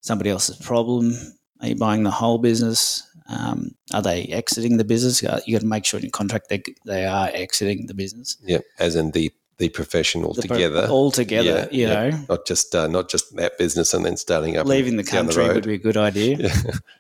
somebody 0.01 0.31
else's 0.31 0.57
problem? 0.57 1.13
Are 1.61 1.69
you 1.69 1.77
buying 1.77 2.03
the 2.03 2.11
whole 2.11 2.39
business? 2.39 3.03
Um, 3.29 3.75
are 3.93 4.03
they 4.03 4.25
exiting 4.27 4.77
the 4.77 4.85
business? 4.85 5.23
You 5.23 5.29
got 5.29 5.61
to 5.61 5.67
make 5.67 5.85
sure 5.85 5.99
in 5.99 6.05
your 6.05 6.11
contract 6.13 6.49
they, 6.49 6.63
they 6.85 7.05
are 7.07 7.29
exiting 7.33 7.87
the 7.87 7.95
business 7.95 8.37
Yep, 8.45 8.65
as 8.79 8.95
in 8.97 9.11
the 9.13 9.33
the 9.59 9.69
profession 9.71 10.21
The 10.21 10.45
pro- 10.47 10.87
altogether. 10.87 11.67
Yeah, 11.73 11.77
you 11.79 11.89
yeah. 11.89 12.11
know, 12.11 12.25
not 12.29 12.47
just 12.47 12.75
uh, 12.75 12.87
not 12.89 13.09
just 13.09 13.35
that 13.37 13.57
business 13.57 13.95
and 13.95 14.05
then 14.05 14.19
starting 14.19 14.57
up 14.59 14.67
leaving 14.67 14.97
the 14.99 15.03
country 15.05 15.45
road. 15.45 15.55
would 15.55 15.65
be 15.67 15.75
a 15.75 15.79
good 15.79 15.97
idea. 15.97 16.37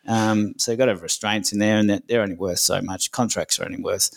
Yeah. 0.07 0.31
Um, 0.31 0.55
so 0.57 0.73
you've 0.73 0.79
got 0.79 0.87
to 0.87 0.93
have 0.93 1.03
restraints 1.03 1.53
in 1.53 1.59
there, 1.59 1.77
and 1.77 1.91
that 1.91 2.09
they're 2.09 2.23
only 2.23 2.35
worth 2.35 2.59
so 2.61 2.81
much. 2.81 3.11
Contracts 3.13 3.61
are 3.61 3.67
only 3.67 3.83
worth 3.83 4.11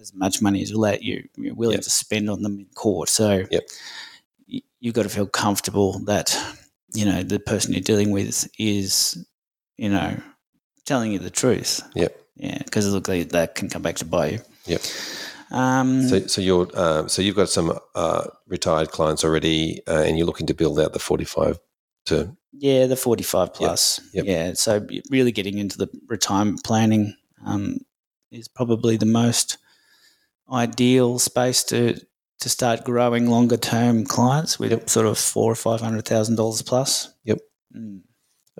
as 0.00 0.12
much 0.14 0.42
money 0.42 0.62
as 0.62 0.70
you 0.72 1.22
you're 1.36 1.54
willing 1.54 1.76
Yep. 1.76 1.84
to 1.84 1.90
spend 1.90 2.28
on 2.28 2.42
them 2.42 2.58
in 2.58 2.66
court. 2.74 3.08
So 3.08 3.44
Yep. 3.50 3.68
y- 4.52 4.62
you've 4.80 4.94
got 4.94 5.04
to 5.04 5.08
feel 5.08 5.26
comfortable 5.28 6.00
that 6.06 6.36
you 6.92 7.04
know 7.04 7.22
the 7.22 7.38
person 7.38 7.72
you're 7.72 7.82
dealing 7.82 8.10
with 8.10 8.48
is 8.58 9.24
you 9.76 9.88
know 9.88 10.16
telling 10.84 11.12
you 11.12 11.18
the 11.18 11.30
truth. 11.30 11.80
Yep. 11.94 12.16
Yeah, 12.36 12.58
because 12.58 12.92
look, 12.92 13.04
they- 13.06 13.24
that 13.24 13.54
can 13.54 13.68
come 13.68 13.82
back 13.82 13.96
to 13.96 14.04
bite 14.04 14.32
you. 14.32 14.40
Yep. 14.66 14.80
Um, 15.50 16.08
So, 16.08 16.26
so 16.26 16.40
you're 16.40 16.68
uh, 16.74 17.06
so 17.08 17.22
you've 17.22 17.36
got 17.36 17.48
some 17.48 17.78
uh, 17.94 18.24
retired 18.46 18.90
clients 18.90 19.24
already, 19.24 19.80
uh, 19.86 20.02
and 20.06 20.16
you're 20.18 20.26
looking 20.26 20.46
to 20.48 20.54
build 20.54 20.78
out 20.80 20.92
the 20.92 20.98
45 20.98 21.58
to 22.06 22.36
Yeah, 22.52 22.86
the 22.86 22.96
45 22.96 23.54
plus. 23.54 24.00
Yep. 24.12 24.24
Yeah. 24.26 24.52
So 24.54 24.86
really 25.10 25.32
getting 25.32 25.58
into 25.58 25.78
the 25.78 25.88
retirement 26.08 26.62
planning 26.64 27.14
um, 27.44 27.78
is 28.30 28.48
probably 28.48 28.96
the 28.96 29.06
most 29.06 29.58
ideal 30.50 31.18
space 31.18 31.64
to 31.64 31.94
to 32.40 32.48
start 32.50 32.84
growing 32.84 33.30
longer 33.30 33.56
term 33.56 34.04
clients 34.04 34.58
with 34.58 34.88
sort 34.90 35.06
of 35.06 35.18
four 35.18 35.50
or 35.50 35.54
five 35.56 35.80
hundred 35.80 36.04
thousand 36.06 36.36
dollars 36.36 36.62
plus. 36.62 37.12
Yep. 37.24 37.38
Mm. 37.74 38.02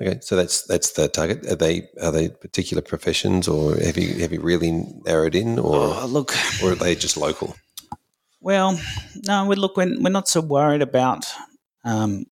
Okay. 0.00 0.18
So 0.20 0.36
that's 0.36 0.62
that's 0.62 0.92
the 0.92 1.08
target. 1.08 1.46
Are 1.46 1.56
they 1.56 1.88
are 2.00 2.12
they 2.12 2.28
particular 2.28 2.82
professions, 2.82 3.48
or 3.48 3.76
have 3.76 3.96
you 3.96 4.20
have 4.20 4.32
you 4.32 4.40
really 4.40 4.70
narrowed 5.04 5.34
in, 5.34 5.58
or 5.58 5.76
Oh, 5.76 6.06
look, 6.06 6.34
or 6.62 6.72
are 6.72 6.74
they 6.74 6.94
just 6.94 7.16
local? 7.16 7.56
well, 8.40 8.78
no, 9.26 9.44
we 9.46 9.56
look, 9.56 9.76
we're, 9.76 10.00
we're 10.00 10.08
not 10.08 10.28
so 10.28 10.40
worried 10.40 10.80
about 10.80 11.26
um, 11.84 12.26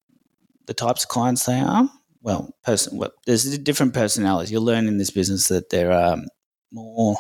the 0.67 0.75
types 0.75 1.03
of 1.03 1.09
clients 1.09 1.45
they 1.45 1.59
are. 1.59 1.89
Well, 2.23 2.55
person, 2.63 2.99
well, 2.99 3.11
there's 3.27 3.59
different 3.59 3.95
personalities. 3.95 4.53
You'll 4.53 4.65
learn 4.65 4.87
in 4.87 4.99
this 4.99 5.11
business 5.11 5.49
that 5.49 5.71
there 5.71 5.91
are 5.91 6.19
more 6.71 7.17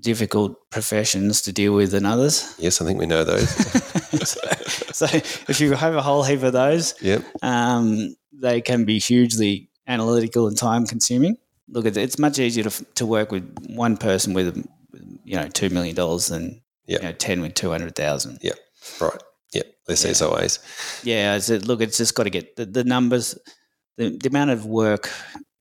difficult 0.00 0.56
professions 0.70 1.42
to 1.42 1.52
deal 1.52 1.74
with 1.74 1.90
than 1.90 2.06
others. 2.06 2.54
Yes, 2.58 2.80
I 2.80 2.86
think 2.86 2.98
we 2.98 3.06
know 3.06 3.24
those. 3.24 3.50
so, 4.26 4.40
so 5.06 5.06
if 5.48 5.60
you 5.60 5.72
have 5.72 5.94
a 5.94 6.02
whole 6.02 6.24
heap 6.24 6.42
of 6.42 6.54
those, 6.54 6.94
yep. 7.02 7.22
um, 7.42 8.16
they 8.32 8.60
can 8.60 8.84
be 8.84 8.98
hugely 8.98 9.70
analytical 9.86 10.46
and 10.48 10.56
time 10.56 10.86
consuming. 10.86 11.36
Look, 11.68 11.86
it's- 11.86 12.02
it's 12.02 12.18
much 12.18 12.38
easier 12.38 12.64
to, 12.64 12.84
to 12.94 13.06
work 13.06 13.30
with 13.32 13.44
one 13.68 13.96
person 13.96 14.32
with, 14.34 14.56
you 15.24 15.36
know, 15.36 15.46
$2 15.46 15.70
million 15.70 15.94
than 15.96 16.62
Yeah. 16.86 16.98
you 16.98 17.02
know, 17.04 17.12
10 17.12 17.40
with 17.42 17.54
200,000. 17.54 18.38
Yeah, 18.42 18.52
Right. 19.00 19.22
Yep. 19.54 19.66
Less 19.88 20.04
Yeah. 20.04 20.10
SOAs. 20.12 20.58
Yeah, 21.04 21.36
it's, 21.36 21.48
look, 21.50 21.80
it's 21.80 21.98
just 21.98 22.14
got 22.14 22.24
to 22.24 22.30
get 22.30 22.56
the, 22.56 22.64
the 22.66 22.84
numbers, 22.84 23.36
the, 23.96 24.16
the 24.16 24.28
amount 24.28 24.50
of 24.50 24.66
work 24.66 25.10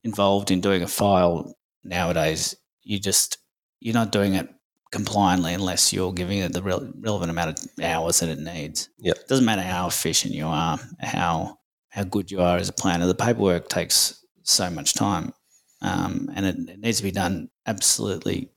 involved 0.03 0.49
in 0.51 0.62
doing 0.62 0.81
a 0.81 0.88
file 0.88 1.53
nowadays. 1.84 2.55
You 2.84 2.99
just 2.99 3.38
you're 3.79 3.93
not 3.93 4.12
doing 4.12 4.34
it 4.36 4.47
compliantly 4.91 5.53
unless 5.53 5.91
you're 5.93 6.12
giving 6.13 6.39
it 6.39 6.53
the 6.53 6.62
rel- 6.62 6.91
relevant 6.99 7.31
amount 7.31 7.60
of 7.60 7.84
hours 7.84 8.19
that 8.19 8.29
it 8.29 8.39
needs. 8.39 8.89
Yeah, 8.99 9.13
It 9.13 9.27
doesn't 9.27 9.45
matter 9.45 9.62
how 9.62 9.88
efficient 9.88 10.34
you 10.34 10.47
are, 10.47 10.79
how 10.99 11.57
how 11.91 12.04
good 12.04 12.32
you 12.32 12.41
are 12.41 12.58
as 12.58 12.67
a 12.69 12.73
planner. 12.73 13.06
The 13.06 13.13
paperwork 13.15 13.69
takes 13.69 14.25
so 14.43 14.69
much 14.69 14.93
time, 14.95 15.34
um, 15.82 16.30
and 16.36 16.45
it, 16.45 16.56
it 16.69 16.80
needs 16.80 16.97
to 16.97 17.04
be 17.04 17.12
done 17.12 17.49
absolutely 17.67 18.49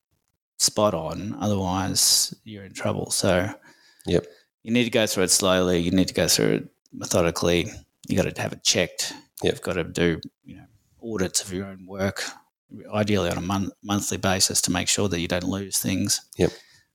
spot 0.58 0.94
on. 0.94 1.36
Otherwise, 1.40 2.34
you're 2.44 2.64
in 2.64 2.72
trouble. 2.72 3.10
So, 3.10 3.52
Yep. 4.06 4.24
you 4.62 4.72
need 4.72 4.84
to 4.84 4.90
go 4.90 5.06
through 5.06 5.24
it 5.24 5.30
slowly. 5.30 5.78
You 5.80 5.90
need 5.90 6.08
to 6.08 6.14
go 6.14 6.28
through 6.28 6.52
it 6.54 6.68
methodically. 6.92 7.66
You 8.08 8.16
got 8.16 8.32
to 8.34 8.40
have 8.42 8.52
it 8.52 8.62
checked. 8.62 9.12
Yep. 9.42 9.52
You've 9.54 9.62
got 9.62 9.72
to 9.74 9.84
do 9.84 10.20
you 10.44 10.56
know 10.56 10.64
audits 11.02 11.42
of 11.42 11.52
your 11.52 11.66
own 11.66 11.86
work, 11.86 12.22
ideally 12.92 13.30
on 13.30 13.36
a 13.38 13.42
mon- 13.42 13.72
monthly 13.82 14.16
basis 14.16 14.62
to 14.62 14.70
make 14.70 14.88
sure 14.88 15.08
that 15.08 15.20
you 15.20 15.28
don't 15.28 15.44
lose 15.44 15.78
things. 15.78 16.20
Yep. 16.38 16.50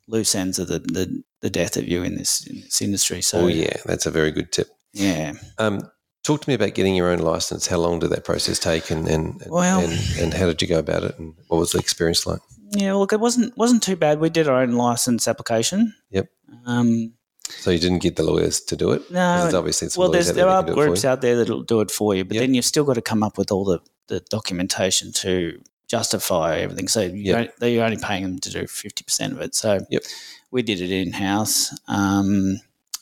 Loose 0.08 0.34
ends 0.34 0.60
are 0.60 0.66
the, 0.66 0.80
the, 0.80 1.24
the 1.42 1.50
death 1.52 1.78
of 1.78 1.88
you 1.88 2.02
in 2.04 2.16
this 2.16 2.48
in 2.48 2.62
this 2.62 2.82
industry. 2.82 3.22
So 3.22 3.42
oh 3.42 3.48
yeah, 3.48 3.78
that's 3.86 4.06
a 4.08 4.12
very 4.12 4.32
good 4.32 4.52
tip. 4.52 4.68
yeah. 4.94 5.34
Um, 5.60 5.82
talk 6.24 6.42
to 6.42 6.50
me 6.50 6.54
about 6.54 6.74
getting 6.74 6.96
your 6.96 7.10
own 7.10 7.20
license. 7.20 7.68
How 7.68 7.78
long 7.78 8.00
did 8.00 8.10
that 8.12 8.24
process 8.26 8.60
take, 8.60 8.92
and 8.92 9.08
and 9.08 9.44
Well- 9.48 9.80
and, 9.82 10.00
and 10.20 10.34
how 10.34 10.46
did 10.48 10.62
you 10.62 10.68
go 10.68 10.80
about 10.80 11.04
it, 11.04 11.18
and 11.20 11.36
what 11.48 11.58
was 11.60 11.72
the 11.72 11.80
experience 11.80 12.26
like? 12.26 12.40
Yeah, 12.72 12.94
look, 12.94 13.14
it 13.14 13.20
wasn't 13.20 13.58
wasn't 13.58 13.82
too 13.84 13.96
bad. 13.96 14.20
We 14.20 14.30
did 14.30 14.48
our 14.48 14.62
own 14.62 14.74
license 14.74 15.28
application. 15.28 15.94
Yep. 16.12 16.30
Um, 16.66 17.14
So 17.50 17.72
you 17.72 17.80
didn't 17.80 18.00
get 18.04 18.16
the 18.16 18.24
lawyers 18.24 18.62
to 18.62 18.76
do 18.76 18.92
it? 18.92 19.10
no, 19.10 19.50
obviously 19.56 19.90
well, 19.98 20.10
there's, 20.12 20.32
there 20.34 20.48
are 20.48 20.64
can 20.64 20.68
do 20.68 20.72
it 20.74 20.84
for 20.84 20.86
groups 20.88 21.04
out 21.06 21.22
there 21.22 21.36
that'll 21.36 21.64
do 21.64 21.82
it 21.82 21.90
for 21.90 22.14
you, 22.14 22.24
but 22.24 22.36
Yep. 22.36 22.42
then 22.42 22.54
you've 22.54 22.66
still 22.66 22.84
got 22.84 22.94
to 22.94 23.02
come 23.02 23.24
up 23.24 23.40
with 23.40 23.52
all 23.52 23.66
the, 23.66 23.80
the 24.08 24.20
documentation 24.30 25.12
to 25.14 25.60
justify 25.88 26.58
everything. 26.60 26.88
So 26.88 27.02
you 27.02 27.34
Yep. 27.34 27.56
they're 27.58 27.84
only 27.84 27.98
paying 27.98 28.22
them 28.24 28.38
to 28.40 28.50
do 28.52 28.68
fifty 28.68 29.04
percent 29.04 29.34
of 29.34 29.42
it. 29.42 29.56
So 29.56 29.80
Yep. 29.90 30.04
we 30.52 30.62
did 30.62 30.80
it 30.80 30.92
in 30.92 31.12
house. 31.14 31.76
Um, 31.88 32.60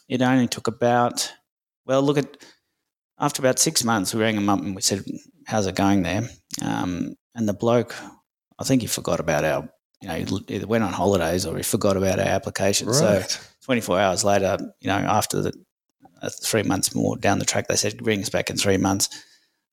it 0.08 0.22
only 0.22 0.48
took 0.48 0.68
about 0.68 1.34
well, 1.86 2.02
look 2.02 2.18
at 2.18 2.38
after 3.20 3.42
about 3.42 3.60
six 3.60 3.84
months, 3.84 4.14
we 4.14 4.22
rang 4.22 4.36
him 4.36 4.50
up 4.50 4.60
and 4.60 4.76
we 4.76 4.82
said, 4.82 5.04
"How's 5.46 5.68
it 5.68 5.76
going 5.76 6.04
there?" 6.04 6.30
Um, 6.62 7.16
and 7.36 7.48
the 7.48 7.54
bloke, 7.54 7.96
I 8.60 8.64
think 8.64 8.82
he 8.82 8.88
forgot 8.88 9.20
about 9.20 9.44
our. 9.44 9.70
You 10.02 10.08
know, 10.10 10.14
he 10.16 10.56
either 10.56 10.68
went 10.68 10.84
on 10.84 10.94
holidays 10.94 11.46
or 11.48 11.58
he 11.58 11.64
forgot 11.64 11.98
about 11.98 12.20
our 12.20 12.28
application. 12.28 12.88
So 12.94 13.24
24 13.66 14.00
hours 14.00 14.24
later, 14.24 14.58
you 14.80 14.88
know, 14.88 14.94
after 14.94 15.42
the 15.42 15.54
uh, 16.22 16.30
three 16.30 16.62
months 16.64 16.94
more 16.94 17.18
down 17.18 17.40
the 17.40 17.46
track, 17.46 17.68
they 17.68 17.76
said, 17.76 17.98
bring 18.04 18.22
us 18.22 18.30
back 18.30 18.52
in 18.52 18.58
three 18.58 18.78
months. 18.78 19.10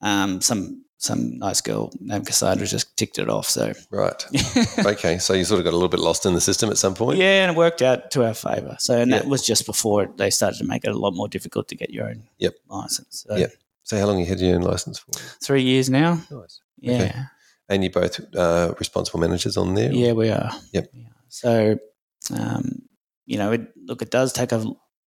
Um, 0.01 0.41
some 0.41 0.84
some 1.05 1.39
nice 1.39 1.61
girl 1.61 1.93
named 2.01 2.27
Cassandra 2.27 2.67
just 2.67 2.97
ticked 2.97 3.19
it 3.19 3.29
off. 3.29 3.49
So 3.49 3.73
Right. 3.91 4.25
okay. 4.87 5.19
So 5.19 5.35
you 5.35 5.45
sort 5.45 5.59
of 5.61 5.65
got 5.65 5.71
a 5.73 5.77
little 5.79 5.89
bit 5.89 6.01
lost 6.01 6.25
in 6.27 6.35
the 6.35 6.41
system 6.41 6.71
at 6.71 6.79
some 6.79 6.95
point. 6.95 7.19
yeah, 7.19 7.43
and 7.45 7.53
it 7.53 7.59
worked 7.59 7.83
out 7.83 8.11
to 8.13 8.25
our 8.27 8.35
favour. 8.35 8.77
So 8.79 8.99
and 8.99 9.13
that 9.13 9.27
was 9.27 9.45
just 9.47 9.67
before 9.67 10.07
they 10.17 10.31
started 10.31 10.59
to 10.59 10.65
make 10.65 10.85
it 10.85 10.91
a 10.95 10.99
lot 10.99 11.13
more 11.15 11.29
difficult 11.29 11.69
to 11.69 11.77
get 11.77 11.91
your 11.91 12.09
own 12.09 12.23
Yep. 12.39 12.55
license. 12.69 13.25
So 13.29 13.37
Yep. 13.37 13.53
So 13.83 13.99
how 13.99 14.07
long 14.07 14.19
you 14.19 14.27
had 14.27 14.41
your 14.41 14.55
own 14.57 14.63
license 14.63 14.99
for? 14.99 15.13
three 15.43 15.63
years 15.63 15.91
now. 15.91 16.21
Nice. 16.31 16.61
Yeah. 16.79 17.03
Okay. 17.03 17.15
And 17.69 17.83
you're 17.85 17.93
both 17.93 18.21
uh, 18.35 18.75
responsible 18.79 19.21
managers 19.21 19.57
on 19.57 19.75
there. 19.75 19.93
Yeah, 19.93 20.13
we 20.13 20.31
are. 20.31 20.51
Yep. 20.73 20.91
Yeah. 20.93 21.09
So, 21.29 21.79
um, 22.39 22.83
you 23.27 23.39
know, 23.39 23.53
it, 23.53 23.63
look, 23.77 24.03
it 24.03 24.11
does 24.11 24.33
take 24.33 24.53
a. 24.53 24.65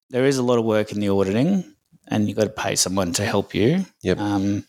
There 0.10 0.26
is 0.26 0.38
a 0.38 0.44
lot 0.44 0.58
of 0.60 0.66
work 0.66 0.92
in 0.92 1.00
the 1.00 1.10
auditing, 1.10 1.64
and 2.08 2.28
you've 2.28 2.38
got 2.38 2.46
to 2.46 2.50
pay 2.64 2.76
someone 2.76 3.14
to 3.14 3.26
help 3.26 3.54
you. 3.54 3.86
Yep. 4.02 4.18
Um, 4.20 4.66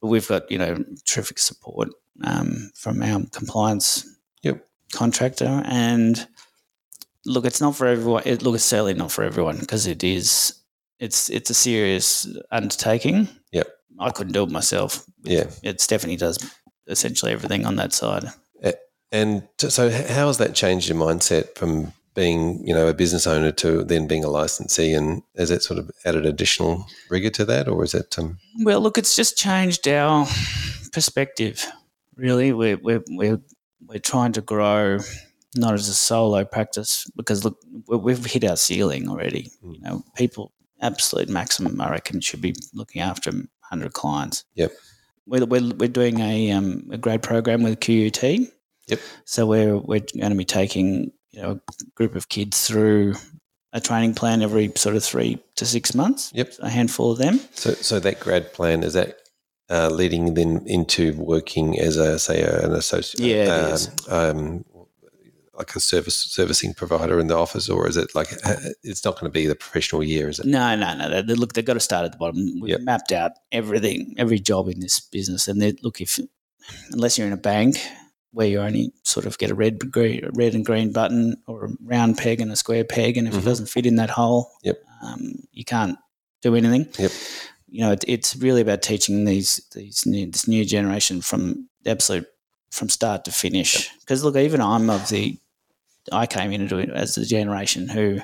but 0.00 0.08
we've 0.08 0.28
got 0.28 0.50
you 0.50 0.58
know 0.58 0.84
terrific 1.04 1.38
support 1.38 1.90
um, 2.24 2.70
from 2.74 3.02
our 3.02 3.22
compliance. 3.32 4.06
Yep. 4.42 4.66
Contractor 4.92 5.62
and 5.66 6.26
look, 7.24 7.44
it's 7.44 7.60
not 7.60 7.76
for 7.76 7.86
everyone. 7.86 8.22
It, 8.26 8.42
look, 8.42 8.54
it's 8.54 8.64
certainly 8.64 8.94
not 8.94 9.12
for 9.12 9.24
everyone 9.24 9.58
because 9.58 9.86
it 9.86 10.02
is. 10.02 10.54
It's 10.98 11.30
it's 11.30 11.50
a 11.50 11.54
serious 11.54 12.26
undertaking. 12.50 13.28
Yep. 13.52 13.68
I 13.98 14.10
couldn't 14.10 14.32
do 14.32 14.42
it 14.42 14.50
myself. 14.50 15.04
Yeah. 15.22 15.50
It 15.62 15.80
Stephanie 15.80 16.16
does 16.16 16.38
essentially 16.86 17.32
everything 17.32 17.66
on 17.66 17.76
that 17.76 17.92
side. 17.92 18.24
And 19.12 19.48
so, 19.58 19.90
how 19.90 20.28
has 20.28 20.38
that 20.38 20.54
changed 20.54 20.88
your 20.88 20.98
mindset 20.98 21.56
from 21.56 21.92
being, 22.20 22.66
you 22.66 22.74
know, 22.74 22.86
a 22.86 22.94
business 22.94 23.26
owner 23.26 23.50
to 23.52 23.82
then 23.82 24.06
being 24.06 24.24
a 24.24 24.28
licensee? 24.28 24.92
And 24.92 25.22
has 25.38 25.48
that 25.48 25.62
sort 25.62 25.78
of 25.78 25.90
added 26.04 26.26
additional 26.26 26.86
rigor 27.08 27.30
to 27.30 27.44
that, 27.46 27.66
or 27.66 27.82
is 27.82 27.94
it? 27.94 28.18
Um, 28.18 28.38
Well, 28.62 28.80
look, 28.80 28.98
it's 28.98 29.16
just 29.16 29.38
changed 29.38 29.88
our 29.88 30.26
perspective. 30.92 31.64
Really, 32.16 32.52
we're 32.52 32.76
we're 32.76 33.02
we're, 33.08 33.40
we're 33.88 33.98
trying 34.12 34.32
to 34.32 34.42
grow 34.42 34.98
not 35.56 35.74
as 35.74 35.88
a 35.88 35.94
solo 35.94 36.44
practice 36.44 37.10
because 37.16 37.44
look, 37.44 37.56
we- 37.88 37.96
we've 37.96 38.24
hit 38.24 38.44
our 38.44 38.56
ceiling 38.56 39.08
already. 39.08 39.50
Mm. 39.64 39.74
You 39.74 39.80
know, 39.80 40.04
people 40.14 40.52
absolute 40.82 41.28
maximum, 41.28 41.80
I 41.80 41.90
reckon, 41.90 42.20
should 42.20 42.42
be 42.42 42.54
looking 42.74 43.00
after 43.02 43.32
hundred 43.60 43.92
clients. 43.94 44.44
Yep. 44.54 44.72
We're, 45.26 45.46
we're, 45.46 45.74
we're 45.78 45.88
doing 45.88 46.20
a 46.20 46.50
um, 46.52 46.88
a 46.92 46.98
grad 46.98 47.22
program 47.22 47.62
with 47.62 47.80
QUT. 47.80 48.22
Yep. 48.88 49.00
So 49.24 49.46
we're 49.46 49.78
we're 49.78 50.04
going 50.18 50.30
to 50.32 50.36
be 50.36 50.44
taking 50.44 51.12
you 51.32 51.42
know 51.42 51.60
a 51.80 51.84
group 51.94 52.14
of 52.14 52.28
kids 52.28 52.66
through 52.66 53.14
a 53.72 53.80
training 53.80 54.14
plan 54.14 54.42
every 54.42 54.72
sort 54.74 54.96
of 54.96 55.04
three 55.04 55.38
to 55.56 55.64
six 55.64 55.94
months. 55.94 56.32
Yep. 56.34 56.54
A 56.60 56.68
handful 56.68 57.12
of 57.12 57.18
them. 57.18 57.38
so, 57.54 57.72
so 57.74 58.00
that 58.00 58.18
grad 58.20 58.52
plan 58.52 58.82
is 58.82 58.94
that 58.94 59.16
uh, 59.70 59.88
leading 59.88 60.34
them 60.34 60.66
into 60.66 61.14
working 61.14 61.78
as 61.78 61.96
a 61.96 62.18
say 62.18 62.42
an 62.42 62.72
associate, 62.72 63.20
Yeah, 63.46 63.76
um, 64.08 64.14
um, 64.36 64.64
like 65.54 65.76
a 65.76 65.80
service 65.80 66.16
servicing 66.16 66.74
provider 66.74 67.20
in 67.20 67.28
the 67.28 67.36
office, 67.36 67.68
or 67.68 67.86
is 67.86 67.96
it 67.96 68.12
like 68.14 68.32
uh, 68.44 68.56
it's 68.82 69.04
not 69.04 69.14
going 69.14 69.26
to 69.30 69.30
be 69.30 69.46
the 69.46 69.54
professional 69.54 70.02
year? 70.02 70.28
Is 70.28 70.40
it? 70.40 70.46
No, 70.46 70.74
no, 70.74 70.96
no. 70.96 71.22
They, 71.22 71.34
look, 71.34 71.52
they've 71.52 71.64
got 71.64 71.74
to 71.74 71.80
start 71.80 72.04
at 72.06 72.10
the 72.12 72.18
bottom. 72.18 72.60
We've 72.60 72.70
Yep. 72.70 72.80
mapped 72.80 73.12
out 73.12 73.32
everything, 73.52 74.14
every 74.18 74.40
job 74.40 74.68
in 74.68 74.80
this 74.80 74.98
business, 74.98 75.46
and 75.46 75.62
they, 75.62 75.74
look, 75.82 76.00
if 76.00 76.18
unless 76.90 77.16
you're 77.16 77.26
in 77.28 77.32
a 77.32 77.36
bank 77.36 77.76
where 78.32 78.46
you 78.46 78.60
only 78.60 78.92
sort 79.02 79.26
of 79.26 79.38
get 79.38 79.50
a 79.50 79.54
red, 79.54 79.90
green, 79.90 80.28
red 80.34 80.54
and 80.54 80.64
green 80.64 80.92
button 80.92 81.36
or 81.46 81.64
a 81.64 81.68
round 81.82 82.16
peg 82.18 82.40
and 82.40 82.52
a 82.52 82.56
square 82.56 82.84
peg, 82.84 83.16
and 83.16 83.26
if 83.26 83.34
Mhm. 83.34 83.38
it 83.38 83.44
doesn't 83.44 83.68
fit 83.68 83.86
in 83.86 83.96
that 83.96 84.10
hole, 84.10 84.50
Yep. 84.62 84.82
um, 85.02 85.32
you 85.52 85.64
can't 85.64 85.98
do 86.42 86.54
anything. 86.54 86.86
Yep. 86.98 87.12
You 87.68 87.80
know, 87.82 87.92
it, 87.92 88.04
it's 88.06 88.36
really 88.36 88.60
about 88.62 88.82
teaching 88.82 89.24
these 89.24 89.60
these 89.74 90.04
new, 90.06 90.30
this 90.30 90.46
new 90.48 90.64
generation 90.64 91.20
from 91.22 91.68
the 91.82 91.90
absolute 91.90 92.26
from 92.70 92.88
start 92.88 93.24
to 93.24 93.32
finish. 93.32 93.90
Because 94.00 94.22
look, 94.24 94.36
even 94.36 94.60
I'm 94.60 94.90
of 94.90 95.08
the 95.08 95.38
I 96.12 96.26
came 96.26 96.52
into 96.52 96.78
it 96.78 96.88
as 96.90 97.14
the 97.14 97.24
generation 97.24 97.88
who 97.88 98.20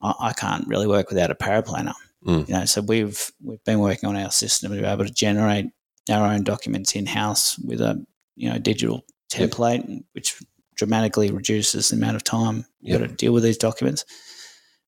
I, 0.00 0.14
I 0.20 0.32
can't 0.32 0.66
really 0.68 0.86
work 0.86 1.08
without 1.10 1.30
a 1.30 1.34
paraplanner. 1.34 1.94
Mm. 2.26 2.48
You 2.48 2.54
know, 2.54 2.64
so 2.64 2.80
we've 2.82 3.30
we've 3.42 3.62
been 3.64 3.80
working 3.80 4.08
on 4.08 4.16
our 4.16 4.30
system 4.30 4.72
to 4.72 4.80
be 4.80 4.86
able 4.86 5.04
to 5.04 5.12
generate 5.12 5.66
our 6.10 6.26
own 6.32 6.44
documents 6.44 6.94
in 6.94 7.06
house 7.06 7.58
with 7.58 7.80
a 7.80 8.04
you 8.36 8.48
know 8.50 8.58
digital 8.58 9.04
Yep. 9.38 9.50
template, 9.50 10.04
which 10.12 10.42
dramatically 10.74 11.30
reduces 11.30 11.88
the 11.90 11.96
amount 11.96 12.16
of 12.16 12.24
time 12.24 12.66
you 12.80 12.92
Yep. 12.92 13.00
got 13.00 13.08
to 13.10 13.14
deal 13.14 13.32
with 13.32 13.42
these 13.42 13.58
documents. 13.58 14.04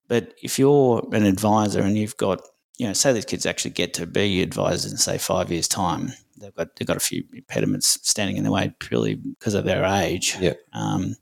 But 0.08 0.34
if 0.42 0.58
you're 0.58 1.06
an 1.12 1.24
advisor 1.24 1.80
and 1.80 1.96
you've 1.96 2.16
got 2.16 2.40
you 2.78 2.86
know, 2.86 2.92
say 2.92 3.10
these 3.14 3.24
kids 3.24 3.46
actually 3.46 3.70
get 3.70 3.94
to 3.94 4.06
be 4.06 4.42
advisors 4.42 4.92
in 4.92 4.98
say 4.98 5.16
five 5.16 5.50
years' 5.50 5.66
time, 5.66 6.12
they've 6.38 6.54
got 6.54 6.76
they've 6.76 6.86
got 6.86 6.98
a 6.98 7.00
few 7.00 7.24
impediments 7.32 7.98
standing 8.02 8.36
in 8.36 8.42
their 8.42 8.52
way 8.52 8.70
purely 8.80 9.14
because 9.14 9.54
of 9.54 9.64
their 9.64 9.82
age. 9.84 10.36
Yeah. 10.38 10.52
Um, 10.74 11.16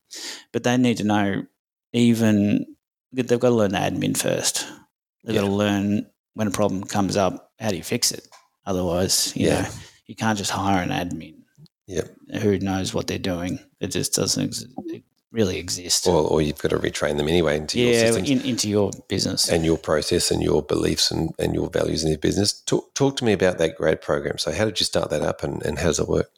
but 0.51 0.65
they 0.65 0.77
need 0.77 0.97
to 0.97 1.05
know 1.05 1.45
even 1.93 2.67
they've 3.13 3.29
got 3.29 3.51
to 3.51 3.55
learn 3.55 3.71
admin 3.71 4.17
first. 4.17 4.67
They've 5.23 5.37
got 5.37 5.43
to 5.43 5.47
learn 5.47 6.07
when 6.35 6.49
a 6.49 6.51
problem 6.51 6.83
comes 6.83 7.17
up, 7.17 7.53
how 7.61 7.69
do 7.71 7.77
you 7.77 7.85
fix 7.85 8.11
it? 8.11 8.27
Otherwise, 8.67 9.33
you 9.37 9.47
Yeah. 9.47 9.61
know, 9.63 9.69
you 10.07 10.17
can't 10.17 10.37
just 10.37 10.51
hire 10.51 10.83
an 10.83 10.89
admin 10.91 11.44
Yep. 11.87 12.09
who 12.41 12.59
knows 12.59 12.95
what 12.95 13.07
they're 13.07 13.19
doing. 13.19 13.59
It 13.81 13.89
just 13.89 14.15
doesn't 14.15 14.43
ex- 14.43 14.65
really 15.31 15.59
exist. 15.59 16.07
Or, 16.07 16.27
or 16.27 16.41
you've 16.41 16.59
got 16.59 16.71
to 16.71 16.79
retrain 16.79 17.19
them 17.19 17.29
anyway 17.29 17.57
into 17.57 17.79
your 17.79 17.93
yeah, 17.93 18.01
systems. 18.07 18.31
in, 18.31 18.41
into 18.43 18.69
your 18.71 18.91
business. 19.09 19.51
and 19.51 19.65
your 19.65 19.77
process 19.77 20.31
and 20.31 20.43
your 20.43 20.63
beliefs 20.63 21.11
and, 21.11 21.35
and 21.39 21.55
your 21.55 21.69
values 21.69 22.05
in 22.05 22.09
your 22.11 22.19
business. 22.19 22.53
Talk, 22.63 22.95
talk 22.95 23.17
to 23.19 23.25
me 23.25 23.33
about 23.33 23.59
that 23.59 23.77
grad 23.77 24.01
program. 24.01 24.39
So, 24.39 24.53
how 24.53 24.65
did 24.65 24.81
you 24.81 24.87
start 24.87 25.11
that 25.11 25.23
up 25.23 25.43
and, 25.43 25.63
and 25.67 25.79
how 25.79 25.89
does 25.89 25.99
it 25.99 26.09
work? 26.09 26.31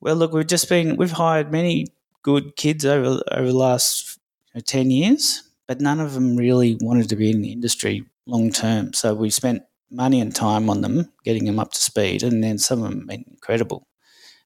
Well, 0.00 0.16
look, 0.16 0.32
we've 0.32 0.46
just 0.46 0.68
been 0.68 0.96
we've 0.96 1.10
hired 1.10 1.52
many 1.52 1.88
good 2.22 2.56
kids 2.56 2.84
over 2.84 3.22
over 3.30 3.46
the 3.46 3.56
last 3.56 4.18
you 4.54 4.58
know, 4.58 4.62
ten 4.64 4.90
years, 4.90 5.42
but 5.66 5.80
none 5.80 6.00
of 6.00 6.14
them 6.14 6.36
really 6.36 6.78
wanted 6.80 7.08
to 7.10 7.16
be 7.16 7.30
in 7.30 7.42
the 7.42 7.52
industry 7.52 8.04
long 8.26 8.50
term. 8.50 8.92
So 8.94 9.14
we 9.14 9.30
spent 9.30 9.62
money 9.90 10.20
and 10.20 10.34
time 10.34 10.68
on 10.70 10.80
them, 10.80 11.10
getting 11.24 11.44
them 11.44 11.58
up 11.58 11.72
to 11.72 11.80
speed, 11.80 12.22
and 12.22 12.42
then 12.42 12.58
some 12.58 12.82
of 12.82 12.90
them 12.90 13.00
have 13.00 13.08
been 13.08 13.24
incredible, 13.30 13.86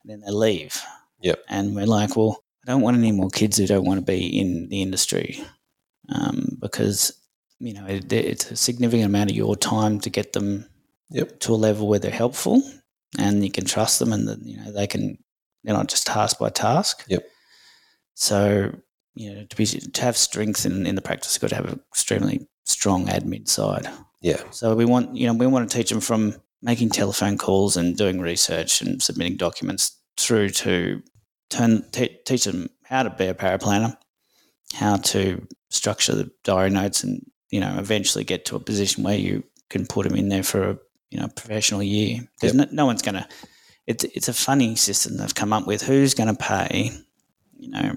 and 0.02 0.10
then 0.10 0.20
they 0.20 0.32
leave. 0.32 0.80
Yep. 1.20 1.44
And 1.48 1.74
we're 1.74 1.86
like, 1.86 2.16
well, 2.16 2.42
I 2.66 2.70
don't 2.72 2.82
want 2.82 2.96
any 2.96 3.12
more 3.12 3.30
kids 3.30 3.56
who 3.58 3.66
don't 3.66 3.84
want 3.84 3.98
to 4.00 4.06
be 4.06 4.38
in 4.38 4.68
the 4.68 4.82
industry, 4.82 5.42
um, 6.08 6.58
because 6.60 7.12
you 7.58 7.74
know 7.74 7.86
it, 7.86 8.12
it's 8.12 8.50
a 8.50 8.56
significant 8.56 9.06
amount 9.06 9.30
of 9.30 9.36
your 9.36 9.56
time 9.56 10.00
to 10.00 10.10
get 10.10 10.32
them 10.32 10.66
Yep. 11.10 11.40
to 11.40 11.52
a 11.52 11.56
level 11.56 11.88
where 11.88 11.98
they're 11.98 12.10
helpful 12.10 12.62
and 13.18 13.44
you 13.44 13.50
can 13.50 13.66
trust 13.66 13.98
them 13.98 14.14
and 14.14 14.26
that 14.28 14.38
you 14.42 14.56
know 14.56 14.72
they 14.72 14.86
can 14.86 15.18
they're 15.62 15.74
not 15.74 15.88
just 15.88 16.06
task 16.06 16.38
by 16.38 16.48
task. 16.48 17.04
Yep. 17.08 17.24
So 18.14 18.74
you 19.14 19.34
know 19.34 19.44
to 19.44 19.56
be 19.56 19.66
to 19.66 20.02
have 20.02 20.16
strength 20.16 20.64
in, 20.64 20.86
in 20.86 20.94
the 20.94 21.02
practice, 21.02 21.34
you've 21.34 21.42
got 21.42 21.50
to 21.50 21.56
have 21.56 21.72
an 21.72 21.80
extremely 21.90 22.48
strong 22.64 23.06
admin 23.06 23.46
side. 23.48 23.88
Yeah. 24.22 24.40
So 24.50 24.74
we 24.74 24.84
want 24.84 25.14
you 25.16 25.26
know 25.26 25.34
we 25.34 25.46
want 25.46 25.70
to 25.70 25.76
teach 25.76 25.90
them 25.90 26.00
from 26.00 26.34
making 26.62 26.90
telephone 26.90 27.36
calls 27.36 27.76
and 27.76 27.96
doing 27.96 28.20
research 28.20 28.80
and 28.80 29.02
submitting 29.02 29.36
documents 29.36 29.98
through 30.16 30.50
to 30.50 31.02
turn 31.50 31.84
te- 31.90 32.18
teach 32.24 32.44
them 32.44 32.68
how 32.84 33.02
to 33.02 33.10
be 33.10 33.26
a 33.26 33.34
paraplanner, 33.34 33.96
how 34.74 34.96
to 34.96 35.46
structure 35.70 36.14
the 36.14 36.30
diary 36.44 36.70
notes, 36.70 37.02
and 37.02 37.24
you 37.50 37.60
know 37.60 37.76
eventually 37.78 38.24
get 38.24 38.44
to 38.46 38.56
a 38.56 38.60
position 38.60 39.02
where 39.02 39.18
you 39.18 39.44
can 39.68 39.86
put 39.86 40.08
them 40.08 40.16
in 40.16 40.28
there 40.28 40.42
for 40.42 40.70
a 40.70 40.78
you 41.10 41.20
know 41.20 41.28
professional 41.28 41.82
year. 41.82 42.20
There's 42.40 42.54
no, 42.54 42.66
no 42.70 42.86
one's 42.86 43.02
going 43.02 43.16
to. 43.16 43.28
It's 43.86 44.04
it's 44.04 44.28
a 44.28 44.34
funny 44.34 44.76
system 44.76 45.16
they've 45.16 45.34
come 45.34 45.52
up 45.52 45.66
with. 45.66 45.82
Who's 45.82 46.14
going 46.14 46.34
to 46.34 46.40
pay, 46.40 46.92
you 47.58 47.70
know, 47.70 47.96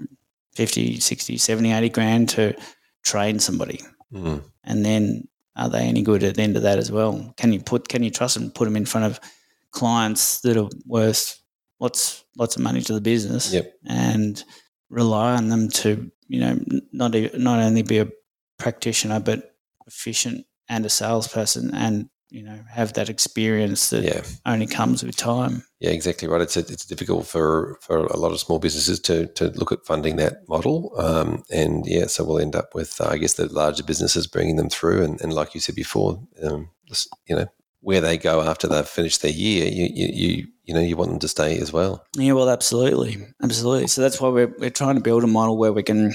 50, 0.54 0.98
60, 0.98 1.38
70, 1.38 1.72
80 1.72 1.88
grand 1.90 2.28
to 2.30 2.56
train 3.04 3.38
somebody? 3.38 3.80
Mm. 4.12 4.44
and 4.62 4.84
then 4.84 5.26
are 5.56 5.68
they 5.68 5.80
any 5.86 6.02
good 6.02 6.22
at 6.22 6.36
the 6.36 6.42
end 6.42 6.56
of 6.56 6.62
that 6.62 6.78
as 6.78 6.90
well? 6.92 7.32
Can 7.36 7.52
you 7.52 7.60
put 7.60 7.88
can 7.88 8.02
you 8.02 8.10
trust 8.10 8.34
them? 8.34 8.50
Put 8.50 8.64
them 8.66 8.76
in 8.76 8.86
front 8.86 9.06
of 9.06 9.20
clients 9.70 10.40
that 10.40 10.56
are 10.56 10.68
worth 10.86 11.40
lots 11.80 12.24
lots 12.36 12.56
of 12.56 12.62
money 12.62 12.80
to 12.82 12.92
the 12.94 13.00
business, 13.00 13.52
Yep. 13.52 13.74
and 13.86 14.42
rely 14.90 15.34
on 15.36 15.48
them 15.48 15.68
to 15.68 16.10
you 16.28 16.40
know 16.40 16.58
not 16.92 17.14
not 17.34 17.58
only 17.60 17.82
be 17.82 17.98
a 17.98 18.08
practitioner 18.58 19.20
but 19.20 19.54
efficient 19.86 20.46
and 20.68 20.84
a 20.86 20.88
salesperson, 20.90 21.74
and 21.74 22.08
you 22.30 22.42
know 22.42 22.58
have 22.70 22.92
that 22.94 23.08
experience 23.08 23.90
that 23.90 24.02
Yeah. 24.04 24.22
only 24.44 24.66
comes 24.66 25.02
with 25.04 25.16
time. 25.16 25.64
Yeah, 25.80 25.90
exactly 25.90 26.28
right. 26.28 26.40
It's 26.40 26.56
it's 26.56 26.86
difficult 26.86 27.26
for, 27.26 27.78
for 27.82 27.98
a 27.98 28.16
lot 28.16 28.32
of 28.32 28.40
small 28.40 28.58
businesses 28.58 28.98
to, 29.00 29.26
to 29.34 29.48
look 29.50 29.72
at 29.72 29.84
funding 29.86 30.16
that 30.16 30.48
model, 30.48 30.92
um, 30.98 31.42
and 31.52 31.84
yeah, 31.86 32.06
so 32.06 32.24
we'll 32.24 32.38
end 32.40 32.56
up 32.56 32.74
with 32.74 33.00
uh, 33.00 33.08
I 33.10 33.18
guess 33.18 33.34
the 33.34 33.46
larger 33.52 33.82
businesses 33.84 34.26
bringing 34.26 34.56
them 34.56 34.70
through, 34.70 35.04
and, 35.04 35.20
and 35.20 35.32
like 35.32 35.54
you 35.54 35.60
said 35.60 35.74
before, 35.74 36.20
um, 36.42 36.70
just, 36.88 37.08
you 37.28 37.36
know 37.36 37.46
where 37.80 38.00
they 38.00 38.18
go 38.18 38.42
after 38.42 38.66
they've 38.66 38.88
finished 38.88 39.22
their 39.22 39.30
year, 39.30 39.68
you, 39.68 39.86
you 39.94 40.08
you 40.12 40.46
you 40.64 40.74
know 40.74 40.80
you 40.80 40.96
want 40.96 41.10
them 41.10 41.20
to 41.20 41.28
stay 41.28 41.56
as 41.58 41.72
well. 41.72 42.04
Yeah, 42.16 42.32
well, 42.32 42.50
absolutely, 42.50 43.24
absolutely. 43.42 43.86
So 43.86 44.00
that's 44.00 44.20
why 44.20 44.28
we're 44.30 44.52
we're 44.58 44.70
trying 44.70 44.96
to 44.96 45.00
build 45.02 45.22
a 45.22 45.28
model 45.28 45.56
where 45.56 45.72
we 45.72 45.82
can, 45.84 46.12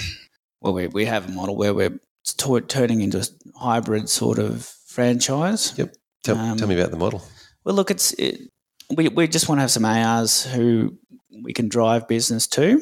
well, 0.60 0.74
we 0.74 0.88
we 0.88 1.06
have 1.06 1.30
a 1.30 1.32
model 1.32 1.56
where 1.56 1.74
we're 1.74 1.98
t- 2.26 2.62
turning 2.68 3.00
into 3.02 3.20
a 3.20 3.60
hybrid 3.60 4.10
sort 4.10 4.40
of 4.40 4.66
franchise. 4.88 5.74
Yep. 5.78 5.96
Tell, 6.24 6.38
Um, 6.38 6.58
tell 6.58 6.68
me 6.68 6.80
about 6.80 6.92
the 6.92 6.98
model. 6.98 7.24
Well, 7.64 7.76
look, 7.76 7.92
it's 7.92 8.14
it, 8.14 8.50
we, 8.96 9.10
we 9.10 9.28
just 9.28 9.48
want 9.50 9.60
to 9.60 9.62
have 9.62 9.72
some 9.72 9.86
ARs 9.86 10.44
who 10.46 10.98
we 11.44 11.54
can 11.54 11.70
drive 11.70 12.08
business 12.08 12.48
to 12.48 12.82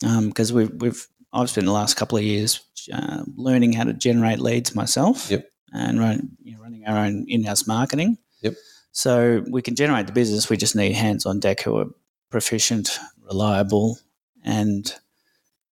because 0.00 0.50
um, 0.50 0.56
we've, 0.56 0.72
we've 0.80 1.06
I've 1.32 1.50
spent 1.50 1.66
the 1.66 1.72
last 1.72 1.96
couple 1.96 2.16
of 2.18 2.24
years 2.24 2.60
uh, 2.92 3.22
learning 3.36 3.72
how 3.72 3.84
to 3.84 3.92
generate 3.92 4.38
leads 4.38 4.74
myself 4.74 5.30
Yep. 5.30 5.50
and 5.72 5.98
run, 5.98 6.30
you 6.42 6.54
know, 6.54 6.62
running 6.62 6.86
our 6.86 6.96
own 6.98 7.24
in-house 7.28 7.66
marketing. 7.66 8.16
Yep. 8.42 8.54
So 8.92 9.44
we 9.50 9.60
can 9.62 9.74
generate 9.74 10.06
the 10.06 10.12
business. 10.12 10.48
We 10.48 10.56
just 10.56 10.76
need 10.76 10.92
hands 10.92 11.26
on 11.26 11.40
deck 11.40 11.60
who 11.62 11.76
are 11.78 11.86
proficient, 12.30 12.98
reliable, 13.26 13.98
and 14.44 14.92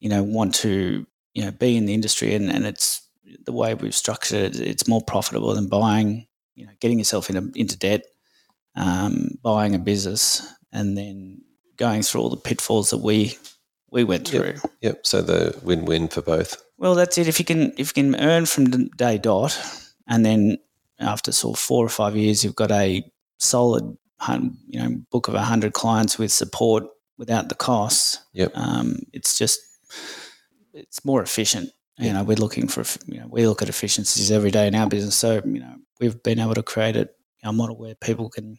you 0.01 0.09
know 0.11 0.23
want 0.23 0.55
to 0.57 1.07
you 1.35 1.45
know 1.45 1.51
be 1.53 1.77
in 1.77 1.87
the 1.87 1.95
industry. 1.95 2.35
And, 2.35 2.51
and 2.51 2.67
it's 2.67 3.03
the 3.45 3.53
way 3.53 3.75
we've 3.75 3.95
structured 3.95 4.57
it. 4.57 4.61
It's 4.61 4.89
more 4.89 5.03
profitable 5.03 5.55
than 5.55 5.69
buying. 5.69 6.27
You 6.57 6.67
know, 6.67 6.73
getting 6.81 6.99
yourself 6.99 7.31
into 7.31 7.53
into 7.55 7.79
debt, 7.79 8.05
um, 8.75 9.39
buying 9.43 9.75
a 9.75 9.79
business, 9.79 10.43
and 10.73 10.97
then 10.97 11.43
going 11.77 12.03
through 12.03 12.23
all 12.23 12.31
the 12.31 12.37
pitfalls 12.37 12.91
that 12.91 12.99
we 12.99 13.39
we 13.91 14.05
went 14.05 14.27
through. 14.29 14.55
Yep. 14.55 14.73
Yep. 14.81 15.07
So 15.07 15.23
the 15.23 15.59
win-win 15.63 16.09
for 16.09 16.23
both. 16.23 16.63
Well, 16.79 16.95
that's 16.95 17.17
it. 17.19 17.29
If 17.29 17.39
you 17.39 17.45
can 17.45 17.73
if 17.79 17.97
you 17.97 18.03
can 18.03 18.21
earn 18.21 18.47
from 18.47 18.67
the 18.67 18.91
day 18.97 19.19
dot, 19.19 19.59
and 20.09 20.25
then 20.25 20.59
after 20.99 21.33
sort 21.33 21.57
of 21.57 21.63
four 21.63 21.85
or 21.85 21.91
five 21.91 22.17
years, 22.17 22.45
you've 22.45 22.57
got 22.57 22.73
a 22.73 23.05
solid 23.39 23.97
you 24.69 24.81
know 24.81 24.97
book 25.11 25.29
of 25.29 25.35
hundred 25.35 25.73
clients 25.73 26.19
with 26.19 26.33
support 26.33 26.85
without 27.19 27.49
the 27.49 27.55
costs. 27.55 28.19
Yep. 28.33 28.53
Um, 28.55 28.99
it's 29.13 29.39
just 29.39 29.61
it's 30.75 31.05
more 31.05 31.23
efficient. 31.23 31.71
You 31.99 32.13
know, 32.13 32.25
we're 32.25 32.37
looking 32.37 32.69
for 32.69 32.85
you 33.07 33.21
know 33.21 33.27
we 33.31 33.47
look 33.47 33.63
at 33.63 33.69
efficiencies 33.71 34.31
every 34.31 34.51
day 34.51 34.67
in 34.67 34.75
our 34.75 34.87
business. 34.89 35.17
So 35.17 35.41
you 35.45 35.61
know 35.61 35.77
we've 36.01 36.23
been 36.23 36.39
able 36.39 36.55
to 36.55 36.63
create 36.63 36.97
a, 36.97 37.09
a 37.43 37.53
model 37.53 37.77
where 37.79 37.95
people 37.95 38.29
can, 38.29 38.59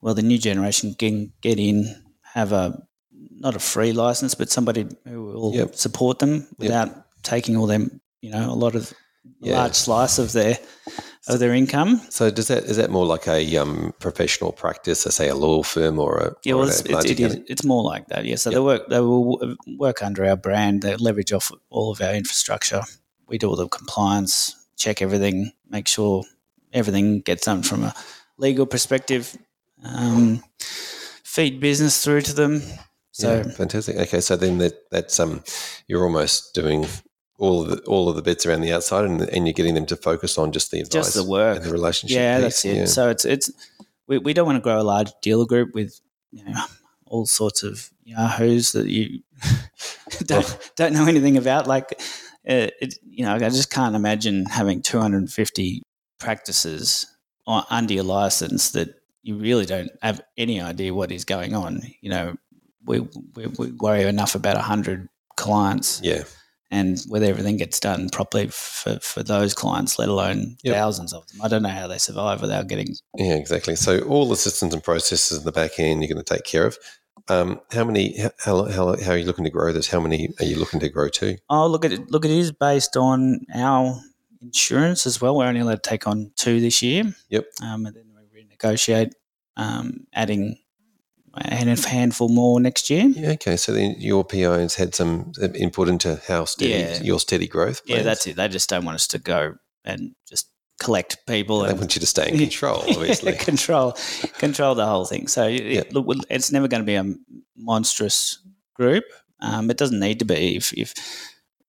well, 0.00 0.14
the 0.14 0.22
new 0.22 0.38
generation 0.38 0.94
can 0.94 1.32
get 1.40 1.58
in, 1.58 1.94
have 2.22 2.52
a 2.52 2.80
not 3.12 3.56
a 3.56 3.58
free 3.58 3.92
license, 3.92 4.34
but 4.36 4.50
somebody 4.50 4.86
who 5.04 5.24
will 5.24 5.54
Yep. 5.54 5.74
support 5.74 6.18
them 6.20 6.46
without 6.58 6.90
taking 7.22 7.56
all 7.56 7.66
them, 7.66 8.00
you 8.20 8.30
know, 8.30 8.52
a 8.52 8.54
lot 8.54 8.74
of 8.76 8.92
Yeah. 9.40 9.56
large 9.58 9.74
slice 9.74 10.18
of 10.18 10.30
their 10.32 10.58
of 11.26 11.38
their 11.38 11.54
income. 11.54 12.00
So 12.10 12.30
does 12.30 12.48
that 12.48 12.64
is 12.64 12.76
that 12.76 12.90
more 12.90 13.06
like 13.06 13.26
a 13.26 13.56
um, 13.56 13.94
professional 13.98 14.52
practice, 14.52 15.00
say 15.02 15.28
a 15.28 15.34
law 15.34 15.62
firm 15.62 15.98
or 15.98 16.18
a 16.18 16.34
Yeah, 16.44 16.54
well, 16.54 16.68
it's, 16.68 16.82
it 16.82 17.20
is, 17.20 17.38
it's 17.46 17.64
more 17.64 17.82
like 17.82 18.08
that. 18.08 18.24
Yeah, 18.24 18.36
so 18.36 18.50
Yep. 18.50 18.54
they 18.54 18.60
work 18.60 18.88
they 18.88 19.00
will 19.00 19.56
work 19.78 20.02
under 20.02 20.24
our 20.24 20.36
brand. 20.36 20.82
They 20.82 20.96
leverage 20.96 21.32
off 21.32 21.50
all 21.70 21.92
of 21.92 22.00
our 22.00 22.14
infrastructure. 22.14 22.82
We 23.26 23.38
do 23.38 23.48
all 23.48 23.56
the 23.56 23.68
compliance, 23.68 24.54
check 24.76 25.00
everything, 25.00 25.52
make 25.70 25.88
sure 25.88 26.24
everything 26.72 27.20
gets 27.20 27.46
done 27.46 27.62
from 27.62 27.84
a 27.84 27.94
legal 28.36 28.66
perspective. 28.66 29.36
Um, 29.82 30.42
feed 31.24 31.60
business 31.60 32.02
through 32.04 32.22
to 32.22 32.34
them. 32.34 32.62
So 33.12 33.36
yeah, 33.36 33.42
fantastic. 33.52 33.96
Okay, 33.96 34.20
so 34.20 34.36
then 34.36 34.58
that 34.58 34.90
that's 34.90 35.18
um, 35.20 35.42
you're 35.88 36.04
almost 36.04 36.54
doing 36.54 36.86
all 37.38 37.62
of 37.62 37.68
the 37.68 37.82
all 37.82 38.08
of 38.08 38.16
the 38.16 38.22
bits 38.22 38.46
around 38.46 38.60
the 38.60 38.72
outside, 38.72 39.04
and, 39.04 39.20
and 39.22 39.46
you're 39.46 39.54
getting 39.54 39.74
them 39.74 39.86
to 39.86 39.96
focus 39.96 40.38
on 40.38 40.52
just 40.52 40.70
the 40.70 40.80
advice 40.80 40.92
just 40.92 41.14
the 41.14 41.24
work. 41.24 41.56
and 41.56 41.64
the 41.66 41.72
relationship. 41.72 42.16
Yeah, 42.16 42.36
piece. 42.36 42.42
that's 42.42 42.64
it. 42.64 42.76
Yeah. 42.76 42.84
So 42.86 43.10
it's 43.10 43.24
it's 43.24 43.50
we, 44.06 44.18
we 44.18 44.34
don't 44.34 44.46
want 44.46 44.56
to 44.56 44.62
grow 44.62 44.80
a 44.80 44.82
large 44.82 45.12
dealer 45.22 45.46
group 45.46 45.74
with 45.74 46.00
you 46.30 46.44
know 46.44 46.64
all 47.06 47.26
sorts 47.26 47.62
of 47.62 47.90
yahoos 48.04 48.72
that 48.72 48.86
you 48.88 49.20
don't 50.24 50.70
don't 50.76 50.92
know 50.92 51.06
anything 51.06 51.36
about. 51.36 51.66
Like 51.66 52.00
uh, 52.48 52.68
it, 52.80 52.98
you 53.04 53.24
know, 53.24 53.34
I 53.34 53.38
just 53.38 53.70
can't 53.70 53.96
imagine 53.96 54.46
having 54.46 54.82
250 54.82 55.82
practices 56.18 57.06
on, 57.46 57.64
under 57.70 57.94
your 57.94 58.04
license 58.04 58.72
that 58.72 58.94
you 59.22 59.36
really 59.36 59.64
don't 59.64 59.90
have 60.02 60.20
any 60.36 60.60
idea 60.60 60.94
what 60.94 61.10
is 61.10 61.24
going 61.24 61.54
on. 61.54 61.80
You 62.00 62.10
know, 62.10 62.36
we 62.84 63.00
we, 63.34 63.46
we 63.58 63.72
worry 63.72 64.02
enough 64.02 64.34
about 64.34 64.56
hundred 64.58 65.08
clients 65.36 66.00
yeah, 66.02 66.22
and 66.74 67.00
whether 67.08 67.26
everything 67.26 67.56
gets 67.56 67.78
done 67.78 68.08
properly 68.10 68.48
for, 68.48 68.98
for 69.00 69.22
those 69.22 69.54
clients, 69.54 69.98
let 69.98 70.08
alone 70.08 70.56
Yep. 70.64 70.74
thousands 70.74 71.12
of 71.12 71.26
them. 71.28 71.40
I 71.42 71.48
don't 71.48 71.62
know 71.62 71.68
how 71.80 71.86
they 71.86 71.98
survive 71.98 72.40
without 72.42 72.66
getting. 72.66 72.88
yeah, 73.16 73.34
exactly. 73.34 73.76
So 73.76 74.00
all 74.00 74.28
the 74.28 74.36
systems 74.36 74.74
and 74.74 74.82
processes 74.82 75.38
in 75.38 75.44
the 75.44 75.52
back 75.52 75.78
end 75.78 76.02
you're 76.02 76.12
going 76.12 76.24
to 76.24 76.34
take 76.34 76.44
care 76.44 76.66
of. 76.66 76.76
Um, 77.28 77.60
how 77.72 77.84
many? 77.84 78.18
How, 78.44 78.64
how, 78.76 78.96
how 79.04 79.12
are 79.12 79.16
you 79.16 79.24
looking 79.24 79.44
to 79.44 79.50
grow 79.50 79.72
this? 79.72 79.88
How 79.88 80.00
many 80.00 80.28
are 80.40 80.44
you 80.44 80.56
looking 80.56 80.80
to 80.80 80.88
grow 80.90 81.08
to? 81.20 81.38
Oh, 81.48 81.66
look 81.68 81.84
at 81.84 81.92
it. 81.92 82.10
Look, 82.10 82.24
it 82.26 82.30
is 82.30 82.52
based 82.52 82.96
on 82.98 83.40
our 83.54 83.98
insurance 84.42 85.06
as 85.06 85.20
well. 85.22 85.34
We're 85.36 85.46
only 85.46 85.60
allowed 85.60 85.82
to 85.82 85.88
take 85.90 86.06
on 86.06 86.32
two 86.36 86.60
this 86.60 86.82
year. 86.82 87.04
Yep. 87.30 87.44
Um, 87.62 87.86
and 87.86 87.96
then 87.96 88.04
we 88.14 88.42
renegotiate, 88.42 89.12
um, 89.56 90.06
adding 90.12 90.58
a 91.36 91.88
handful 91.88 92.28
more 92.28 92.60
next 92.60 92.90
year. 92.90 93.04
Yeah, 93.06 93.30
okay. 93.32 93.56
So 93.56 93.72
then 93.72 93.96
your 93.98 94.24
PI 94.24 94.60
has 94.60 94.74
had 94.74 94.94
some 94.94 95.32
input 95.54 95.88
into 95.88 96.20
how 96.28 96.44
steady 96.44 96.70
Yeah. 96.72 97.02
your 97.02 97.20
steady 97.20 97.46
growth. 97.46 97.82
Yeah, 97.86 98.02
that's 98.02 98.26
it. 98.26 98.36
They 98.36 98.48
just 98.48 98.68
don't 98.68 98.84
want 98.84 98.96
us 98.96 99.06
to 99.08 99.18
go 99.18 99.54
and 99.84 100.14
just 100.28 100.48
collect 100.80 101.18
people 101.26 101.60
They 101.60 101.70
and 101.70 101.78
want 101.78 101.94
you 101.94 102.00
to 102.00 102.06
stay 102.06 102.28
in 102.30 102.38
control, 102.38 102.78
obviously. 102.88 103.32
control 103.34 103.96
control 104.38 104.74
the 104.74 104.86
whole 104.86 105.04
thing. 105.04 105.28
So 105.28 105.46
it- 105.48 105.62
Yeah. 105.64 105.82
look, 105.92 106.06
it's 106.30 106.50
never 106.52 106.68
going 106.68 106.82
to 106.82 106.86
be 106.86 106.94
a 106.96 107.14
monstrous 107.56 108.38
group. 108.74 109.04
Um, 109.40 109.70
it 109.70 109.76
doesn't 109.76 110.00
need 110.00 110.18
to 110.20 110.24
be. 110.24 110.56
If 110.56 110.72
if 110.76 110.94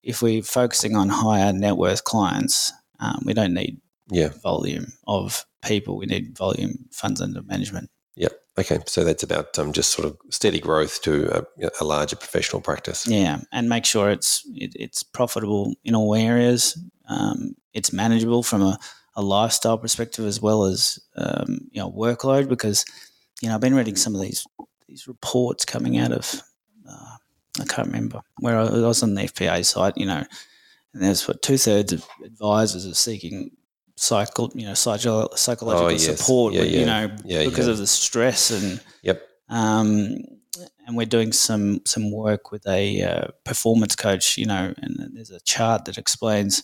if 0.04 0.22
we're 0.22 0.44
focusing 0.44 0.96
on 0.96 1.10
higher 1.10 1.52
net 1.52 1.78
worth 1.78 2.04
clients, 2.04 2.72
um, 3.00 3.24
we 3.26 3.34
don't 3.34 3.54
need 3.54 3.82
yeah. 4.12 4.30
volume 4.44 4.94
of 5.08 5.46
people. 5.64 5.98
We 5.98 6.06
need 6.06 6.38
volume 6.38 6.86
funds 6.92 7.22
under 7.22 7.42
management. 7.42 7.90
Okay. 8.58 8.80
So 8.86 9.04
that's 9.04 9.24
about 9.24 9.58
um, 9.60 9.74
just 9.74 9.92
sort 9.92 10.08
of 10.08 10.18
steady 10.30 10.60
growth 10.60 11.02
to 11.02 11.46
a, 11.62 11.70
a 11.82 11.84
larger 11.84 12.16
professional 12.16 12.62
practice. 12.62 13.06
Yeah, 13.08 13.42
and 13.52 13.68
make 13.68 13.86
sure 13.86 14.10
it's 14.10 14.44
it, 14.54 14.74
it's 14.76 15.04
profitable 15.04 15.76
in 15.84 15.96
all 15.96 16.16
areas. 16.16 16.78
Um, 17.08 17.56
it's 17.74 17.92
manageable 17.92 18.44
from 18.44 18.62
a, 18.62 18.80
a 19.16 19.22
lifestyle 19.22 19.78
perspective 19.78 20.26
as 20.26 20.42
well 20.42 20.66
as 20.66 21.00
um, 21.18 21.68
you 21.72 21.82
know 21.82 21.92
workload 21.92 22.48
because 22.48 22.86
you 23.42 23.50
know 23.50 23.56
I've 23.56 23.62
been 23.62 23.76
reading 23.76 23.98
some 23.98 24.16
of 24.16 24.22
these 24.22 24.46
these 24.88 25.08
reports 25.08 25.66
coming 25.66 25.98
out 25.98 26.14
of 26.14 26.42
uh, 26.90 27.18
I 27.60 27.66
can't 27.66 27.88
remember 27.88 28.22
where 28.40 28.58
I 28.58 28.70
was 28.70 29.04
on 29.04 29.16
the 29.16 29.24
FPA 29.24 29.66
site. 29.66 29.98
You 29.98 30.06
know, 30.06 30.24
and 30.94 31.04
there's 31.04 31.28
what 31.28 31.42
two 31.42 31.58
thirds 31.58 31.92
of 31.92 32.06
advisors 32.24 32.88
are 32.88 32.94
seeking 32.94 33.52
psycho 33.98 34.50
you 34.54 34.66
know 34.66 34.74
psycho, 34.74 35.30
psychological 35.36 35.88
Oh, 35.88 35.90
yes. 35.90 36.06
support. 36.18 36.54
Yeah, 36.54 36.64
yeah. 36.64 36.80
You 36.80 36.86
know 36.86 37.16
Yeah, 37.24 37.46
because 37.46 37.68
of 37.68 37.78
the 37.78 37.88
stress 37.88 38.52
and 38.52 38.82
Yep. 39.04 39.22
um, 39.50 40.18
and 40.88 40.96
we're 40.96 41.06
doing 41.06 41.32
some 41.32 41.82
some 41.86 42.12
work 42.12 42.52
with 42.52 42.66
a 42.68 43.02
uh, 43.04 43.28
performance 43.44 43.96
coach, 43.96 44.38
you 44.38 44.46
know, 44.46 44.74
and 44.78 45.10
there's 45.14 45.32
a 45.32 45.40
chart 45.42 45.86
that 45.86 45.98
explains, 45.98 46.64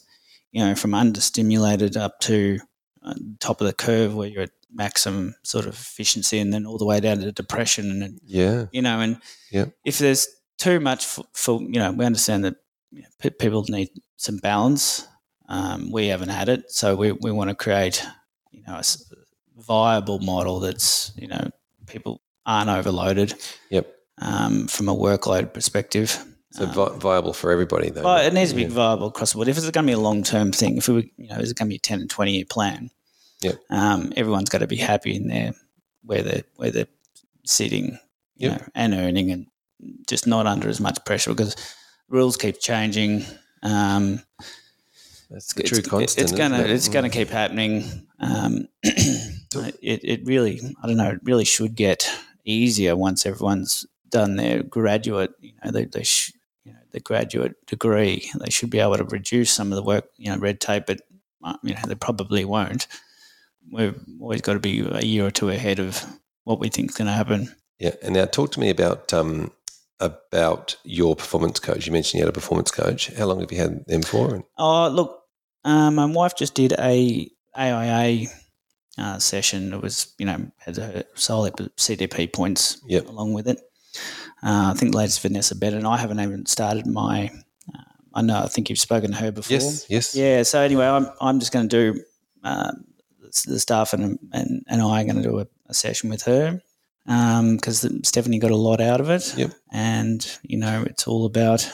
you 0.51 0.63
know, 0.63 0.75
from 0.75 0.91
understimulated 0.91 1.97
up 1.97 2.19
to 2.21 2.59
uh, 3.03 3.15
top 3.39 3.61
of 3.61 3.67
the 3.67 3.73
curve 3.73 4.13
where 4.15 4.27
you're 4.27 4.43
at 4.43 4.51
maximum 4.73 5.35
sort 5.43 5.65
of 5.65 5.73
efficiency, 5.73 6.39
and 6.39 6.53
then 6.53 6.65
all 6.65 6.77
the 6.77 6.85
way 6.85 6.99
down 6.99 7.17
to 7.19 7.31
depression, 7.31 8.01
and 8.03 8.19
Yeah. 8.25 8.65
you 8.71 8.81
know, 8.81 8.99
and 8.99 9.17
Yeah. 9.51 9.65
if 9.83 9.97
there's 9.97 10.27
too 10.57 10.79
much 10.79 11.03
for, 11.05 11.25
for 11.33 11.59
you 11.61 11.79
know, 11.79 11.91
we 11.91 12.05
understand 12.05 12.45
that 12.45 12.55
you 12.91 13.01
know, 13.01 13.07
pe- 13.19 13.31
people 13.31 13.65
need 13.69 13.89
some 14.17 14.37
balance. 14.37 15.07
Um, 15.55 15.91
we 15.91 16.07
haven't 16.07 16.29
had 16.29 16.47
it, 16.49 16.71
so 16.71 16.95
we 16.95 17.11
we 17.11 17.31
want 17.31 17.49
to 17.49 17.55
create, 17.55 17.97
you 18.51 18.63
know, 18.65 18.75
a 18.79 18.83
viable 19.61 20.19
model 20.19 20.59
that's 20.61 21.11
you 21.17 21.27
know 21.27 21.49
people 21.87 22.21
aren't 22.45 22.69
overloaded 22.69 23.33
Yep. 23.69 23.85
um, 24.19 24.67
from 24.67 24.87
a 24.89 24.95
workload 24.95 25.53
perspective. 25.53 26.09
So 26.53 26.63
Um, 26.65 26.73
vi- 26.73 26.97
viable 26.97 27.33
for 27.33 27.51
everybody, 27.51 27.89
though. 27.89 28.01
but 28.03 28.25
it 28.25 28.33
needs 28.33 28.51
to 28.51 28.55
be 28.55 28.63
Yeah. 28.63 28.69
viable 28.69 29.07
across 29.07 29.31
the 29.31 29.35
board. 29.37 29.47
If 29.49 29.57
it's 29.57 29.69
going 29.69 29.85
to 29.85 29.89
be 29.93 29.99
a 30.01 30.07
long 30.09 30.23
term 30.23 30.51
thing, 30.51 30.77
if 30.77 30.87
we, 30.87 30.93
were- 30.95 31.09
you 31.17 31.27
know, 31.29 31.37
is 31.37 31.51
it 31.51 31.57
going 31.57 31.67
to 31.67 31.73
be 31.73 31.75
a 31.77 31.79
ten 31.79 31.99
and 32.01 32.09
twenty 32.09 32.33
year 32.35 32.45
plan? 32.45 32.89
Yep. 33.41 33.59
Um, 33.69 34.13
everyone's 34.15 34.49
got 34.49 34.59
to 34.59 34.67
be 34.67 34.77
happy 34.77 35.15
in 35.15 35.27
there 35.27 35.53
where 36.03 36.23
they 36.23 36.39
are 36.39 36.43
where 36.55 36.71
they're 36.71 36.87
sitting, 37.45 37.97
you 38.37 38.49
Yep. 38.49 38.59
know, 38.61 38.67
and 38.75 38.93
earning, 38.93 39.31
and 39.31 39.45
just 40.07 40.27
not 40.27 40.47
under 40.47 40.69
as 40.69 40.79
much 40.79 40.97
pressure 41.05 41.31
because 41.31 41.55
rules 42.07 42.37
keep 42.37 42.59
changing. 42.59 43.25
Um, 43.63 44.23
That's 45.31 45.55
it's, 45.55 45.69
true 45.69 45.81
constant. 45.81 46.23
It's 46.23 46.37
gonna 46.37 46.59
it? 46.59 46.69
it's 46.69 46.89
gonna 46.89 47.09
keep 47.09 47.29
happening. 47.29 48.07
Um, 48.19 48.67
it 48.83 50.01
it 50.03 50.25
really 50.25 50.61
I 50.83 50.87
don't 50.87 50.97
know. 50.97 51.09
It 51.09 51.21
really 51.23 51.45
should 51.45 51.75
get 51.75 52.09
easier 52.43 52.95
once 52.95 53.25
everyone's 53.25 53.85
done 54.09 54.35
their 54.35 54.61
graduate. 54.61 55.31
You 55.39 55.53
know, 55.63 55.71
they 55.71 55.85
they 55.85 56.03
sh- 56.03 56.33
you 56.65 56.73
know 56.73 56.79
the 56.91 56.99
graduate 56.99 57.55
degree. 57.65 58.29
They 58.35 58.49
should 58.49 58.69
be 58.69 58.79
able 58.79 58.97
to 58.97 59.05
reduce 59.05 59.51
some 59.51 59.71
of 59.71 59.77
the 59.77 59.83
work. 59.83 60.09
You 60.17 60.31
know, 60.31 60.37
red 60.37 60.59
tape, 60.59 60.85
but 60.85 61.01
uh, 61.43 61.57
you 61.63 61.73
know 61.73 61.81
they 61.87 61.95
probably 61.95 62.45
won't. 62.45 62.87
We've 63.71 63.99
always 64.19 64.41
got 64.41 64.53
to 64.53 64.59
be 64.59 64.81
a 64.81 65.01
year 65.01 65.25
or 65.25 65.31
two 65.31 65.49
ahead 65.49 65.79
of 65.79 66.05
what 66.43 66.59
we 66.59 66.69
think 66.69 66.89
is 66.89 66.97
going 66.97 67.07
to 67.07 67.13
happen. 67.13 67.55
Yeah. 67.79 67.95
And 68.01 68.15
now 68.15 68.25
talk 68.25 68.51
to 68.53 68.59
me 68.59 68.69
about 68.69 69.13
um, 69.13 69.51
about 69.99 70.75
your 70.83 71.15
performance 71.15 71.59
coach. 71.59 71.85
You 71.85 71.93
mentioned 71.93 72.19
you 72.19 72.25
had 72.25 72.29
a 72.29 72.33
performance 72.33 72.71
coach. 72.71 73.07
How 73.13 73.25
long 73.25 73.39
have 73.39 73.51
you 73.51 73.57
had 73.57 73.85
them 73.87 74.01
for? 74.01 74.35
And, 74.35 74.43
Oh, 74.57 74.89
look, 74.89 75.20
um, 75.63 75.95
my 75.95 76.05
wife 76.05 76.35
just 76.37 76.55
did 76.55 76.73
a 76.73 77.29
AIA 77.57 78.27
uh, 78.97 79.19
session. 79.19 79.73
It 79.73 79.81
was 79.81 80.13
you 80.17 80.25
know 80.25 80.51
had 80.57 80.77
her 80.77 81.03
solid 81.15 81.53
CDP 81.77 82.31
points 82.31 82.81
Yep. 82.87 83.07
along 83.07 83.33
with 83.33 83.47
it. 83.47 83.59
Uh, 84.43 84.71
I 84.71 84.73
think 84.77 84.91
the 84.91 84.97
latest 84.97 85.21
Vanessa 85.21 85.55
Bennett. 85.55 85.85
I 85.85 85.97
haven't 85.97 86.19
even 86.19 86.45
started 86.45 86.87
my. 86.87 87.29
Uh, 87.73 87.81
I 88.15 88.21
know. 88.21 88.39
I 88.39 88.47
think 88.47 88.69
you've 88.69 88.79
spoken 88.79 89.11
to 89.11 89.17
her 89.17 89.31
before. 89.31 89.53
Yes, 89.53 89.85
yes. 89.89 90.15
Yeah. 90.15 90.43
So 90.43 90.59
anyway, 90.61 90.85
I'm 90.87 91.07
I'm 91.19 91.39
just 91.39 91.51
going 91.51 91.67
to 91.69 91.93
do 91.93 92.03
um, 92.43 92.85
the 93.45 93.59
staff 93.59 93.93
and 93.93 94.17
and 94.33 94.63
and 94.67 94.81
I 94.81 95.01
are 95.01 95.05
going 95.05 95.21
to 95.21 95.23
do 95.23 95.39
a, 95.39 95.47
a 95.67 95.73
session 95.73 96.09
with 96.09 96.23
her 96.23 96.61
because 97.05 97.87
Stephanie 98.03 98.39
got 98.39 98.51
a 98.51 98.55
lot 98.55 98.79
out 98.81 98.99
of 99.01 99.09
it. 99.09 99.33
Yep. 99.37 99.51
And 99.71 100.39
you 100.43 100.57
know, 100.57 100.83
it's 100.87 101.07
all 101.07 101.25
about. 101.25 101.69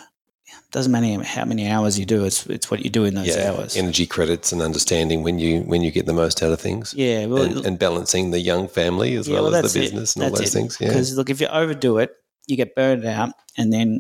Doesn't 0.72 0.92
matter 0.92 1.24
how 1.24 1.46
many 1.46 1.70
hours 1.70 1.98
you 1.98 2.06
do. 2.06 2.26
It's 2.26 2.46
it's 2.48 2.70
what 2.70 2.84
you 2.84 2.90
do 2.90 3.06
in 3.06 3.16
those 3.16 3.28
yeah, 3.36 3.52
hours. 3.52 3.78
energy 3.78 4.06
credits 4.06 4.52
and 4.52 4.62
understanding 4.62 5.24
when 5.24 5.40
you 5.40 5.62
when 5.62 5.82
you 5.82 5.92
get 5.92 6.06
the 6.06 6.14
most 6.14 6.44
out 6.44 6.52
of 6.52 6.60
things. 6.60 6.94
yeah. 6.94 7.26
Well, 7.26 7.44
and, 7.44 7.66
and 7.66 7.80
balancing 7.80 8.32
the 8.32 8.40
young 8.40 8.68
family 8.68 9.16
as 9.16 9.28
Yeah, 9.30 9.36
well, 9.36 9.44
well, 9.46 9.56
as 9.56 9.62
that's 9.62 9.74
the 9.74 9.80
it. 9.80 9.84
business 9.84 10.16
and 10.16 10.26
all 10.26 10.32
those 10.32 10.42
it. 10.50 10.52
things. 10.52 10.78
Yeah, 10.80 10.90
Because 10.90 11.16
look, 11.16 11.30
if 11.30 11.40
you 11.40 11.48
overdo 11.48 12.00
it, 12.00 12.12
you 12.48 12.58
get 12.58 12.76
burned 12.76 13.06
out, 13.06 13.32
and 13.58 13.72
then 13.72 13.98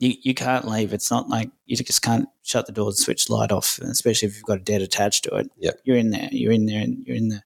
you, 0.00 0.14
you 0.22 0.34
can't 0.34 0.66
leave. 0.66 0.92
It's 0.92 1.10
not 1.10 1.28
like 1.28 1.50
you 1.66 1.76
just 1.76 2.02
can't 2.02 2.28
shut 2.42 2.66
the 2.66 2.72
door 2.72 2.88
and 2.88 2.96
switch 2.96 3.30
light 3.30 3.52
off, 3.52 3.78
especially 3.78 4.26
if 4.28 4.34
you've 4.34 4.44
got 4.44 4.58
a 4.58 4.62
debt 4.62 4.82
attached 4.82 5.22
to 5.24 5.36
it. 5.36 5.50
Yep. 5.58 5.80
you're 5.84 5.96
in 5.96 6.10
there. 6.10 6.28
You're 6.32 6.52
in 6.52 6.66
there, 6.66 6.80
and 6.82 7.04
you're 7.06 7.16
in 7.16 7.28
the 7.28 7.42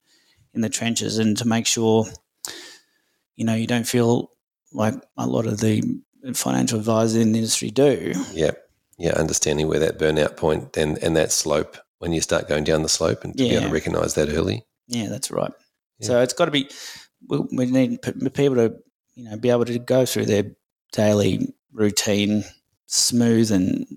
in 0.55 0.61
the 0.61 0.69
trenches, 0.69 1.19
and 1.19 1.37
to 1.37 1.47
make 1.47 1.67
sure, 1.67 2.05
you 3.35 3.45
know, 3.45 3.55
you 3.55 3.67
don't 3.67 3.87
feel 3.87 4.31
like 4.71 4.95
a 5.17 5.27
lot 5.27 5.45
of 5.45 5.59
the 5.59 5.83
financial 6.33 6.79
advisors 6.79 7.15
in 7.15 7.31
the 7.33 7.39
industry 7.39 7.69
do. 7.71 8.13
yeah, 8.33 8.51
yeah. 8.97 9.11
Understanding 9.13 9.67
where 9.67 9.79
that 9.79 9.99
burnout 9.99 10.37
point 10.37 10.77
and 10.77 10.97
and 10.99 11.15
that 11.17 11.31
slope 11.31 11.77
when 11.99 12.13
you 12.13 12.21
start 12.21 12.47
going 12.47 12.63
down 12.63 12.83
the 12.83 12.89
slope 12.89 13.23
and 13.23 13.37
to 13.37 13.43
be 13.43 13.51
able 13.51 13.67
to 13.67 13.73
recognise 13.73 14.13
that 14.15 14.29
early. 14.29 14.65
Yeah, 14.87 15.07
that's 15.09 15.31
right. 15.31 15.51
Yeah. 15.99 16.07
So 16.07 16.21
it's 16.21 16.33
got 16.33 16.45
to 16.45 16.51
be. 16.51 16.69
We, 17.27 17.39
we 17.51 17.65
need 17.65 18.01
people 18.01 18.55
to, 18.55 18.75
you 19.15 19.23
know, 19.23 19.37
be 19.37 19.49
able 19.49 19.65
to 19.65 19.79
go 19.79 20.05
through 20.05 20.25
their 20.25 20.51
daily 20.91 21.53
routine, 21.71 22.43
smooth 22.87 23.51
and 23.51 23.87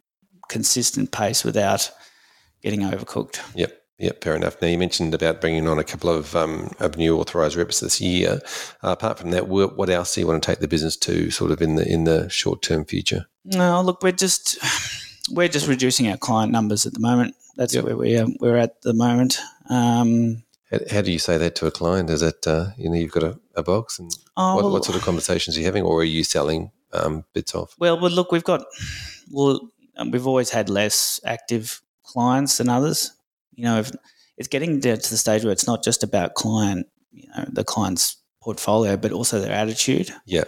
consistent 0.49 1.11
pace 1.13 1.45
without 1.45 1.91
getting 2.63 2.81
overcooked. 2.81 3.41
Yep. 3.55 3.81
Yep, 3.99 4.23
fair 4.23 4.37
enough. 4.37 4.61
Now 4.61 4.69
you 4.69 4.77
mentioned 4.77 5.15
about 5.15 5.41
bringing 5.41 5.67
on 5.67 5.79
a 5.79 5.85
couple 5.85 6.11
of, 6.11 6.37
um, 6.37 6.71
of 6.81 6.99
new 6.99 7.19
authorised 7.19 7.57
reps 7.57 7.81
this 7.81 7.99
year. 7.99 8.41
Uh, 8.83 8.91
apart 8.91 9.19
from 9.19 9.31
that, 9.31 9.49
what 9.49 9.89
else 9.89 10.15
do 10.15 10.21
you 10.21 10.27
want 10.27 10.43
to 10.43 10.47
take 10.47 10.59
the 10.59 10.69
business 10.69 10.97
to, 10.99 11.31
sort 11.31 11.51
of 11.51 11.63
in 11.63 11.77
the 11.77 11.91
in 11.91 12.05
the 12.05 12.29
short 12.29 12.61
term 12.61 12.85
future? 12.85 13.27
No, 13.45 13.81
look, 13.81 14.03
we're 14.03 14.13
just 14.13 14.59
we're 15.31 15.49
just 15.49 15.67
reducing 15.67 16.09
our 16.09 16.19
client 16.19 16.53
numbers 16.53 16.85
at 16.85 16.93
the 16.93 17.01
moment. 17.01 17.35
That's 17.57 17.75
Yep. 17.75 17.85
where 17.85 17.97
we 17.97 18.19
are, 18.19 18.27
we're 18.39 18.59
at 18.59 18.83
the 18.83 18.93
moment. 18.93 19.39
Um, 19.71 20.43
How, 20.71 20.79
how 20.91 21.01
do 21.01 21.11
you 21.11 21.19
say 21.19 21.39
that 21.39 21.55
to 21.57 21.67
a 21.67 21.71
client? 21.71 22.11
Is 22.11 22.21
it 22.21 22.47
uh, 22.47 22.67
you 22.77 22.91
know 22.91 22.97
you've 22.97 23.13
got 23.13 23.23
a, 23.23 23.41
a 23.55 23.63
box 23.63 23.99
and 23.99 24.11
oh, 24.37 24.57
what, 24.57 24.65
well, 24.65 24.73
what 24.75 24.85
sort 24.85 24.99
of 24.99 25.05
conversations 25.05 25.57
are 25.57 25.61
you 25.61 25.67
having, 25.67 25.85
or 25.85 26.01
are 26.01 26.05
you 26.05 26.23
selling 26.23 26.71
um, 26.93 27.25
bits 27.33 27.55
off? 27.55 27.75
Well, 27.79 27.99
look, 27.99 28.31
we've 28.31 28.45
got 28.45 28.67
well, 29.31 29.71
we've 30.11 30.27
always 30.27 30.51
had 30.51 30.69
less 30.69 31.19
active 31.25 31.81
clients 32.03 32.59
than 32.59 32.69
others. 32.69 33.13
You 33.57 33.65
know, 33.65 33.79
if 33.81 33.91
it's 34.37 34.49
getting 34.49 34.81
to 34.83 34.97
the 34.97 35.03
stage 35.17 35.43
where 35.43 35.53
it's 35.53 35.67
not 35.67 35.83
just 35.83 36.03
about 36.03 36.35
client, 36.35 36.87
you 37.13 37.29
know, 37.37 37.45
the 37.49 37.65
client's 37.65 38.17
portfolio, 38.43 38.97
but 38.97 39.13
also 39.13 39.41
their 39.41 39.53
attitude. 39.53 40.13
Yeah. 40.27 40.45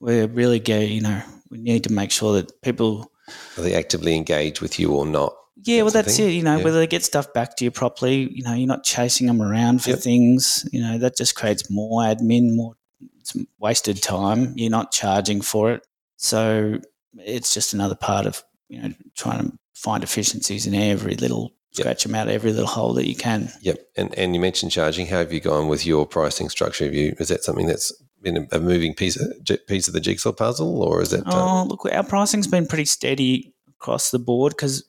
We're 0.00 0.26
really 0.26 0.60
getting, 0.60 0.92
you 0.92 1.00
know, 1.00 1.22
we 1.50 1.58
need 1.58 1.84
to 1.84 1.92
make 1.92 2.10
sure 2.10 2.34
that 2.34 2.62
people. 2.62 3.10
Are 3.56 3.62
they 3.62 3.74
actively 3.74 4.14
engaged 4.16 4.60
with 4.60 4.78
you 4.78 4.92
or 4.92 5.06
not? 5.06 5.34
Yeah, 5.64 5.82
well, 5.82 5.90
That's 5.90 6.16
the 6.16 6.22
that's 6.24 6.30
it. 6.30 6.34
You 6.34 6.42
know, 6.42 6.58
yeah. 6.58 6.64
whether 6.64 6.78
they 6.78 6.86
get 6.86 7.04
stuff 7.04 7.32
back 7.32 7.56
to 7.56 7.64
you 7.64 7.70
properly. 7.70 8.28
You 8.32 8.42
know, 8.42 8.54
you're 8.54 8.66
not 8.66 8.84
chasing 8.84 9.26
them 9.26 9.40
around 9.40 9.82
for 9.82 9.90
Yep. 9.90 9.98
things. 10.00 10.68
You 10.72 10.80
know, 10.82 10.98
that 10.98 11.16
just 11.16 11.34
creates 11.34 11.70
more 11.70 12.02
admin, 12.02 12.54
more 12.54 12.74
it's 13.20 13.36
wasted 13.58 14.02
time. 14.02 14.54
You're 14.56 14.70
not 14.70 14.90
charging 14.90 15.40
for 15.40 15.72
it, 15.72 15.86
so 16.16 16.80
it's 17.18 17.54
just 17.54 17.72
another 17.74 17.94
part 17.94 18.26
of 18.26 18.42
you 18.68 18.82
know 18.82 18.92
trying 19.14 19.50
to 19.50 19.58
find 19.74 20.02
efficiencies 20.02 20.66
in 20.66 20.74
every 20.74 21.14
little. 21.14 21.52
Scratch 21.72 22.04
them 22.04 22.14
out 22.14 22.28
every 22.28 22.52
little 22.52 22.68
hole 22.68 22.94
that 22.94 23.08
you 23.08 23.16
can. 23.16 23.50
Yep. 23.62 23.78
And 23.96 24.18
and 24.18 24.34
you 24.34 24.40
mentioned 24.40 24.72
charging. 24.72 25.06
How 25.06 25.18
have 25.18 25.32
you 25.32 25.40
gone 25.40 25.68
with 25.68 25.86
your 25.86 26.06
pricing 26.06 26.48
structure? 26.48 26.84
Have 26.84 26.94
you 26.94 27.14
is 27.18 27.28
that 27.28 27.44
something 27.44 27.66
that's 27.66 27.92
been 28.22 28.48
a, 28.52 28.60
moving 28.60 28.94
piece 28.94 29.16
of, 29.16 29.32
piece 29.66 29.88
of 29.88 29.94
the 29.94 30.00
jigsaw 30.00 30.32
puzzle, 30.32 30.82
or 30.82 31.02
is 31.02 31.12
it? 31.12 31.26
Uh, 31.26 31.30
Oh, 31.32 31.64
look, 31.64 31.84
our 31.92 32.04
pricing's 32.04 32.46
been 32.46 32.66
pretty 32.66 32.84
steady 32.84 33.52
across 33.68 34.10
the 34.10 34.18
board 34.18 34.52
because, 34.52 34.84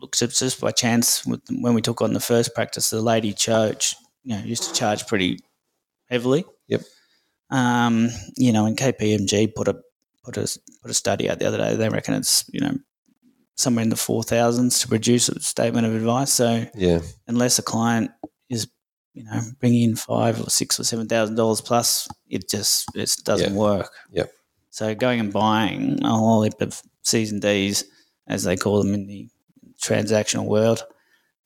look, 0.00 0.16
just 0.16 0.60
by 0.60 0.72
chance 0.72 1.24
with, 1.24 1.40
when 1.50 1.74
we 1.74 1.80
took 1.80 2.02
on 2.02 2.12
the 2.12 2.20
first 2.20 2.54
practice, 2.54 2.90
the 2.90 3.00
lady 3.00 3.32
church, 3.32 3.94
you 4.24 4.36
know, 4.36 4.42
used 4.42 4.64
to 4.64 4.74
charge 4.74 5.06
pretty 5.06 5.38
heavily. 6.08 6.44
Yep. 6.66 6.82
Um, 7.50 8.08
you 8.36 8.52
know, 8.52 8.66
and 8.66 8.76
KPMG 8.76 9.54
put 9.54 9.68
a 9.68 9.80
put 10.24 10.36
a 10.36 10.58
put 10.82 10.90
a 10.90 10.94
study 10.94 11.30
out 11.30 11.38
the 11.38 11.46
other 11.46 11.58
day. 11.58 11.76
They 11.76 11.88
reckon 11.88 12.14
it's 12.14 12.44
you 12.52 12.60
know 12.60 12.74
somewhere 13.60 13.82
in 13.82 13.90
the 13.90 13.96
four 13.96 14.22
thousands 14.22 14.80
to 14.80 14.88
produce 14.88 15.28
a 15.28 15.38
statement 15.40 15.86
of 15.86 15.94
advice. 15.94 16.32
So 16.32 16.66
yeah. 16.74 17.00
unless 17.26 17.58
a 17.58 17.62
client 17.62 18.10
is 18.48 18.68
you 19.12 19.24
know 19.24 19.40
bringing 19.60 19.90
in 19.90 19.96
five 19.96 20.40
or 20.40 20.50
six 20.50 20.78
or 20.80 20.84
seven 20.84 21.06
thousand 21.08 21.36
dollars 21.36 21.60
plus, 21.60 22.08
it 22.28 22.48
just 22.48 22.86
it 22.94 23.14
doesn't 23.24 23.52
Yeah. 23.54 23.58
work. 23.58 23.92
Yep. 24.12 24.32
So 24.70 24.94
going 24.94 25.20
and 25.20 25.32
buying 25.32 26.02
a 26.04 26.08
whole 26.10 26.42
heap 26.42 26.60
of 26.60 26.80
C's 27.02 27.32
and 27.32 27.42
D's, 27.42 27.84
as 28.28 28.44
they 28.44 28.56
call 28.56 28.82
them 28.82 28.94
in 28.94 29.06
the 29.06 29.28
transactional 29.82 30.46
world, 30.46 30.84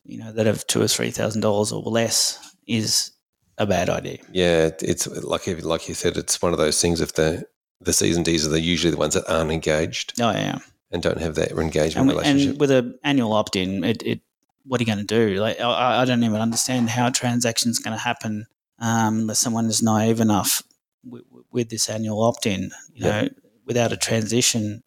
you 0.05 0.19
know, 0.19 0.33
that 0.33 0.47
have 0.47 0.67
two 0.67 0.83
or 0.83 0.89
three 0.89 1.11
thousand 1.11 1.41
dollars 1.41 1.73
or 1.73 1.83
less 1.83 2.39
is 2.67 3.11
a 3.59 3.67
bad 3.67 3.89
idea. 3.89 4.19
Yeah, 4.33 4.71
it's 4.81 5.07
like 5.07 5.47
like 5.65 5.89
you 5.89 5.95
said, 5.95 6.17
it's 6.17 6.43
one 6.43 6.53
of 6.53 6.59
those 6.59 6.81
things. 6.81 7.01
If 7.01 7.15
the 7.15 7.45
the 7.81 7.93
C's 7.93 8.17
and 8.17 8.25
D's 8.25 8.47
are 8.47 8.51
the, 8.51 8.61
usually 8.61 8.91
the 8.91 8.97
ones 8.97 9.15
that 9.15 9.29
aren't 9.31 9.51
engaged 9.53 10.15
Oh 10.21 10.31
yeah, 10.31 10.59
and 10.95 11.03
don't 11.03 11.20
have 11.20 11.34
that 11.34 11.51
engagement 11.53 12.09
and, 12.09 12.18
relationship. 12.18 12.51
and 12.53 12.61
with 12.61 12.70
an 12.70 12.99
annual 13.03 13.32
opt-in, 13.34 13.84
it, 13.84 14.03
it 14.03 14.20
what 14.64 14.80
are 14.80 14.84
you 14.84 14.86
going 14.86 15.05
to 15.05 15.05
do? 15.05 15.40
Like 15.40 15.61
I, 15.61 16.01
I 16.01 16.05
don't 16.07 16.24
even 16.24 16.40
understand 16.40 16.88
how 16.88 17.09
a 17.09 17.11
transaction's 17.11 17.78
going 17.78 17.97
to 17.97 18.03
happen 18.03 18.47
um, 18.78 19.18
unless 19.20 19.38
someone 19.40 19.66
is 19.66 19.82
naive 19.82 20.20
enough 20.20 20.62
with, 21.05 21.24
with 21.51 21.68
this 21.68 21.90
annual 21.90 22.22
opt-in. 22.22 22.70
You 22.95 23.07
Yeah. 23.07 23.22
know, 23.22 23.28
without 23.66 23.92
a 23.92 23.97
transition 23.97 24.82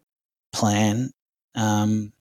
plan. 0.52 1.10
Um, 1.54 2.12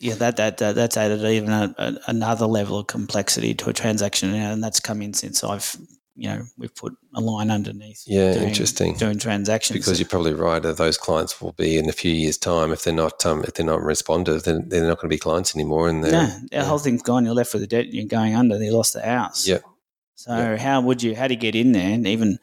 yeah, 0.00 0.14
that, 0.14 0.36
that 0.36 0.58
that 0.58 0.74
that's 0.76 0.96
added 0.96 1.24
even 1.24 1.50
a, 1.50 1.74
a, 1.78 1.98
another 2.06 2.46
level 2.46 2.78
of 2.78 2.86
complexity 2.86 3.54
to 3.54 3.70
a 3.70 3.72
transaction, 3.72 4.32
and 4.34 4.62
that's 4.62 4.80
come 4.80 5.02
in 5.02 5.12
since 5.12 5.42
I've 5.42 5.76
you 6.20 6.28
know 6.28 6.42
we've 6.58 6.74
put 6.74 6.92
a 7.14 7.20
line 7.20 7.50
underneath. 7.50 8.02
yeah, 8.06 8.34
doing, 8.34 8.48
interesting. 8.48 8.94
doing 8.96 9.18
transactions 9.18 9.78
Because 9.78 9.98
you're 10.00 10.08
probably 10.08 10.34
right. 10.34 10.64
uh, 10.64 10.72
Those 10.72 10.98
clients 10.98 11.40
will 11.40 11.52
be 11.52 11.78
in 11.78 11.88
a 11.88 11.92
few 11.92 12.12
years' 12.12 12.36
time 12.38 12.72
if 12.72 12.82
they're 12.84 12.92
not 13.04 13.24
um, 13.24 13.44
if 13.44 13.54
they're 13.54 13.64
not 13.74 13.82
responsive, 13.82 14.42
then 14.42 14.68
they're 14.68 14.86
not 14.86 14.98
going 14.98 15.08
to 15.10 15.14
be 15.14 15.18
clients 15.18 15.54
anymore. 15.54 15.88
And 15.88 16.00
No, 16.02 16.08
the 16.10 16.48
yeah. 16.52 16.64
whole 16.64 16.78
thing's 16.80 17.02
gone. 17.02 17.24
You're 17.24 17.34
left 17.34 17.54
with 17.54 17.62
a 17.62 17.66
debt. 17.68 17.92
You're 17.94 18.06
going 18.18 18.34
under. 18.34 18.58
They 18.58 18.70
lost 18.70 18.92
the 18.94 19.02
house. 19.02 19.46
Yeah. 19.46 19.60
So 20.16 20.32
Yeah. 20.36 20.56
how 20.56 20.80
would 20.80 21.02
you? 21.04 21.14
How 21.14 21.28
do 21.28 21.34
you 21.34 21.40
get 21.40 21.54
in 21.54 21.72
there 21.72 21.92
and 21.94 22.06
even 22.06 22.38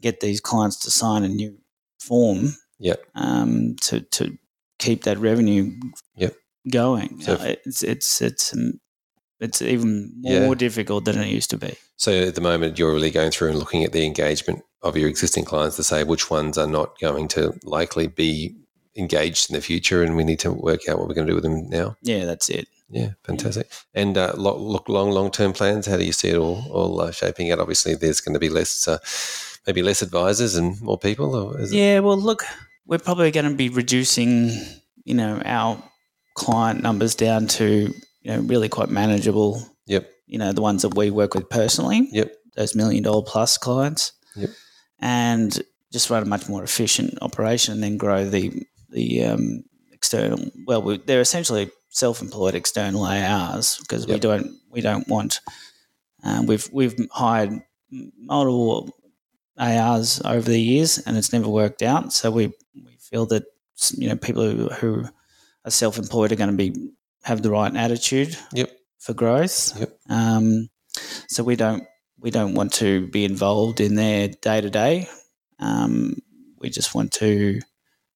get 0.00 0.20
these 0.20 0.40
clients 0.40 0.76
to 0.84 0.90
sign 0.90 1.24
a 1.24 1.28
new 1.28 1.58
form? 1.98 2.54
Yeah. 2.78 2.96
Um, 3.14 3.76
to 3.82 4.00
to 4.16 4.38
keep 4.78 5.02
that 5.04 5.18
revenue. 5.18 5.72
Yep. 6.16 6.34
Going. 6.70 7.20
So 7.22 7.32
Uh, 7.34 7.54
it's 7.66 7.82
it's 7.82 8.22
it's 8.22 8.52
um, 8.54 8.80
it's 9.40 9.62
even 9.62 10.12
more 10.20 10.48
Yeah. 10.48 10.54
difficult 10.54 11.04
than 11.04 11.18
it 11.18 11.28
used 11.28 11.50
to 11.50 11.58
be. 11.58 11.74
So 11.96 12.12
at 12.12 12.34
the 12.34 12.40
moment, 12.40 12.78
you're 12.78 12.92
really 12.92 13.10
going 13.10 13.30
through 13.30 13.50
and 13.50 13.58
looking 13.58 13.84
at 13.84 13.92
the 13.92 14.04
engagement 14.04 14.62
of 14.82 14.96
your 14.96 15.08
existing 15.08 15.44
clients 15.44 15.76
to 15.76 15.82
say 15.82 16.04
which 16.04 16.30
ones 16.30 16.56
are 16.58 16.66
not 16.66 16.98
going 17.00 17.28
to 17.28 17.52
likely 17.64 18.06
be 18.06 18.54
engaged 18.96 19.50
in 19.50 19.54
the 19.56 19.62
future, 19.62 20.02
and 20.02 20.16
we 20.16 20.24
need 20.24 20.40
to 20.40 20.52
work 20.52 20.88
out 20.88 20.98
what 20.98 21.08
we're 21.08 21.14
going 21.14 21.26
to 21.26 21.30
do 21.30 21.34
with 21.36 21.44
them 21.44 21.68
now. 21.68 21.96
Yeah, 22.02 22.24
that's 22.24 22.48
it. 22.48 22.66
Yeah, 22.90 23.10
fantastic. 23.24 23.70
And 23.94 24.18
uh, 24.18 24.32
lo- 24.36 24.58
look, 24.58 24.88
long, 24.88 25.10
long 25.12 25.30
term 25.30 25.52
plans. 25.52 25.86
How 25.86 25.96
do 25.96 26.04
you 26.04 26.12
see 26.12 26.30
it 26.30 26.36
all, 26.36 26.64
all 26.72 27.00
uh, 27.00 27.12
shaping 27.12 27.52
out? 27.52 27.60
Obviously, 27.60 27.94
there's 27.94 28.20
going 28.20 28.32
to 28.34 28.40
be 28.40 28.48
less, 28.48 28.88
uh, 28.88 28.98
maybe 29.66 29.82
less 29.82 30.02
advisors 30.02 30.56
and 30.56 30.80
more 30.82 30.98
people. 30.98 31.36
Or 31.36 31.60
is 31.60 31.72
it? 31.72 31.76
Yeah, 31.76 32.00
well, 32.00 32.16
look, 32.16 32.42
we're 32.86 32.98
probably 32.98 33.30
going 33.30 33.48
to 33.48 33.54
be 33.54 33.68
reducing, 33.68 34.50
you 35.04 35.14
know, 35.14 35.40
our 35.44 35.80
client 36.34 36.82
numbers 36.82 37.14
down 37.14 37.46
to, 37.46 37.94
you 38.22 38.32
know, 38.32 38.40
really 38.40 38.68
quite 38.68 38.88
manageable. 38.88 39.62
Yep. 39.86 40.10
You 40.26 40.38
know, 40.38 40.52
the 40.52 40.62
ones 40.62 40.82
that 40.82 40.94
we 40.94 41.10
work 41.10 41.34
with 41.34 41.48
personally. 41.48 42.08
Yep. 42.12 42.34
Those 42.56 42.74
million 42.74 43.02
dollar 43.02 43.22
plus 43.22 43.58
clients. 43.58 44.12
Yep. 44.36 44.50
And 45.00 45.62
just 45.92 46.10
run 46.10 46.22
a 46.22 46.26
much 46.26 46.48
more 46.48 46.62
efficient 46.62 47.18
operation, 47.22 47.74
and 47.74 47.82
then 47.82 47.96
grow 47.96 48.24
the 48.24 48.62
the 48.90 49.24
um, 49.24 49.64
external. 49.92 50.38
Well, 50.66 50.82
we, 50.82 50.98
they're 50.98 51.20
essentially 51.20 51.70
self-employed 51.88 52.54
external 52.54 53.04
ARs 53.04 53.78
because 53.78 54.06
we 54.06 54.18
don't 54.18 54.58
we 54.70 54.80
don't 54.80 55.08
want. 55.08 55.40
Um, 56.22 56.46
we've 56.46 56.68
we've 56.72 56.96
hired 57.10 57.60
multiple 57.90 58.94
ARs 59.58 60.20
over 60.24 60.48
the 60.48 60.60
years, 60.60 60.98
and 60.98 61.16
it's 61.16 61.32
never 61.32 61.48
worked 61.48 61.82
out. 61.82 62.12
So 62.12 62.30
we 62.30 62.52
we 62.74 62.96
feel 63.00 63.26
that 63.26 63.44
you 63.96 64.08
know 64.08 64.16
people 64.16 64.48
who, 64.48 64.68
who 64.68 65.04
are 65.64 65.70
self-employed 65.70 66.32
are 66.32 66.36
going 66.36 66.50
to 66.50 66.56
be 66.56 66.90
have 67.24 67.42
the 67.42 67.50
right 67.50 67.74
attitude 67.74 68.36
Yep. 68.54 68.70
for 68.98 69.14
growth. 69.14 69.78
Yep. 69.78 69.98
Um, 70.08 70.68
so 71.28 71.42
we 71.44 71.56
don't 71.56 71.84
we 72.18 72.30
don't 72.30 72.54
want 72.54 72.72
to 72.74 73.06
be 73.08 73.24
involved 73.24 73.80
in 73.80 73.94
their 73.94 74.28
day 74.28 74.60
to 74.60 74.70
day. 74.70 75.08
We 76.60 76.68
just 76.68 76.94
want 76.94 77.12
to 77.14 77.60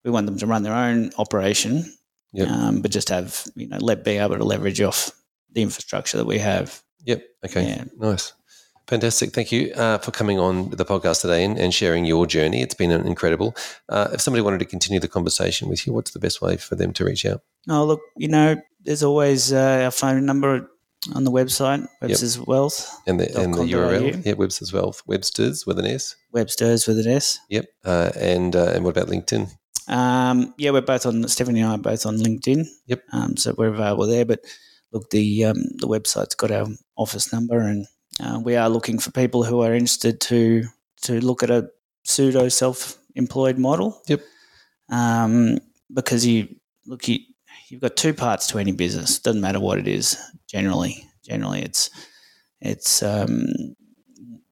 we 0.05 0.11
want 0.11 0.27
them 0.27 0.39
to 0.39 0.47
run 0.47 0.63
their 0.63 0.75
own 0.75 1.11
operation, 1.17 1.85
Yep. 2.33 2.49
um, 2.49 2.83
but 2.83 2.91
just 2.91 3.09
have 3.09 3.45
you 3.55 3.69
know 3.69 3.79
let 3.81 4.05
be 4.05 4.19
able 4.19 4.37
to 4.37 4.45
leverage 4.45 4.81
off 4.83 5.11
the 5.53 5.63
infrastructure 5.63 6.19
that 6.19 6.27
we 6.27 6.39
have. 6.39 6.83
Yep. 7.07 7.23
Okay. 7.47 7.67
Yeah. 7.69 7.85
Nice. 7.97 8.33
Fantastic. 8.87 9.33
Thank 9.33 9.51
you 9.51 9.73
uh, 9.73 9.97
for 9.97 10.11
coming 10.11 10.39
on 10.39 10.69
the 10.69 10.85
podcast 10.85 11.23
today 11.23 11.43
and, 11.43 11.59
and 11.59 11.73
sharing 11.73 12.05
your 12.05 12.27
journey. 12.27 12.61
It's 12.61 12.75
been 12.75 12.91
incredible. 12.91 13.57
Uh, 13.89 14.09
if 14.13 14.21
somebody 14.21 14.43
wanted 14.43 14.59
to 14.59 14.67
continue 14.67 15.01
the 15.01 15.09
conversation 15.09 15.71
with 15.71 15.87
you, 15.87 15.95
what's 15.95 16.11
the 16.11 16.19
best 16.19 16.43
way 16.43 16.59
for 16.59 16.75
them 16.77 16.93
to 16.95 17.05
reach 17.07 17.25
out? 17.25 17.41
Oh, 17.67 17.87
look, 17.87 18.03
you 18.19 18.29
know, 18.29 18.61
there's 18.85 19.03
always 19.03 19.53
uh, 19.53 19.83
our 19.85 19.91
phone 19.91 20.27
number 20.27 20.71
on 21.15 21.25
the 21.25 21.31
website, 21.31 21.87
Webster's 22.01 22.39
Wealth, 22.39 22.91
And 23.07 23.21
the, 23.21 23.41
and 23.41 23.55
the 23.55 23.63
URL? 23.63 24.25
Yeah, 24.25 24.33
Webster's 24.35 24.73
Wealth. 24.73 25.03
Webster's 25.07 25.67
with 25.67 25.79
an 25.79 25.87
S. 25.87 26.17
Webster's 26.33 26.87
with 26.87 26.99
an 26.99 27.09
S. 27.13 27.41
Yep. 27.51 27.67
Uh, 27.85 28.11
and 28.17 28.57
uh, 28.57 28.73
and 28.75 28.85
what 28.85 28.97
about 28.97 29.09
LinkedIn? 29.09 29.51
Um, 29.89 30.55
yeah, 30.57 30.71
we're 30.71 30.81
both 30.81 31.07
on, 31.07 31.27
Stephanie 31.29 31.61
and 31.61 31.71
I 31.71 31.75
are 31.75 31.79
both 31.79 32.07
on 32.07 32.17
LinkedIn. 32.17 32.67
Yep. 32.87 33.03
Um, 33.13 33.37
so 33.37 33.55
we're 33.57 33.69
available 33.69 34.07
there. 34.07 34.25
But 34.25 34.41
look, 34.93 35.11
the, 35.11 35.45
um, 35.45 35.57
the 35.77 35.89
website's 35.89 36.35
got 36.35 36.51
our 36.51 36.67
office 36.97 37.33
number 37.33 37.61
and 37.61 37.87
uh, 38.23 38.41
we 38.43 38.57
are 38.57 38.71
looking 38.71 38.99
for 38.99 39.11
people 39.11 39.45
who 39.45 39.61
are 39.61 39.75
interested 39.75 40.21
to, 40.23 40.65
to 41.03 41.21
look 41.21 41.43
at 41.43 41.51
a 41.51 41.69
pseudo 42.05 42.49
self 42.49 42.97
employed 43.15 43.59
model. 43.59 44.01
Yep. 44.07 44.23
Um, 44.91 45.59
because 45.93 46.25
you, 46.25 46.49
look, 46.87 47.07
you, 47.09 47.19
you've 47.69 47.81
got 47.81 47.97
two 47.97 48.15
parts 48.15 48.47
to 48.49 48.59
any 48.59 48.73
business. 48.73 49.19
Doesn't 49.19 49.41
matter 49.41 49.61
what 49.61 49.79
it 49.79 49.89
is. 49.89 50.17
Generally, 50.49 51.07
generally, 51.25 51.63
it's 51.63 51.91
it's 52.61 53.03
um, 53.03 53.47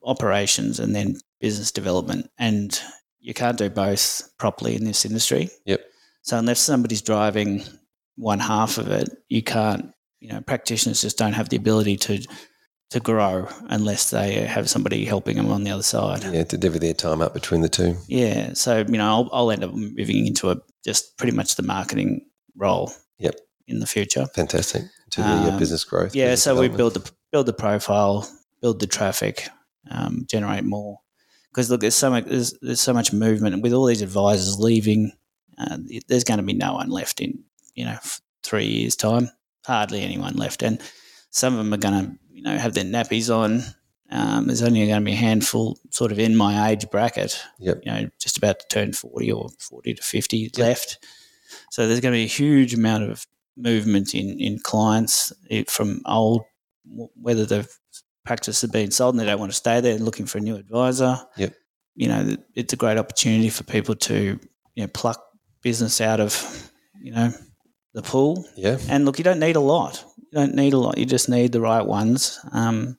operations 0.04 0.80
and 0.80 0.94
then 0.94 1.16
business 1.40 1.72
development, 1.72 2.30
and 2.38 2.80
you 3.20 3.34
can't 3.34 3.58
do 3.58 3.70
both 3.70 4.22
properly 4.38 4.76
in 4.76 4.84
this 4.84 5.04
industry. 5.04 5.50
Yep. 5.66 5.80
So 6.22 6.38
unless 6.38 6.60
somebody's 6.60 7.02
driving 7.02 7.62
one 8.16 8.38
half 8.38 8.78
of 8.78 8.88
it, 8.88 9.08
you 9.28 9.42
can't. 9.42 9.92
You 10.20 10.28
know, 10.28 10.40
practitioners 10.40 11.02
just 11.02 11.18
don't 11.18 11.32
have 11.32 11.48
the 11.48 11.56
ability 11.56 11.96
to 11.96 12.24
to 12.90 13.00
grow 13.00 13.48
unless 13.70 14.10
they 14.10 14.34
have 14.34 14.68
somebody 14.68 15.04
helping 15.04 15.36
them 15.36 15.50
on 15.50 15.64
the 15.64 15.70
other 15.70 15.82
side. 15.82 16.22
Yeah, 16.24 16.44
to 16.44 16.58
divvy 16.58 16.78
their 16.78 16.94
time 16.94 17.22
up 17.22 17.32
between 17.32 17.62
the 17.62 17.68
two. 17.68 17.96
Yeah, 18.06 18.52
so 18.52 18.78
you 18.78 18.98
know, 18.98 19.06
I'll, 19.06 19.30
I'll 19.32 19.50
end 19.50 19.64
up 19.64 19.72
moving 19.72 20.26
into 20.26 20.50
a 20.50 20.58
just 20.84 21.16
pretty 21.16 21.34
much 21.34 21.56
the 21.56 21.62
marketing 21.62 22.26
role. 22.56 22.92
Yep. 23.18 23.36
In 23.68 23.78
the 23.80 23.86
future. 23.86 24.26
Fantastic. 24.34 24.82
To 25.12 25.20
the 25.22 25.26
Um, 25.28 25.58
business 25.58 25.84
growth. 25.84 26.14
Yeah, 26.14 26.26
business 26.32 26.42
so 26.42 26.58
we 26.60 26.68
build 26.68 26.94
the 26.94 27.10
build 27.30 27.46
the 27.46 27.52
profile, 27.52 28.28
build 28.60 28.80
the 28.80 28.86
traffic, 28.86 29.48
um, 29.90 30.24
generate 30.26 30.64
more. 30.64 30.98
Because 31.50 31.70
look, 31.70 31.80
there's 31.80 31.94
so 31.94 32.10
much 32.10 32.24
there's, 32.24 32.54
there's 32.60 32.80
so 32.80 32.92
much 32.92 33.12
movement, 33.12 33.54
and 33.54 33.62
with 33.62 33.72
all 33.72 33.86
these 33.86 34.02
advisors 34.02 34.58
leaving, 34.58 35.12
uh, 35.58 35.78
there's 36.08 36.24
going 36.24 36.38
to 36.38 36.42
be 36.46 36.54
no 36.54 36.74
one 36.74 36.88
left 36.90 37.20
in 37.20 37.44
you 37.74 37.84
know 37.84 37.92
f- 37.92 38.20
three 38.42 38.66
years' 38.66 38.96
time. 38.96 39.30
Hardly 39.66 40.00
anyone 40.02 40.34
left, 40.36 40.62
and 40.62 40.80
some 41.30 41.52
of 41.54 41.58
them 41.58 41.72
are 41.72 41.76
going 41.78 42.04
to 42.06 42.18
you 42.32 42.42
know 42.42 42.56
have 42.58 42.74
their 42.74 42.84
nappies 42.84 43.28
on. 43.34 43.62
Um, 44.10 44.46
there's 44.46 44.62
only 44.62 44.86
going 44.86 45.00
to 45.00 45.04
be 45.04 45.12
a 45.12 45.16
handful, 45.16 45.78
sort 45.90 46.12
of 46.12 46.18
in 46.18 46.36
my 46.36 46.70
age 46.70 46.90
bracket. 46.90 47.40
Yep. 47.60 47.82
You 47.84 47.92
know, 47.92 48.10
just 48.18 48.36
about 48.38 48.58
to 48.60 48.66
turn 48.68 48.92
forty 48.92 49.30
or 49.30 49.48
forty 49.58 49.94
to 49.94 50.02
fifty 50.02 50.50
left. 50.58 50.98
So 51.72 51.86
there's 51.88 52.00
going 52.00 52.12
to 52.12 52.18
be 52.18 52.24
a 52.24 52.26
huge 52.26 52.74
amount 52.74 53.04
of 53.10 53.26
movement 53.56 54.14
in 54.14 54.38
in 54.38 54.58
clients 54.58 55.32
eh, 55.48 55.64
from 55.68 56.02
old, 56.06 56.42
whether 57.26 57.46
the 57.46 57.66
practice 58.26 58.60
has 58.60 58.70
been 58.70 58.90
sold 58.90 59.14
and 59.14 59.20
they 59.20 59.24
don't 59.24 59.40
want 59.40 59.52
to 59.52 59.56
stay 59.56 59.80
there, 59.80 59.94
and 59.94 60.04
looking 60.04 60.26
for 60.26 60.36
a 60.36 60.42
new 60.42 60.56
advisor. 60.56 61.18
Yep. 61.38 61.54
You 61.94 62.08
know, 62.08 62.36
it's 62.54 62.74
a 62.74 62.76
great 62.76 62.98
opportunity 62.98 63.48
for 63.48 63.64
people 63.64 63.94
to 63.94 64.38
you 64.74 64.82
know 64.84 64.88
pluck 64.88 65.18
business 65.62 66.00
out 66.02 66.20
of 66.20 66.70
you 67.00 67.12
know 67.12 67.32
the 67.94 68.02
pool. 68.02 68.44
Yeah. 68.54 68.76
And 68.90 69.06
look, 69.06 69.16
you 69.16 69.24
don't 69.24 69.40
need 69.40 69.56
a 69.56 69.60
lot. 69.74 70.04
You 70.18 70.38
don't 70.40 70.54
need 70.54 70.74
a 70.74 70.78
lot. 70.78 70.98
You 70.98 71.06
just 71.06 71.30
need 71.30 71.52
the 71.52 71.60
right 71.62 71.86
ones. 71.86 72.38
Um, 72.52 72.98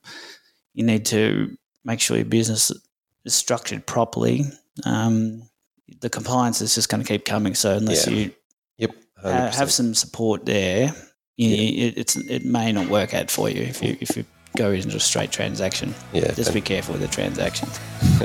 you 0.73 0.83
need 0.83 1.05
to 1.05 1.55
make 1.85 1.99
sure 2.01 2.17
your 2.17 2.25
business 2.25 2.71
is 3.23 3.35
structured 3.35 3.85
properly. 3.85 4.45
Um, 4.83 5.47
the 6.01 6.09
compliance 6.09 6.59
is 6.61 6.73
just 6.73 6.89
going 6.89 7.03
to 7.03 7.07
keep 7.07 7.23
coming. 7.23 7.53
So 7.53 7.77
unless 7.77 8.07
Yeah. 8.07 8.13
you 8.13 8.31
100%. 9.23 9.55
have 9.55 9.71
some 9.71 9.93
support 9.93 10.45
there, 10.45 10.93
you, 11.37 11.87
it, 11.87 11.97
it's 11.97 12.15
it 12.15 12.45
may 12.45 12.71
not 12.71 12.89
work 12.89 13.13
out 13.13 13.31
for 13.31 13.49
you 13.49 13.61
if 13.61 13.81
you 13.83 13.97
if 13.99 14.15
you 14.15 14.25
go 14.55 14.71
into 14.71 14.95
a 14.95 14.99
straight 14.99 15.31
transaction. 15.31 15.93
yeah. 16.13 16.31
Just 16.33 16.53
be 16.53 16.61
careful 16.61 16.93
with 16.93 17.01
the 17.01 17.07
transactions. 17.07 17.79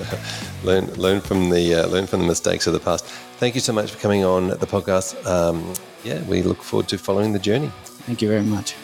learn 0.64 0.86
learn 0.94 1.20
from 1.20 1.50
the 1.50 1.74
uh, 1.74 1.86
learn 1.86 2.06
from 2.06 2.20
the 2.20 2.26
mistakes 2.26 2.66
of 2.66 2.72
the 2.72 2.80
past. 2.80 3.04
Thank 3.38 3.54
you 3.54 3.60
so 3.60 3.72
much 3.72 3.90
for 3.90 3.98
coming 3.98 4.24
on 4.24 4.48
the 4.48 4.66
podcast. 4.66 5.24
Um, 5.26 5.72
yeah, 6.04 6.22
we 6.24 6.42
look 6.42 6.62
forward 6.62 6.88
to 6.88 6.98
following 6.98 7.32
the 7.32 7.38
journey. 7.38 7.70
Thank 7.84 8.22
you 8.22 8.28
very 8.28 8.42
much. 8.42 8.74